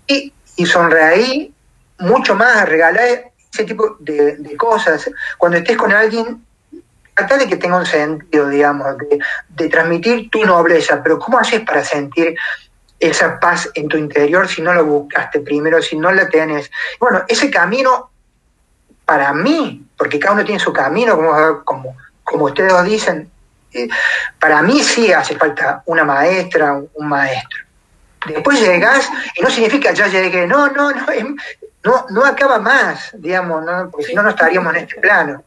y 0.56 0.65
sonreí 0.65 1.54
mucho 2.00 2.36
más, 2.36 2.68
regalar 2.68 3.32
ese 3.54 3.63
tipo 3.63 3.98
de, 4.00 4.56
cosas. 4.58 5.10
Cuando 5.38 5.58
estés 5.58 5.78
con 5.78 5.91
alguien, 5.91 6.44
trata 7.13 7.38
de 7.38 7.48
que 7.48 7.58
tenga 7.58 7.78
un 7.78 7.86
sentido, 7.86 8.50
digamos, 8.50 8.88
de, 9.50 9.70
transmitir 9.70 10.30
tu 10.30 10.46
nobleza, 10.46 11.02
pero 11.02 11.20
¿cómo 11.20 11.39
haces 11.39 11.62
para 11.62 11.84
sentir 11.84 12.36
esa 13.00 13.39
paz 13.39 13.70
en 13.74 13.88
tu 13.88 13.98
interior 13.98 14.48
si 14.48 14.62
no 14.62 14.74
lo 14.74 14.86
buscaste 14.86 15.39
primero, 15.39 15.82
si 15.82 15.98
no 15.98 16.12
la 16.12 16.28
tienes? 16.30 16.70
Bueno, 17.00 17.24
ese 17.28 17.50
camino, 17.50 18.10
para 19.06 19.34
mí, 19.34 19.86
porque 19.98 20.20
cada 20.20 20.34
uno 20.34 20.46
tiene 20.46 20.60
su 20.60 20.74
camino, 20.74 21.15
como, 21.15 21.63
como, 21.63 21.98
como 22.24 22.46
ustedes 22.46 22.84
dicen, 22.84 23.30
eh, 23.72 23.88
para 24.39 24.62
mí 24.62 24.82
sí 24.82 25.12
hace 25.12 25.36
falta 25.36 25.84
una 25.86 26.04
maestra, 26.04 26.82
un 26.94 27.08
maestro. 27.08 27.64
Después 28.28 28.60
llegas 28.60 29.10
y 29.36 29.42
no 29.42 29.50
significa 29.50 29.92
ya 29.94 30.08
llegué, 30.08 30.48
no, 30.48 30.70
no, 30.70 30.92
no, 30.92 31.12
em, 31.12 31.36
no, 31.84 32.06
no 32.10 32.26
acaba 32.26 32.60
más, 32.60 33.12
digamos, 33.14 33.64
¿no? 33.64 33.90
porque 33.92 34.08
si 34.08 34.16
no, 34.16 34.24
no 34.24 34.30
estaríamos 34.30 34.76
en 34.76 34.82
este 34.82 35.00
plano. 35.00 35.44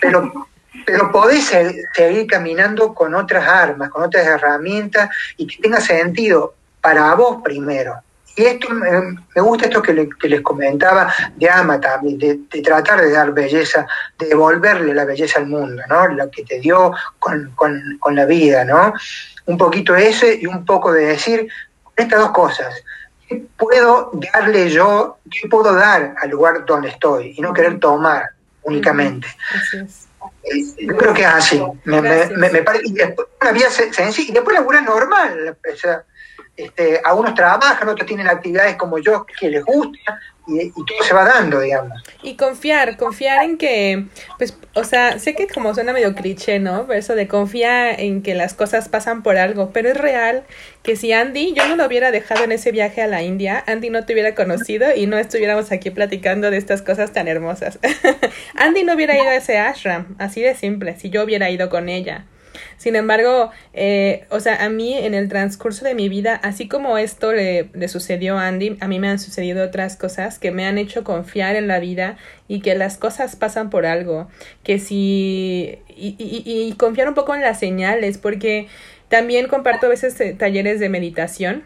Pero, 0.00 0.48
pero 0.86 1.12
podés 1.12 1.52
seguir 1.94 2.26
caminando 2.26 2.94
con 2.94 3.14
otras 3.14 3.46
armas, 3.46 3.90
con 3.90 4.02
otras 4.02 4.26
herramientas 4.26 5.10
y 5.36 5.46
que 5.46 5.62
tenga 5.62 5.80
sentido 5.80 6.54
para 6.80 7.14
vos 7.14 7.42
primero. 7.42 8.02
Y 8.36 8.44
esto 8.44 8.68
me, 8.70 9.42
gusta 9.42 9.66
esto 9.66 9.82
que, 9.82 10.08
les 10.28 10.40
comentaba 10.40 11.12
de 11.36 11.50
Ama 11.50 11.80
también, 11.80 12.18
de, 12.18 12.62
tratar 12.62 13.00
de 13.00 13.10
dar 13.10 13.32
belleza, 13.32 13.86
de 14.18 14.26
devolverle 14.28 14.94
la 14.94 15.04
belleza 15.04 15.40
al 15.40 15.46
mundo, 15.46 15.82
¿no? 15.88 16.08
La 16.08 16.30
que 16.30 16.44
te 16.44 16.60
dio 16.60 16.92
con, 17.18 17.50
con, 17.54 17.98
con 17.98 18.14
la 18.14 18.24
vida, 18.24 18.64
¿no? 18.64 18.94
Un 19.46 19.58
poquito 19.58 19.96
ese 19.96 20.38
y 20.40 20.46
un 20.46 20.64
poco 20.64 20.92
de 20.92 21.06
decir, 21.06 21.48
estas 22.00 22.20
dos 22.20 22.30
cosas. 22.30 22.82
¿Qué 23.28 23.44
puedo 23.56 24.10
darle 24.32 24.70
yo, 24.70 25.18
qué 25.30 25.48
puedo 25.48 25.74
dar 25.74 26.14
al 26.20 26.30
lugar 26.30 26.64
donde 26.66 26.88
estoy 26.88 27.34
y 27.36 27.40
no 27.40 27.52
querer 27.52 27.78
tomar 27.78 28.30
únicamente? 28.62 29.28
Eh, 30.42 30.86
yo 30.86 30.96
creo 30.96 31.14
que 31.14 31.22
es 31.22 31.28
así. 31.28 31.62
Me, 31.84 32.02
parece, 32.62 32.84
y 32.86 32.92
después 32.92 33.28
una 33.40 33.52
vida 33.52 33.70
sencilla 33.70 34.30
y 34.30 34.32
después 34.32 34.56
la 34.56 34.62
vida 34.62 34.80
normal. 34.80 35.56
O 35.72 35.76
sea, 35.76 36.04
este, 36.56 37.00
algunos 37.04 37.34
trabajan, 37.34 37.88
otros 37.88 38.06
tienen 38.06 38.28
actividades 38.28 38.76
como 38.76 38.98
yo 38.98 39.24
que 39.24 39.48
les 39.48 39.64
gusta, 39.64 40.20
y, 40.46 40.70
todo 40.70 41.02
se 41.02 41.14
va 41.14 41.24
dando, 41.24 41.60
digamos. 41.60 42.02
Y 42.22 42.36
confiar, 42.36 42.96
confiar 42.96 43.44
en 43.44 43.58
que, 43.58 44.06
pues, 44.38 44.56
o 44.74 44.84
sea, 44.84 45.18
sé 45.18 45.34
que 45.34 45.46
como 45.46 45.74
suena 45.74 45.92
medio 45.92 46.14
cliché, 46.14 46.58
¿no? 46.58 46.90
Eso 46.92 47.14
de 47.14 47.28
confiar 47.28 48.00
en 48.00 48.22
que 48.22 48.34
las 48.34 48.54
cosas 48.54 48.88
pasan 48.88 49.22
por 49.22 49.36
algo, 49.36 49.70
pero 49.72 49.90
es 49.90 49.96
real 49.96 50.44
que 50.82 50.96
si 50.96 51.12
Andy, 51.12 51.54
yo 51.54 51.68
no 51.68 51.76
lo 51.76 51.86
hubiera 51.86 52.10
dejado 52.10 52.44
en 52.44 52.52
ese 52.52 52.72
viaje 52.72 53.02
a 53.02 53.06
la 53.06 53.22
India, 53.22 53.62
Andy 53.66 53.90
no 53.90 54.04
te 54.04 54.12
hubiera 54.12 54.34
conocido 54.34 54.94
y 54.94 55.06
no 55.06 55.18
estuviéramos 55.18 55.70
aquí 55.72 55.90
platicando 55.90 56.50
de 56.50 56.56
estas 56.56 56.82
cosas 56.82 57.12
tan 57.12 57.28
hermosas. 57.28 57.78
Andy 58.54 58.84
no 58.84 58.94
hubiera 58.94 59.14
ido 59.14 59.28
a 59.28 59.36
ese 59.36 59.58
ashram, 59.58 60.16
así 60.18 60.40
de 60.40 60.54
simple, 60.54 60.96
si 60.98 61.10
yo 61.10 61.22
hubiera 61.22 61.50
ido 61.50 61.68
con 61.68 61.88
ella. 61.88 62.24
Sin 62.80 62.96
embargo, 62.96 63.50
eh, 63.74 64.24
o 64.30 64.40
sea, 64.40 64.64
a 64.64 64.70
mí 64.70 64.94
en 64.94 65.12
el 65.12 65.28
transcurso 65.28 65.84
de 65.84 65.94
mi 65.94 66.08
vida, 66.08 66.40
así 66.42 66.66
como 66.66 66.96
esto 66.96 67.30
le, 67.30 67.68
le, 67.74 67.88
sucedió 67.88 68.38
a 68.38 68.46
Andy, 68.46 68.78
a 68.80 68.88
mí 68.88 68.98
me 68.98 69.10
han 69.10 69.18
sucedido 69.18 69.62
otras 69.62 69.96
cosas 69.96 70.38
que 70.38 70.50
me 70.50 70.64
han 70.64 70.78
hecho 70.78 71.04
confiar 71.04 71.56
en 71.56 71.68
la 71.68 71.78
vida 71.78 72.16
y 72.48 72.62
que 72.62 72.74
las 72.74 72.96
cosas 72.96 73.36
pasan 73.36 73.68
por 73.68 73.84
algo, 73.84 74.28
que 74.62 74.78
si... 74.78 75.78
y, 75.88 76.16
y, 76.16 76.42
y 76.46 76.72
confiar 76.78 77.06
un 77.06 77.14
poco 77.14 77.34
en 77.34 77.42
las 77.42 77.58
señales, 77.58 78.16
porque 78.16 78.66
también 79.10 79.46
comparto 79.46 79.84
a 79.84 79.90
veces 79.90 80.18
eh, 80.22 80.32
talleres 80.32 80.80
de 80.80 80.88
meditación 80.88 81.64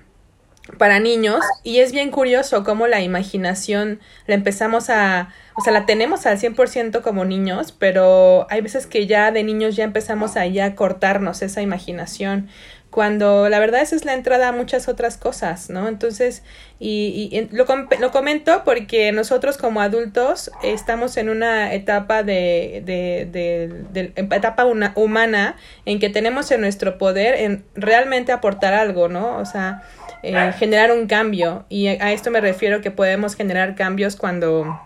para 0.78 0.98
niños 0.98 1.40
y 1.62 1.80
es 1.80 1.92
bien 1.92 2.10
curioso 2.10 2.64
cómo 2.64 2.86
la 2.86 3.02
imaginación 3.02 4.00
la 4.26 4.34
empezamos 4.34 4.88
a, 4.88 5.28
o 5.56 5.60
sea, 5.60 5.72
la 5.72 5.84
tenemos 5.84 6.24
al 6.26 6.38
100% 6.38 7.02
como 7.02 7.24
niños, 7.24 7.72
pero 7.72 8.46
hay 8.50 8.62
veces 8.62 8.86
que 8.86 9.06
ya 9.06 9.30
de 9.30 9.44
niños 9.44 9.76
ya 9.76 9.84
empezamos 9.84 10.36
a 10.36 10.46
ya 10.46 10.74
cortarnos 10.74 11.42
esa 11.42 11.60
imaginación, 11.60 12.48
cuando 12.94 13.48
la 13.48 13.58
verdad 13.58 13.82
esa 13.82 13.96
es 13.96 14.04
la 14.04 14.14
entrada 14.14 14.48
a 14.48 14.52
muchas 14.52 14.86
otras 14.86 15.16
cosas, 15.16 15.68
¿no? 15.68 15.88
Entonces, 15.88 16.44
y, 16.78 17.28
y 17.32 17.48
lo, 17.50 17.66
lo 17.98 18.10
comento 18.12 18.62
porque 18.64 19.10
nosotros 19.10 19.58
como 19.58 19.80
adultos 19.80 20.52
estamos 20.62 21.16
en 21.16 21.28
una 21.28 21.74
etapa 21.74 22.22
de, 22.22 22.82
de, 22.84 23.28
de, 23.32 23.82
de 23.92 24.12
etapa 24.16 24.64
una, 24.64 24.92
humana 24.94 25.56
en 25.86 25.98
que 25.98 26.08
tenemos 26.08 26.52
en 26.52 26.60
nuestro 26.60 26.96
poder 26.96 27.34
en 27.34 27.64
realmente 27.74 28.30
aportar 28.30 28.74
algo, 28.74 29.08
¿no? 29.08 29.38
O 29.38 29.44
sea, 29.44 29.82
eh, 30.24 30.52
generar 30.58 30.90
un 30.92 31.06
cambio. 31.06 31.64
Y 31.68 31.86
a 31.88 32.12
esto 32.12 32.30
me 32.30 32.40
refiero 32.40 32.80
que 32.80 32.90
podemos 32.90 33.36
generar 33.36 33.74
cambios 33.74 34.16
cuando, 34.16 34.80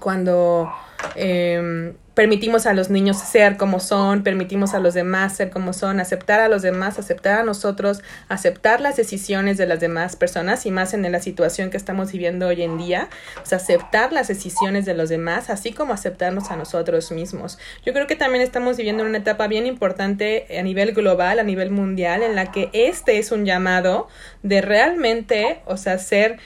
cuando 0.00 0.72
eh, 1.16 1.94
permitimos 2.14 2.66
a 2.66 2.72
los 2.72 2.90
niños 2.90 3.18
ser 3.18 3.56
como 3.56 3.80
son, 3.80 4.22
permitimos 4.22 4.74
a 4.74 4.78
los 4.78 4.94
demás 4.94 5.36
ser 5.36 5.50
como 5.50 5.72
son, 5.72 6.00
aceptar 6.00 6.40
a 6.40 6.48
los 6.48 6.62
demás, 6.62 6.98
aceptar 6.98 7.40
a 7.40 7.42
nosotros, 7.42 8.02
aceptar 8.28 8.80
las 8.80 8.96
decisiones 8.96 9.58
de 9.58 9.66
las 9.66 9.80
demás 9.80 10.16
personas 10.16 10.64
y 10.64 10.70
más 10.70 10.94
en 10.94 11.10
la 11.10 11.20
situación 11.20 11.70
que 11.70 11.76
estamos 11.76 12.12
viviendo 12.12 12.46
hoy 12.46 12.62
en 12.62 12.78
día, 12.78 13.08
pues 13.36 13.52
aceptar 13.52 14.12
las 14.12 14.28
decisiones 14.28 14.86
de 14.86 14.94
los 14.94 15.08
demás, 15.08 15.50
así 15.50 15.72
como 15.72 15.92
aceptarnos 15.92 16.50
a 16.50 16.56
nosotros 16.56 17.10
mismos. 17.10 17.58
Yo 17.84 17.92
creo 17.92 18.06
que 18.06 18.16
también 18.16 18.42
estamos 18.42 18.76
viviendo 18.76 19.04
una 19.04 19.18
etapa 19.18 19.48
bien 19.48 19.66
importante 19.66 20.46
a 20.56 20.62
nivel 20.62 20.92
global, 20.92 21.40
a 21.40 21.42
nivel 21.42 21.70
mundial, 21.70 22.22
en 22.22 22.36
la 22.36 22.52
que 22.52 22.70
este 22.72 23.18
es 23.18 23.32
un 23.32 23.44
llamado 23.44 24.08
de 24.42 24.60
realmente, 24.60 25.60
o 25.66 25.76
sea, 25.76 25.98
ser 25.98 26.38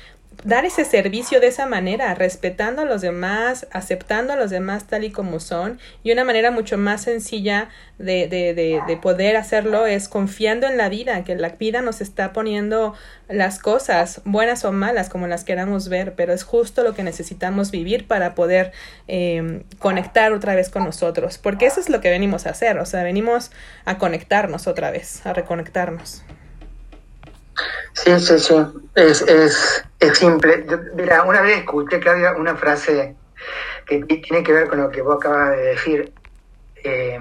dar 0.44 0.64
ese 0.64 0.84
servicio 0.84 1.40
de 1.40 1.48
esa 1.48 1.66
manera, 1.66 2.14
respetando 2.14 2.82
a 2.82 2.84
los 2.84 3.00
demás, 3.00 3.66
aceptando 3.72 4.32
a 4.32 4.36
los 4.36 4.50
demás 4.50 4.86
tal 4.86 5.04
y 5.04 5.10
como 5.10 5.40
son, 5.40 5.80
y 6.02 6.12
una 6.12 6.24
manera 6.24 6.50
mucho 6.50 6.78
más 6.78 7.02
sencilla 7.02 7.68
de, 7.98 8.28
de, 8.28 8.54
de, 8.54 8.80
de, 8.86 8.96
poder 8.96 9.36
hacerlo 9.36 9.86
es 9.86 10.08
confiando 10.08 10.68
en 10.68 10.76
la 10.76 10.88
vida, 10.88 11.24
que 11.24 11.34
la 11.34 11.48
vida 11.50 11.82
nos 11.82 12.00
está 12.00 12.32
poniendo 12.32 12.94
las 13.28 13.58
cosas, 13.58 14.22
buenas 14.24 14.64
o 14.64 14.70
malas, 14.70 15.08
como 15.08 15.26
las 15.26 15.42
queramos 15.42 15.88
ver, 15.88 16.14
pero 16.14 16.32
es 16.32 16.44
justo 16.44 16.84
lo 16.84 16.94
que 16.94 17.02
necesitamos 17.02 17.72
vivir 17.72 18.06
para 18.06 18.36
poder 18.36 18.72
eh, 19.08 19.64
conectar 19.78 20.32
otra 20.32 20.54
vez 20.54 20.70
con 20.70 20.84
nosotros, 20.84 21.38
porque 21.38 21.66
eso 21.66 21.80
es 21.80 21.88
lo 21.88 22.00
que 22.00 22.10
venimos 22.10 22.46
a 22.46 22.50
hacer, 22.50 22.78
o 22.78 22.86
sea, 22.86 23.02
venimos 23.02 23.50
a 23.84 23.98
conectarnos 23.98 24.68
otra 24.68 24.92
vez, 24.92 25.26
a 25.26 25.32
reconectarnos. 25.32 26.22
Sí, 27.92 28.18
sí, 28.20 28.38
sí, 28.38 28.54
es, 28.94 29.22
es, 29.22 29.84
es 30.00 30.18
simple. 30.18 30.64
mira, 30.94 31.22
una 31.24 31.42
vez 31.42 31.58
escuché 31.58 32.00
había 32.08 32.32
una 32.32 32.54
frase 32.56 33.16
que 33.86 34.04
tiene 34.04 34.42
que 34.42 34.52
ver 34.52 34.68
con 34.68 34.80
lo 34.80 34.90
que 34.90 35.02
vos 35.02 35.16
acabas 35.16 35.50
de 35.50 35.62
decir. 35.62 36.12
eh, 36.84 37.18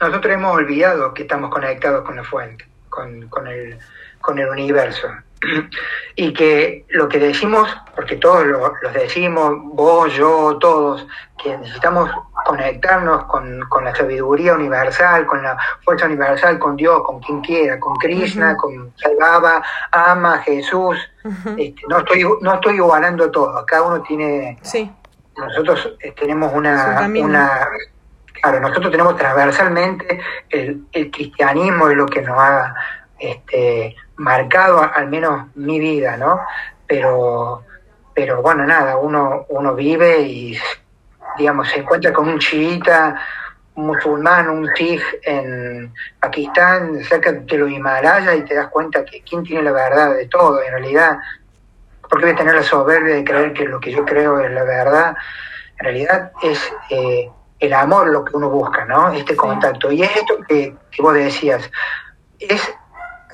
nosotros 0.00 0.34
hemos 0.34 0.56
olvidado 0.56 1.14
que 1.14 1.22
estamos 1.22 1.48
conectados 1.50 2.04
con 2.04 2.16
la 2.16 2.24
fuente, 2.24 2.66
con, 2.88 3.28
con, 3.28 3.46
el, 3.46 3.78
con 4.20 4.38
el 4.38 4.48
universo. 4.48 5.08
Y 6.16 6.32
que 6.34 6.84
lo 6.90 7.08
que 7.08 7.18
decimos, 7.18 7.68
porque 7.96 8.16
todos 8.16 8.44
lo, 8.46 8.74
los 8.82 8.92
decimos, 8.92 9.54
vos, 9.62 10.12
yo, 10.14 10.58
todos, 10.60 11.06
que 11.42 11.56
necesitamos 11.56 12.10
conectarnos 12.44 13.24
con, 13.24 13.60
con, 13.68 13.84
la 13.84 13.94
sabiduría 13.94 14.54
universal, 14.54 15.26
con 15.26 15.42
la 15.42 15.56
fuerza 15.84 16.06
universal, 16.06 16.58
con 16.58 16.76
Dios, 16.76 17.02
con 17.04 17.20
quien 17.20 17.40
quiera, 17.40 17.78
con 17.78 17.96
Krishna, 17.96 18.56
con 18.56 18.92
Salvaba, 18.96 19.62
Ama, 19.90 20.38
Jesús. 20.38 20.96
este, 21.56 21.82
no 21.88 21.98
estoy 21.98 22.26
no 22.40 22.54
estoy 22.54 22.76
igualando 22.76 23.30
todo, 23.30 23.64
cada 23.66 23.82
uno 23.82 24.02
tiene... 24.02 24.58
Sí. 24.62 24.90
Nosotros 25.36 25.96
eh, 26.00 26.12
tenemos 26.12 26.52
una, 26.52 27.08
una... 27.08 27.68
Claro, 28.40 28.60
nosotros 28.60 28.90
tenemos 28.90 29.16
transversalmente 29.16 30.20
el, 30.50 30.84
el 30.92 31.10
cristianismo 31.10 31.88
es 31.88 31.96
lo 31.96 32.06
que 32.06 32.22
nos 32.22 32.38
ha 32.38 32.74
este, 33.18 33.96
marcado 34.16 34.82
al 34.82 35.08
menos 35.08 35.46
mi 35.54 35.78
vida, 35.78 36.16
¿no? 36.16 36.40
Pero, 36.86 37.62
pero 38.14 38.42
bueno, 38.42 38.66
nada, 38.66 38.96
uno, 38.96 39.46
uno 39.48 39.74
vive 39.74 40.20
y 40.20 40.58
digamos, 41.38 41.68
se 41.68 41.80
encuentra 41.80 42.12
con 42.12 42.28
un 42.28 42.38
chiita, 42.38 43.20
un 43.74 43.86
musulmán, 43.86 44.48
un 44.48 44.68
sikh 44.74 45.02
en 45.22 45.92
Pakistán, 46.20 47.02
cerca 47.04 47.32
de 47.32 47.58
los 47.58 47.70
Himalayas, 47.70 48.36
y 48.36 48.42
te 48.42 48.54
das 48.54 48.68
cuenta 48.68 49.04
que 49.04 49.22
quién 49.22 49.42
tiene 49.42 49.62
la 49.62 49.72
verdad 49.72 50.14
de 50.14 50.26
todo, 50.26 50.62
en 50.62 50.72
realidad, 50.72 51.18
porque 52.08 52.26
debe 52.26 52.38
tener 52.38 52.54
la 52.54 52.62
soberbia 52.62 53.14
de 53.14 53.24
creer 53.24 53.52
que 53.52 53.64
lo 53.64 53.80
que 53.80 53.92
yo 53.92 54.04
creo 54.04 54.40
es 54.40 54.50
la 54.50 54.64
verdad, 54.64 55.16
en 55.78 55.84
realidad 55.84 56.32
es 56.42 56.72
eh, 56.90 57.30
el 57.58 57.72
amor 57.72 58.08
lo 58.08 58.24
que 58.24 58.36
uno 58.36 58.50
busca, 58.50 58.84
¿no? 58.84 59.12
Este 59.12 59.34
contacto. 59.34 59.90
Y 59.90 60.02
es 60.02 60.14
esto 60.16 60.36
que, 60.46 60.76
que 60.90 61.02
vos 61.02 61.14
decías, 61.14 61.70
es 62.38 62.74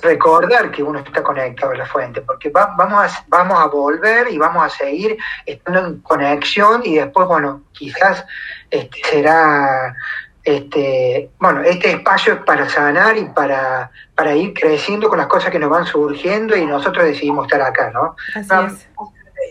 recordar 0.02 0.70
que 0.70 0.82
uno 0.82 1.00
está 1.00 1.22
conectado 1.22 1.72
a 1.72 1.76
la 1.76 1.86
fuente, 1.86 2.20
porque 2.22 2.50
va, 2.50 2.74
vamos, 2.76 3.04
a, 3.04 3.24
vamos 3.28 3.58
a 3.58 3.66
volver 3.66 4.28
y 4.30 4.38
vamos 4.38 4.64
a 4.64 4.68
seguir 4.68 5.16
estando 5.46 5.86
en 5.86 6.00
conexión 6.00 6.82
y 6.84 6.96
después, 6.96 7.26
bueno, 7.26 7.62
quizás 7.72 8.24
este, 8.70 9.00
será, 9.04 9.94
este, 10.42 11.30
bueno, 11.38 11.62
este 11.62 11.92
espacio 11.92 12.34
es 12.34 12.40
para 12.40 12.68
sanar 12.68 13.16
y 13.16 13.26
para, 13.26 13.90
para 14.14 14.34
ir 14.34 14.54
creciendo 14.54 15.08
con 15.08 15.18
las 15.18 15.26
cosas 15.26 15.50
que 15.50 15.58
nos 15.58 15.70
van 15.70 15.86
surgiendo 15.86 16.56
y 16.56 16.66
nosotros 16.66 17.04
decidimos 17.04 17.46
estar 17.46 17.62
acá, 17.62 17.90
¿no? 17.92 18.16
Así 18.34 18.66
es. 18.66 18.88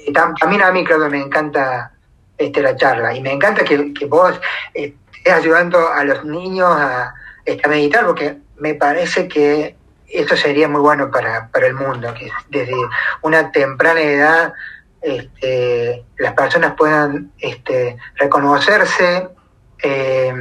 Eh, 0.07 0.13
también 0.13 0.61
a 0.61 0.71
mí, 0.71 0.83
creo 0.83 1.09
me 1.09 1.21
encanta 1.21 1.91
este, 2.37 2.61
la 2.61 2.75
charla 2.75 3.15
y 3.15 3.21
me 3.21 3.31
encanta 3.31 3.63
que, 3.63 3.93
que 3.93 4.05
vos 4.05 4.39
estés 4.73 5.33
ayudando 5.33 5.91
a 5.91 6.03
los 6.03 6.23
niños 6.25 6.69
a, 6.69 7.13
este, 7.45 7.65
a 7.65 7.69
meditar, 7.69 8.05
porque 8.05 8.37
me 8.57 8.73
parece 8.73 9.27
que 9.27 9.76
esto 10.09 10.35
sería 10.35 10.67
muy 10.67 10.81
bueno 10.81 11.11
para, 11.11 11.49
para 11.49 11.67
el 11.67 11.73
mundo, 11.73 12.13
que 12.13 12.29
desde 12.49 12.75
una 13.21 13.51
temprana 13.51 14.01
edad 14.01 14.53
este, 15.01 16.03
las 16.17 16.33
personas 16.33 16.73
puedan 16.77 17.31
este, 17.39 17.97
reconocerse 18.15 19.29
eh, 19.83 20.33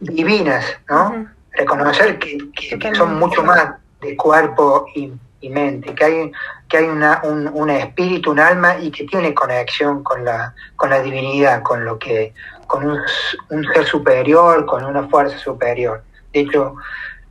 divinas, 0.00 0.64
¿no? 0.88 1.08
Uh 1.08 1.12
-huh. 1.12 1.32
Reconocer 1.52 2.18
que, 2.18 2.38
que, 2.54 2.78
que, 2.78 2.94
son 2.94 3.18
mucho 3.18 3.42
más 3.42 3.76
de 4.02 4.14
cuerpo 4.14 4.86
y, 4.94 5.10
y 5.40 5.48
mente, 5.48 5.94
que 5.94 6.04
hay, 6.04 6.32
que 6.68 6.76
hay 6.78 6.84
una, 6.84 7.20
un, 7.24 7.48
un, 7.48 7.70
espíritu, 7.70 8.32
un 8.32 8.40
alma 8.40 8.76
y 8.78 8.90
que 8.90 9.04
tiene 9.04 9.32
conexión 9.32 10.02
con 10.02 10.22
la, 10.22 10.54
con 10.76 10.90
la 10.90 11.00
divinidad, 11.00 11.62
con 11.62 11.84
lo 11.84 11.98
que, 11.98 12.34
con 12.66 12.84
un, 12.86 13.00
un 13.48 13.64
ser 13.72 13.86
superior, 13.86 14.66
con 14.66 14.84
una 14.84 15.04
fuerza 15.08 15.38
superior. 15.38 16.02
De 16.32 16.40
hecho, 16.40 16.74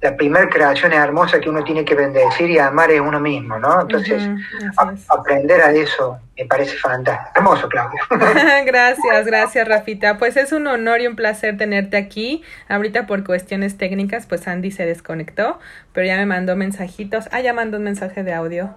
la 0.01 0.15
primera 0.15 0.47
creación 0.49 0.93
hermosa 0.93 1.39
que 1.39 1.49
uno 1.49 1.63
tiene 1.63 1.83
que 1.83 1.95
bendecir 1.95 2.49
y 2.49 2.59
amar 2.59 2.91
es 2.91 2.99
uno 2.99 3.19
mismo, 3.19 3.57
¿no? 3.57 3.81
Entonces, 3.81 4.21
uh 4.23 4.35
-huh, 4.35 5.05
a, 5.09 5.15
aprender 5.15 5.61
a 5.61 5.71
eso 5.71 6.19
me 6.37 6.45
parece 6.45 6.75
fantástico. 6.77 7.31
Hermoso, 7.35 7.69
Claudio. 7.69 7.99
gracias, 8.65 9.25
gracias, 9.25 9.67
Rafita. 9.67 10.17
Pues 10.17 10.37
es 10.37 10.51
un 10.51 10.67
honor 10.67 11.01
y 11.01 11.07
un 11.07 11.15
placer 11.15 11.57
tenerte 11.57 11.97
aquí. 11.97 12.43
Ahorita 12.67 13.07
por 13.07 13.23
cuestiones 13.23 13.77
técnicas, 13.77 14.25
pues 14.25 14.47
Andy 14.47 14.71
se 14.71 14.85
desconectó, 14.85 15.59
pero 15.93 16.05
ya 16.05 16.17
me 16.17 16.25
mandó 16.25 16.55
mensajitos. 16.55 17.29
Ah, 17.31 17.41
ya 17.41 17.53
mandó 17.53 17.77
un 17.77 17.83
mensaje 17.83 18.23
de 18.23 18.33
audio 18.33 18.75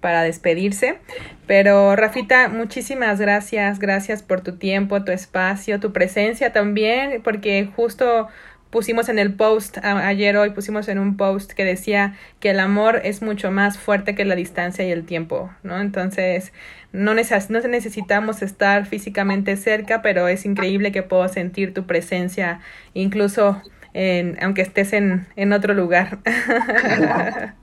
para 0.00 0.22
despedirse. 0.22 0.98
Pero 1.46 1.94
Rafita, 1.96 2.48
muchísimas 2.48 3.20
gracias, 3.20 3.78
gracias 3.78 4.22
por 4.22 4.40
tu 4.40 4.56
tiempo, 4.56 5.04
tu 5.04 5.12
espacio, 5.12 5.80
tu 5.80 5.92
presencia 5.92 6.52
también, 6.52 7.20
porque 7.22 7.68
justo 7.76 8.28
pusimos 8.70 9.08
en 9.08 9.18
el 9.18 9.34
post 9.34 9.78
ayer 9.82 10.36
hoy 10.36 10.50
pusimos 10.50 10.88
en 10.88 10.98
un 10.98 11.16
post 11.16 11.52
que 11.52 11.64
decía 11.64 12.16
que 12.38 12.50
el 12.50 12.60
amor 12.60 13.00
es 13.04 13.22
mucho 13.22 13.50
más 13.50 13.78
fuerte 13.78 14.14
que 14.14 14.24
la 14.24 14.36
distancia 14.36 14.86
y 14.86 14.92
el 14.92 15.04
tiempo, 15.04 15.50
¿no? 15.62 15.80
Entonces, 15.80 16.52
no, 16.92 17.14
neces 17.14 17.50
no 17.50 17.60
necesitamos 17.60 18.42
estar 18.42 18.86
físicamente 18.86 19.56
cerca, 19.56 20.02
pero 20.02 20.28
es 20.28 20.44
increíble 20.44 20.92
que 20.92 21.02
puedo 21.02 21.28
sentir 21.28 21.74
tu 21.74 21.86
presencia, 21.86 22.60
incluso 22.94 23.60
en, 23.92 24.38
aunque 24.42 24.62
estés 24.62 24.92
en, 24.92 25.26
en 25.36 25.52
otro 25.52 25.74
lugar. 25.74 26.18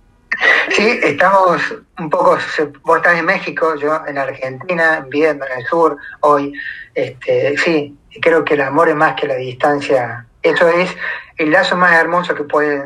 Sí, 0.69 0.99
estamos 1.01 1.61
un 1.97 2.09
poco, 2.09 2.37
vos 2.83 2.97
estás 2.97 3.17
en 3.17 3.25
México, 3.25 3.75
yo 3.75 4.01
en 4.05 4.17
Argentina, 4.17 5.05
viviendo 5.09 5.45
en 5.45 5.59
el 5.59 5.65
sur 5.65 5.97
hoy. 6.19 6.53
Este, 6.93 7.57
sí, 7.57 7.97
creo 8.21 8.43
que 8.43 8.53
el 8.55 8.61
amor 8.61 8.89
es 8.89 8.95
más 8.95 9.15
que 9.19 9.27
la 9.27 9.35
distancia 9.35 10.27
eso 10.49 10.67
es 10.69 10.95
el 11.37 11.51
lazo 11.51 11.75
más 11.75 11.93
hermoso 11.93 12.35
que 12.35 12.43
puede, 12.43 12.83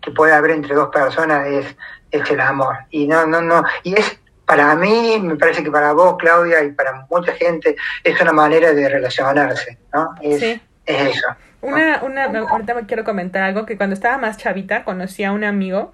que 0.00 0.10
puede 0.10 0.32
haber 0.32 0.52
entre 0.52 0.74
dos 0.74 0.88
personas 0.90 1.46
es, 1.46 1.76
es 2.10 2.30
el 2.30 2.40
amor. 2.40 2.76
Y 2.90 3.06
no, 3.06 3.26
no, 3.26 3.40
no, 3.40 3.62
y 3.82 3.98
es 3.98 4.18
para 4.44 4.74
mí, 4.74 5.18
me 5.22 5.36
parece 5.36 5.62
que 5.62 5.70
para 5.70 5.92
vos, 5.92 6.16
Claudia, 6.18 6.62
y 6.62 6.72
para 6.72 7.06
mucha 7.10 7.32
gente, 7.32 7.76
es 8.04 8.20
una 8.20 8.32
manera 8.32 8.72
de 8.72 8.88
relacionarse, 8.88 9.78
¿no? 9.94 10.14
Es, 10.20 10.40
sí. 10.40 10.60
es 10.84 11.16
eso. 11.16 11.26
Una, 11.62 12.02
una, 12.02 12.24
ahorita 12.24 12.74
me 12.74 12.86
quiero 12.86 13.04
comentar 13.04 13.42
algo 13.42 13.64
que 13.66 13.76
cuando 13.76 13.94
estaba 13.94 14.18
más 14.18 14.36
chavita 14.36 14.84
conocí 14.84 15.22
a 15.22 15.32
un 15.32 15.44
amigo 15.44 15.92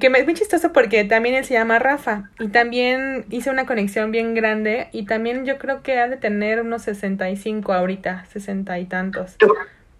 que 0.00 0.10
me 0.10 0.18
es 0.18 0.24
muy 0.24 0.34
chistoso 0.34 0.72
porque 0.72 1.04
también 1.04 1.36
él 1.36 1.44
se 1.44 1.54
llama 1.54 1.78
Rafa 1.78 2.30
y 2.40 2.48
también 2.48 3.24
hice 3.30 3.50
una 3.50 3.66
conexión 3.66 4.10
bien 4.10 4.34
grande 4.34 4.88
y 4.92 5.06
también 5.06 5.44
yo 5.44 5.58
creo 5.58 5.82
que 5.82 5.98
ha 6.00 6.08
de 6.08 6.16
tener 6.16 6.60
unos 6.60 6.82
65 6.82 7.72
ahorita, 7.72 8.24
60 8.26 8.78
y 8.80 8.84
tantos. 8.86 9.36
¿Tú, 9.36 9.54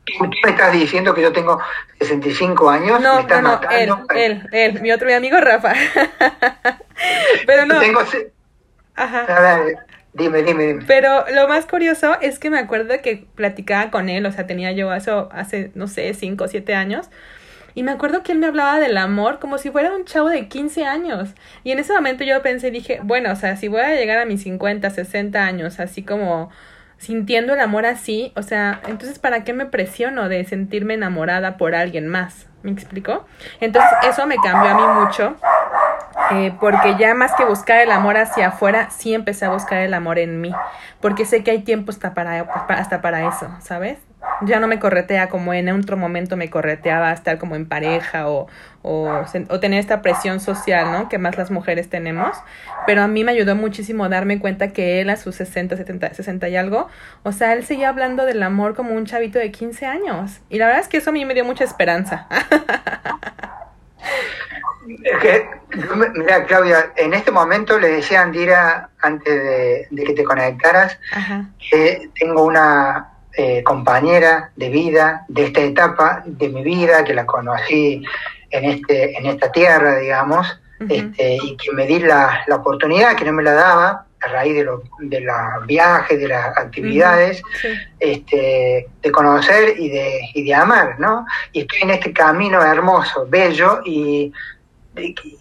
¿Tú 0.07 0.25
me 0.45 0.51
estás 0.51 0.73
diciendo 0.73 1.13
que 1.15 1.23
yo 1.23 1.33
tengo 1.33 1.61
65 1.99 2.71
años? 2.71 3.01
No, 3.01 3.17
¿Me 3.17 3.21
estás 3.23 3.43
no, 3.43 3.49
no, 3.49 3.55
matando? 3.57 4.07
él, 4.15 4.43
él, 4.43 4.49
él, 4.53 4.81
mi 4.81 4.93
otro 4.93 5.07
mi 5.07 5.15
amigo 5.15 5.39
Rafa. 5.41 5.75
Pero 7.47 7.67
no. 7.67 7.81
Tengo... 7.81 8.01
Ajá. 8.95 9.25
A 9.25 9.41
ver, 9.41 9.79
dime, 10.13 10.43
dime, 10.43 10.67
dime. 10.67 10.85
Pero 10.87 11.25
lo 11.35 11.49
más 11.49 11.67
curioso 11.67 12.17
es 12.21 12.39
que 12.39 12.51
me 12.51 12.59
acuerdo 12.59 12.95
que 13.03 13.27
platicaba 13.35 13.91
con 13.91 14.09
él, 14.09 14.25
o 14.27 14.33
sea, 14.33 14.47
tenía 14.47 14.73
yo 14.73 14.95
eso 14.95 15.29
hace, 15.33 15.73
no 15.75 15.89
sé, 15.89 16.15
5 16.15 16.45
o 16.45 16.49
7 16.49 16.75
años. 16.75 17.11
Y 17.75 17.83
me 17.83 17.91
acuerdo 17.91 18.23
que 18.23 18.33
él 18.33 18.39
me 18.39 18.47
hablaba 18.47 18.81
del 18.81 18.97
amor 18.97 19.39
como 19.39 19.59
si 19.59 19.71
fuera 19.71 19.95
un 19.95 20.07
chavo 20.07 20.31
de 20.31 20.49
15 20.49 20.87
años. 20.87 21.35
Y 21.63 21.73
en 21.73 21.79
ese 21.79 21.93
momento 21.93 22.25
yo 22.25 22.41
pensé 22.41 22.69
y 22.69 22.71
dije, 22.71 23.01
bueno, 23.03 23.33
o 23.33 23.37
sea, 23.37 23.57
si 23.57 23.69
voy 23.69 23.81
a 23.81 23.95
llegar 23.95 24.19
a 24.19 24.25
mis 24.25 24.45
50, 24.45 24.89
60 24.89 25.45
años, 25.45 25.79
así 25.79 26.03
como 26.03 26.51
sintiendo 26.99 27.55
el 27.55 27.61
amor 27.61 27.87
así, 27.87 28.33
o 28.37 28.43
sea, 28.43 28.81
entonces 28.87 29.19
¿para 29.19 29.45
qué 29.45 29.53
me 29.53 29.67
presiono 29.67 30.29
de 30.29 30.45
sentirme 30.45 30.95
enamorada 30.95 31.57
por 31.57 31.75
alguien 31.75 32.09
más? 32.09 32.47
¿Me 32.63 32.73
explicó? 32.73 33.27
Entonces 33.61 33.91
eso 34.09 34.27
me 34.27 34.37
cambió 34.37 34.71
a 34.71 34.75
mí 34.75 35.01
mucho, 35.01 35.37
eh, 36.33 36.53
porque 36.61 36.97
ya 36.99 37.15
más 37.15 37.33
que 37.35 37.45
buscar 37.45 37.81
el 37.81 37.91
amor 37.91 38.17
hacia 38.17 38.49
afuera, 38.49 38.91
sí 38.91 39.15
empecé 39.15 39.45
a 39.45 39.51
buscar 39.51 39.79
el 39.79 39.95
amor 39.95 40.19
en 40.19 40.41
mí, 40.41 40.53
porque 41.01 41.25
sé 41.25 41.45
que 41.45 41.51
hay 41.51 41.63
tiempo 41.63 41.91
hasta 41.91 42.15
para, 42.15 42.41
hasta 42.69 43.01
para 43.01 43.29
eso, 43.29 43.49
¿sabes? 43.61 43.99
Ya 44.43 44.59
no 44.61 44.67
me 44.67 44.79
corretea 44.79 45.29
como 45.29 45.55
en 45.55 45.69
otro 45.69 45.97
momento 45.97 46.37
me 46.37 46.51
correteaba 46.51 47.13
estar 47.13 47.39
como 47.39 47.55
en 47.55 47.67
pareja 47.67 48.29
o, 48.29 48.49
o, 48.83 49.09
o, 49.49 49.61
tener 49.61 49.79
esta 49.79 50.03
presión 50.03 50.41
social, 50.41 50.91
¿no? 50.93 51.09
Que 51.09 51.19
más 51.19 51.39
las 51.39 51.51
mujeres 51.51 51.89
tenemos. 51.89 52.37
Pero 52.87 53.03
a 53.03 53.09
mí 53.09 53.25
me 53.25 53.33
ayudó 53.33 53.55
muchísimo 53.55 54.09
darme 54.09 54.39
cuenta 54.39 54.73
que 54.73 55.01
él 55.01 55.11
a 55.11 55.17
sus 55.17 55.37
60, 55.37 55.77
70, 55.77 56.13
60 56.15 56.49
y 56.49 56.57
algo, 56.57 56.89
o 57.23 57.33
sea, 57.33 57.53
él 57.53 57.65
seguía 57.65 57.89
hablando 57.89 58.25
del 58.25 58.43
amor 58.43 58.75
como 58.75 58.95
un 58.95 59.07
chavito 59.07 59.39
de 59.39 59.51
15 59.53 59.87
años. 59.87 60.41
Y 60.51 60.59
la 60.59 60.67
verdad 60.67 60.83
es 60.83 60.89
que 60.89 60.99
eso 60.99 61.11
a 61.11 61.13
mí 61.13 61.25
me 61.25 61.35
dio 61.35 61.45
mucha 61.45 61.65
esperanza. 61.65 62.27
Es 65.03 65.19
que, 65.19 65.49
mira, 66.15 66.45
Claudia, 66.45 66.93
en 66.97 67.15
este 67.15 67.31
momento 67.31 67.79
le 67.79 67.89
decía 67.89 68.21
a 68.21 68.23
Andira, 68.25 68.91
antes 69.01 69.35
de, 69.35 69.89
de 69.91 70.05
que 70.05 70.13
te 70.13 70.25
conectaras, 70.25 70.99
Ajá. 71.13 71.47
que 71.71 72.09
tengo 72.19 72.45
una 72.45 73.13
eh, 73.39 73.63
compañera 73.65 74.51
de 74.57 74.71
vida 74.71 75.25
de 75.29 75.47
esta 75.47 75.61
etapa 75.61 76.23
de 76.25 76.49
mi 76.49 76.63
vida, 76.63 77.05
que 77.05 77.15
la 77.15 77.27
conocí 77.27 78.03
en, 78.51 78.65
este, 78.65 79.17
en 79.19 79.27
esta 79.27 79.53
tierra, 79.53 79.99
digamos, 79.99 80.59
uh 80.81 80.85
-huh. 80.85 81.11
este, 81.11 81.39
y 81.43 81.57
que 81.57 81.73
me 81.73 81.87
di 81.87 81.99
la, 81.99 82.45
la, 82.47 82.57
oportunidad, 82.57 83.15
que 83.17 83.25
no 83.25 83.33
me 83.33 83.43
la 83.43 83.53
daba, 83.53 84.07
a 84.23 84.29
raíz 84.29 84.55
de, 84.55 84.65
los 84.65 84.81
de 85.01 85.21
los 85.21 85.67
viajes, 85.67 86.19
de 86.19 86.29
las 86.29 86.57
actividades, 86.57 87.43
este, 88.01 88.89
de 89.03 89.11
conocer 89.11 89.75
y 89.79 89.91
de, 89.91 90.21
y 90.33 90.43
de 90.45 90.55
amar, 90.55 90.99
¿no? 90.99 91.27
Y 91.53 91.61
estoy 91.61 91.83
en 91.83 91.91
este 91.91 92.13
camino 92.13 92.63
hermoso, 92.63 93.27
bello, 93.29 93.81
y, 93.85 94.33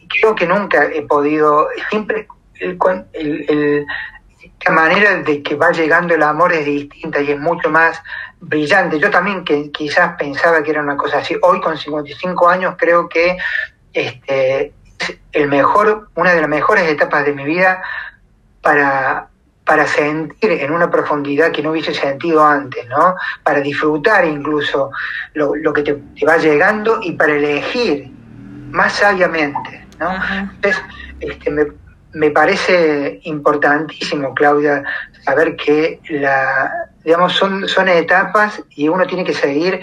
creo 0.07 0.35
que 0.35 0.47
nunca 0.47 0.85
he 0.85 1.01
podido, 1.03 1.67
siempre 1.89 2.27
el, 2.59 3.85
la 4.65 4.71
manera 4.71 5.15
de 5.21 5.43
que 5.43 5.55
va 5.55 5.71
llegando 5.71 6.15
el 6.15 6.23
amor 6.23 6.53
es 6.53 6.65
distinta 6.65 7.21
y 7.21 7.31
es 7.31 7.39
mucho 7.39 7.69
más 7.69 8.01
brillante. 8.39 8.99
Yo 8.99 9.09
también 9.09 9.43
que 9.43 9.71
quizás 9.71 10.15
pensaba 10.17 10.63
que 10.63 10.71
era 10.71 10.81
una 10.81 10.97
cosa 10.97 11.19
así. 11.19 11.35
Hoy 11.41 11.61
con 11.61 11.77
55 11.77 12.49
años 12.49 12.75
creo 12.77 13.07
que 13.07 13.37
este, 13.93 14.73
es 14.99 15.17
el 15.33 15.47
mejor, 15.47 16.09
una 16.15 16.33
de 16.33 16.41
las 16.41 16.49
mejores 16.49 16.89
etapas 16.89 17.25
de 17.25 17.33
mi 17.33 17.45
vida 17.45 17.81
para, 18.61 19.29
para 19.63 19.85
sentir 19.85 20.51
en 20.51 20.71
una 20.71 20.89
profundidad 20.89 21.51
que 21.51 21.61
no 21.61 21.71
hubiese 21.71 21.93
sentido 21.93 22.43
antes, 22.43 22.87
¿no? 22.87 23.15
Para 23.43 23.61
disfrutar 23.61 24.25
incluso 24.25 24.91
lo, 25.33 25.55
lo 25.55 25.73
que 25.73 25.83
te, 25.83 25.93
va 26.25 26.37
llegando 26.37 26.99
y 27.01 27.11
para 27.11 27.33
elegir 27.33 28.14
más 28.75 28.93
sabiamente, 28.93 29.87
¿no? 29.99 30.11
Entonces, 30.53 30.81
este, 31.19 31.49
me, 31.49 31.65
me 32.13 32.29
parece 32.29 33.19
importantísimo, 33.23 34.33
Claudia, 34.33 34.83
saber 35.23 35.55
que 35.55 35.99
la, 36.09 36.89
digamos, 37.03 37.33
son, 37.33 37.67
son 37.67 37.87
etapas 37.87 38.61
y 38.71 38.87
uno 38.87 39.07
tiene 39.07 39.23
que 39.23 39.33
seguir 39.33 39.81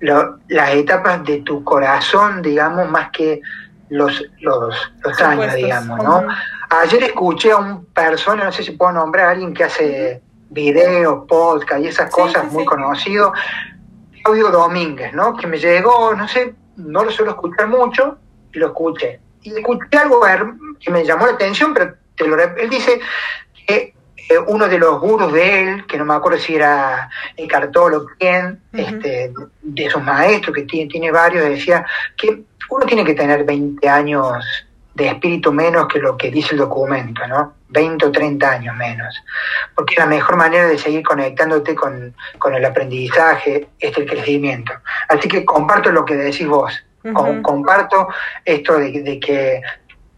las 0.00 0.70
etapas 0.74 1.24
de 1.24 1.38
tu 1.40 1.64
corazón, 1.64 2.42
digamos, 2.42 2.90
más 2.90 3.10
que 3.10 3.40
los, 3.88 4.22
los, 4.40 4.74
los 5.02 5.20
años, 5.20 5.54
digamos, 5.54 6.02
¿no? 6.02 6.26
Ayer 6.70 7.04
escuché 7.04 7.52
a 7.52 7.56
un 7.56 7.86
persona, 7.86 8.44
no 8.44 8.52
sé 8.52 8.62
si 8.62 8.72
puedo 8.72 8.92
nombrar 8.92 9.28
a 9.28 9.30
alguien 9.30 9.54
que 9.54 9.64
hace 9.64 10.22
videos, 10.50 11.24
podcast 11.26 11.82
y 11.82 11.88
esas 11.88 12.10
cosas 12.10 12.50
muy 12.52 12.64
conocido, 12.64 13.32
Claudio 14.22 14.50
Domínguez, 14.50 15.12
¿no? 15.14 15.36
Que 15.36 15.46
me 15.46 15.58
llegó, 15.58 16.14
no 16.14 16.26
sé, 16.28 16.54
no 16.76 17.04
lo 17.04 17.10
suelo 17.10 17.32
escuchar 17.32 17.68
mucho, 17.68 18.18
y 18.54 18.58
lo 18.58 18.68
escuché. 18.68 19.20
Y 19.42 19.50
escuché 19.50 19.98
algo 19.98 20.20
que 20.80 20.90
me 20.90 21.04
llamó 21.04 21.26
la 21.26 21.32
atención, 21.32 21.74
pero 21.74 21.94
te 22.16 22.26
lo, 22.26 22.40
él 22.40 22.70
dice 22.70 23.00
que 23.66 23.94
eh, 24.28 24.38
uno 24.46 24.68
de 24.68 24.78
los 24.78 25.00
gurus 25.00 25.32
de 25.32 25.62
él, 25.62 25.86
que 25.86 25.98
no 25.98 26.04
me 26.04 26.14
acuerdo 26.14 26.38
si 26.38 26.54
era 26.54 27.10
el 27.36 27.48
o 27.76 28.06
quién, 28.18 28.60
este, 28.72 29.32
de 29.60 29.90
sus 29.90 30.02
maestros, 30.02 30.54
que 30.54 30.62
tiene, 30.62 30.90
tiene 30.90 31.10
varios, 31.10 31.44
decía 31.44 31.84
que 32.16 32.44
uno 32.70 32.86
tiene 32.86 33.04
que 33.04 33.14
tener 33.14 33.44
20 33.44 33.86
años 33.88 34.44
de 34.94 35.08
espíritu 35.08 35.52
menos 35.52 35.88
que 35.88 35.98
lo 35.98 36.16
que 36.16 36.30
dice 36.30 36.52
el 36.52 36.58
documento, 36.58 37.26
¿no? 37.26 37.54
20 37.68 38.06
o 38.06 38.12
30 38.12 38.48
años 38.48 38.76
menos. 38.76 39.14
Porque 39.74 39.96
la 39.98 40.06
mejor 40.06 40.36
manera 40.36 40.68
de 40.68 40.78
seguir 40.78 41.02
conectándote 41.02 41.74
con, 41.74 42.14
el 42.54 42.64
aprendizaje 42.64 43.68
es 43.78 43.98
el 43.98 44.06
crecimiento. 44.06 44.72
Así 45.08 45.28
que 45.28 45.44
comparto 45.44 45.90
lo 45.90 46.04
que 46.04 46.14
decís 46.14 46.46
vos. 46.46 46.72
Comparto 47.12 48.08
esto 48.44 48.78
de, 48.78 49.20
que 49.20 49.60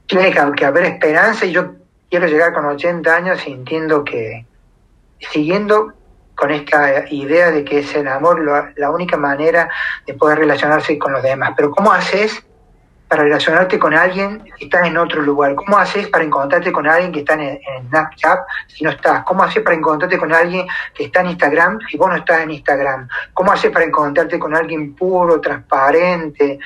tiene 0.07 0.33
que, 0.33 0.65
haber 0.65 0.85
esperanza 0.85 1.45
y 1.45 1.53
yo 1.53 1.75
quiero 2.09 2.27
llegar 2.27 2.53
con 2.53 2.65
80 2.65 3.15
años 3.15 3.41
sintiendo 3.41 4.05
que, 4.05 4.47
siguiendo 5.19 5.93
con 6.37 6.51
esta 6.51 7.09
idea 7.11 7.51
de 7.51 7.65
que 7.65 7.81
es 7.81 7.95
el 7.95 8.07
amor 8.07 8.45
la 8.77 8.91
única 8.91 9.17
manera 9.17 9.69
de 10.07 10.15
poder 10.15 10.39
relacionarse 10.39 10.99
con 10.99 11.13
los 11.13 11.23
demás. 11.23 11.53
Pero 11.57 11.71
¿cómo 11.71 11.93
haces 11.93 12.46
para 13.09 13.23
relacionarte 13.23 13.79
con 13.79 13.95
alguien 13.95 14.43
que 14.59 14.65
está 14.65 14.87
en 14.87 14.97
otro 14.97 15.23
lugar? 15.23 15.55
¿Cómo 15.55 15.79
haces 15.79 16.09
para 16.09 16.25
encontrarte 16.25 16.73
con 16.73 16.87
alguien 16.87 17.13
que 17.13 17.21
está 17.21 17.35
en, 17.35 17.61
Snapchat 17.89 18.41
si 18.67 18.85
no 18.85 18.91
estás? 18.91 19.23
¿Cómo 19.25 19.43
haces 19.43 19.63
para 19.63 19.77
encontrarte 19.77 20.19
con 20.19 20.33
alguien 20.33 20.67
que 20.95 21.05
está 21.05 21.21
en 21.21 21.29
Instagram 21.29 21.79
si 21.89 21.97
vos 21.97 22.09
no 22.09 22.17
estás 22.17 22.41
en 22.41 22.51
Instagram? 22.51 23.09
¿Cómo 23.33 23.53
haces 23.53 23.71
para 23.71 23.85
encontrarte 23.85 24.39
con 24.39 24.55
alguien 24.57 24.95
puro, 24.95 25.41
transparente, 25.41 26.59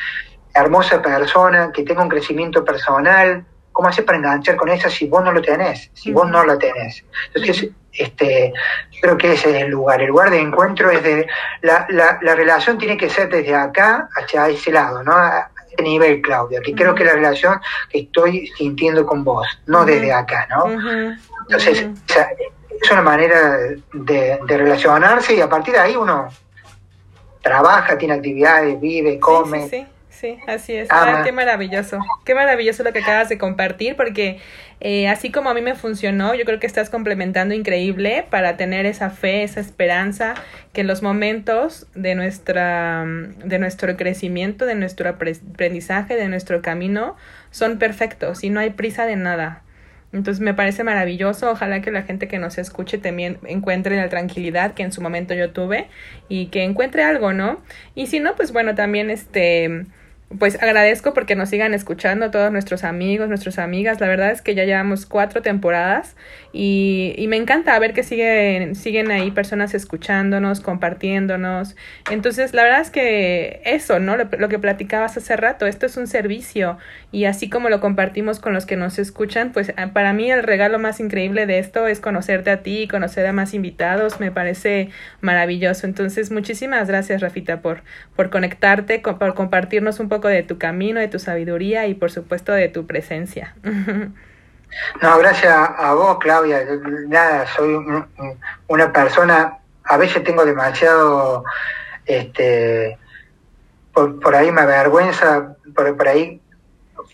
hermosa 0.55 1.03
persona, 1.03 1.71
que 1.73 1.83
tenga 1.83 2.03
un 2.03 2.09
crecimiento 2.09 2.65
personal? 2.65 3.45
¿Cómo 3.73 3.89
haces 3.89 4.05
para 4.05 4.19
enganchar 4.19 4.57
con 4.57 4.69
esa 4.69 4.91
si 4.91 5.07
vos 5.07 5.23
no 5.23 5.33
lo 5.33 5.43
tenés? 5.43 5.91
Si 5.95 6.13
vos 6.13 6.29
no 6.29 6.45
lo 6.45 6.59
tenés. 6.59 7.05
Entonces, 7.35 7.71
este, 7.93 8.53
creo 9.01 9.17
que 9.17 9.33
ese 9.33 9.51
es 9.57 9.63
el 9.65 9.71
lugar. 9.71 10.01
El 10.01 10.09
lugar 10.09 10.31
de 10.31 10.41
encuentro 10.41 10.91
es 10.91 11.03
de. 11.03 11.27
La, 11.63 11.87
la, 11.91 12.19
la 12.23 12.35
relación 12.35 12.79
tiene 12.79 12.97
que 12.97 13.11
ser 13.11 13.29
desde 13.29 13.55
acá 13.55 14.09
hacia 14.17 14.49
ese 14.49 14.73
lado, 14.73 15.03
¿no? 15.03 15.15
Este 15.71 15.83
nivel, 15.83 16.21
Claudia, 16.21 16.61
que 16.61 16.75
creo 16.75 16.95
que 16.95 17.05
la 17.05 17.13
relación 17.13 17.61
que 17.89 18.01
estoy 18.01 18.49
sintiendo 18.57 19.07
con 19.07 19.23
vos, 19.23 19.47
no 19.67 19.85
desde 19.85 20.13
acá, 20.13 20.49
¿no? 20.51 20.67
Entonces, 21.43 21.87
es 22.81 22.91
una 22.91 23.03
manera 23.03 23.59
de, 23.93 24.41
relacionarse 24.47 25.35
y 25.35 25.41
a 25.41 25.49
partir 25.49 25.75
de 25.75 25.81
ahí 25.81 25.97
uno 25.97 26.29
trabaja, 27.43 27.97
tiene 27.97 28.15
actividades, 28.15 28.81
vive, 28.81 29.19
come. 29.19 29.69
Sí, 29.69 29.69
sí, 29.71 29.87
así 30.47 30.75
es. 30.75 30.89
Ah, 30.91 31.23
qué 31.25 31.33
maravilloso, 31.33 31.99
qué 32.25 32.35
maravilloso 32.35 32.83
lo 32.83 32.93
que 32.93 33.01
acabas 33.01 33.29
de 33.29 33.39
compartir, 33.39 33.97
porque 33.97 34.39
eh, 34.81 35.09
así 35.09 35.31
como 35.31 35.51
a 35.51 35.55
mí 35.55 35.61
me 35.61 35.75
funcionó, 35.75 36.35
yo 36.35 36.45
creo 36.45 36.59
que 36.59 36.67
estás 36.67 36.91
complementando 36.91 37.55
increíble 37.55 38.27
para 38.31 38.57
tener 38.57 38.87
esa 38.87 39.11
fe, 39.11 39.43
esa 39.43 39.61
esperanza, 39.61 40.35
que 40.73 40.83
en 40.83 40.87
los 40.87 41.03
momentos 41.03 41.87
de, 41.95 42.15
nuestra, 42.15 43.05
de 43.05 43.59
nuestro 43.59 43.97
crecimiento, 43.97 44.67
de 44.67 44.75
nuestro 44.75 45.09
aprendizaje, 45.09 46.17
de 46.17 46.29
nuestro 46.29 46.63
camino, 46.63 47.17
son 47.51 47.79
perfectos 47.79 48.43
y 48.45 48.51
no 48.51 48.61
hay 48.61 48.71
prisa 48.71 49.07
de 49.07 49.17
nada. 49.17 49.63
Entonces 50.13 50.41
me 50.41 50.55
parece 50.55 50.83
maravilloso, 50.83 51.53
ojalá 51.53 51.83
que 51.83 51.93
la 51.93 52.03
gente 52.03 52.27
que 52.27 52.39
nos 52.39 52.59
escuche 52.59 52.99
también 52.99 53.39
encuentre 53.47 53.97
la 53.97 54.09
tranquilidad 54.09 54.75
que 54.75 54.83
en 54.83 54.91
su 54.91 55.01
momento 55.01 55.35
yo 55.35 55.51
tuve 55.51 55.87
y 56.29 56.47
que 56.47 56.65
encuentre 56.65 57.05
algo, 57.05 57.33
¿no? 57.33 57.61
Y 57.95 58.09
si 58.09 58.19
no, 58.19 58.35
pues 58.35 58.53
bueno, 58.53 58.75
también 58.75 59.11
este 59.11 59.87
pues 60.39 60.63
agradezco 60.63 61.13
porque 61.13 61.35
nos 61.35 61.49
sigan 61.49 61.75
escuchando 61.75 62.31
todos 62.31 62.53
nuestros 62.53 62.85
amigos, 62.85 63.29
nuestras 63.29 63.59
amigas. 63.59 64.01
La 64.01 64.07
verdad 64.07 64.31
es 64.31 64.43
que 64.43 64.55
ya 64.55 64.65
llevamos 64.65 65.07
cuatro 65.07 65.43
temporadas 65.43 66.15
y, 66.53 67.15
y, 67.17 67.29
me 67.29 67.37
encanta 67.37 67.79
ver 67.79 67.93
que 67.93 68.03
siguen, 68.03 68.75
siguen 68.75 69.13
ahí 69.13 69.31
personas 69.31 69.73
escuchándonos, 69.73 70.61
compartiéndonos. 70.61 71.77
Entonces, 72.11 72.55
la 72.55 72.65
verdad 72.65 72.81
es 72.81 72.91
que 72.91 73.63
eso, 73.65 74.01
¿no? 74.01 74.17
Lo, 74.17 74.49
que 74.49 74.59
platicabas 74.59 75.17
hace 75.17 75.37
rato, 75.37 75.67
esto 75.67 75.87
es 75.87 75.97
un 75.97 76.09
servicio 76.09 76.77
y 77.13 77.27
así 77.27 77.49
como 77.49 77.69
lo 77.69 77.81
compartimos 77.81 78.41
con 78.41 78.53
los 78.53 78.67
que 78.67 78.77
nos 78.77 78.99
escuchan, 78.99 79.53
pues 79.53 79.73
ah, 79.77 79.93
para 79.93 80.13
mí 80.13 80.29
el 80.31 80.43
regalo 80.43 80.81
más 80.81 80.99
increíble 80.99 81.47
de 81.47 81.61
esto 81.61 81.87
es 81.87 82.01
conocerte 82.01 82.51
a 82.51 82.63
ti, 82.63 82.89
conocer 82.89 83.27
a 83.27 83.33
más 83.33 83.55
invitados, 83.55 84.19
me 84.19 84.33
parece 84.33 84.91
maravilloso. 85.21 85.87
Entonces, 85.87 86.33
muchísimas 86.33 86.89
gracias, 86.89 87.21
Rafita, 87.21 87.63
por, 87.63 87.85
por 88.17 88.31
conectarte, 88.31 88.99
por 88.99 89.35
compartirnos 89.35 90.01
un 90.01 90.09
poco 90.09 90.27
de 90.27 90.43
tu 90.43 90.59
camino, 90.59 90.99
de 90.99 91.09
tu 91.09 91.21
sabiduría 91.21 91.87
y 91.87 91.95
por 91.95 92.11
supuesto 92.11 92.53
de 92.53 92.69
tu 92.69 92.87
presencia. 92.87 93.55
No, 95.01 95.19
gracias 95.19 95.53
a 95.55 95.95
vos, 95.95 96.19
Claudia. 96.19 96.65
Nada, 97.09 97.47
soy 97.55 97.77
una 98.69 98.93
persona, 98.93 99.59
a 99.85 99.97
veces 99.97 100.23
tengo 100.25 100.45
demasiado, 100.45 101.45
este, 102.07 102.99
por, 103.93 104.35
ahí 104.35 104.51
me 104.53 104.63
avergüenza, 104.63 105.55
por, 105.75 105.97
por 105.97 106.09
ahí, 106.09 106.41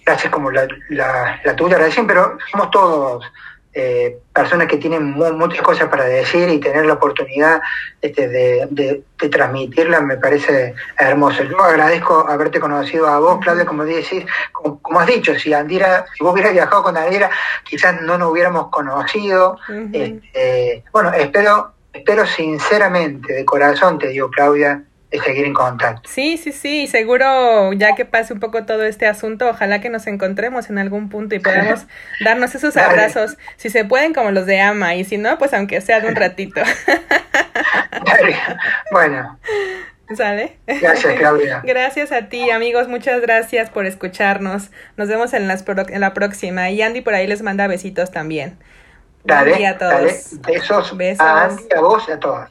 gracias 0.05 0.33
como 0.33 0.51
la, 0.51 0.67
la, 0.91 1.41
la 1.45 1.57
tuya 1.57 1.79
recién, 1.79 2.07
pero 2.07 2.39
somos 2.51 2.71
todos 2.71 3.25
eh, 3.79 4.21
personas 4.33 4.69
que 4.69 4.79
tienen 4.79 5.13
muchas 5.13 5.61
cosas 5.61 5.91
para 5.91 6.05
decir 6.05 6.49
y 6.49 6.59
tener 6.59 6.87
la 6.87 6.95
oportunidad 6.95 7.61
este, 8.01 8.27
de, 8.27 8.67
de, 8.71 9.29
transmitirla 9.29 10.01
me 10.01 10.17
parece 10.17 10.75
hermoso. 10.99 11.43
Yo 11.43 11.63
agradezco 11.63 12.27
haberte 12.27 12.59
conocido 12.59 13.07
a 13.07 13.19
vos, 13.19 13.39
Claudia, 13.43 13.67
como 13.67 13.85
decís, 13.85 14.25
como, 14.51 14.99
has 14.99 15.07
dicho, 15.07 15.39
si 15.39 15.53
Andira, 15.53 16.07
si 16.17 16.25
vos 16.25 16.33
hubieras 16.33 16.55
viajado 16.55 16.85
con 16.85 16.97
Andira, 16.97 17.29
quizás 17.65 18.01
no 18.01 18.17
nos 18.17 18.31
hubiéramos 18.31 18.69
conocido. 18.69 19.59
Este, 19.93 20.83
bueno, 20.91 21.13
espero, 21.13 21.75
espero 21.93 22.25
sinceramente, 22.25 23.35
de 23.35 23.45
corazón 23.45 23.99
te 23.99 24.09
digo, 24.09 24.31
Claudia, 24.31 24.85
seguir 25.21 25.47
en 25.47 25.55
contacto. 25.55 26.09
Sí, 26.09 26.37
sí, 26.37 26.53
sí, 26.53 26.87
seguro 26.87 27.73
ya 27.73 27.95
que 27.95 28.05
pase 28.05 28.33
un 28.33 28.41
poco 28.41 28.65
todo 28.65 28.85
este 28.85 29.07
asunto, 29.07 29.49
ojalá 29.49 29.81
que 29.81 29.91
nos 29.91 30.07
encontremos 30.07 30.71
en 30.71 30.79
algún 30.79 31.09
punto 31.09 31.35
y 31.35 31.39
podamos 31.39 31.87
darnos 32.25 32.55
esos 32.55 32.77
abrazos, 32.77 33.37
si 33.57 33.71
se 33.71 33.85
pueden 33.85 34.15
como 34.15 34.31
los 34.31 34.47
de 34.47 34.61
Ama, 34.61 34.95
y 34.95 35.05
si 35.05 35.19
no, 35.19 35.39
pues 35.39 35.53
aunque 35.55 35.81
sea 35.81 36.01
de 36.01 36.09
un 36.09 36.17
ratito. 36.17 36.63
Bueno. 38.93 39.39
¿Sale? 40.15 40.59
Gracias, 40.67 41.15
Claudia. 41.19 41.63
Gracias 41.65 42.13
a 42.13 42.29
ti, 42.29 42.51
amigos. 42.51 42.89
Muchas 42.89 43.21
gracias 43.21 43.71
por 43.71 43.87
escucharnos. 43.87 44.71
Nos 44.97 45.09
vemos 45.09 45.33
en, 45.33 45.49
las 45.49 45.65
en 45.67 46.01
la 46.01 46.15
próxima. 46.15 46.71
Y 46.71 46.81
Andy 46.83 47.01
por 47.01 47.15
ahí 47.15 47.27
les 47.27 47.43
manda 47.43 47.67
besitos 47.67 48.13
también. 48.13 48.57
Dale, 49.25 49.67
a 49.67 49.79
todos. 49.79 50.41
Besos, 50.47 50.97
Besos. 50.97 51.27
a 51.27 51.45
Andy, 51.45 51.65
a 51.77 51.81
vos 51.81 52.05
y 52.09 52.13
a 52.13 52.21
todos. 52.21 52.49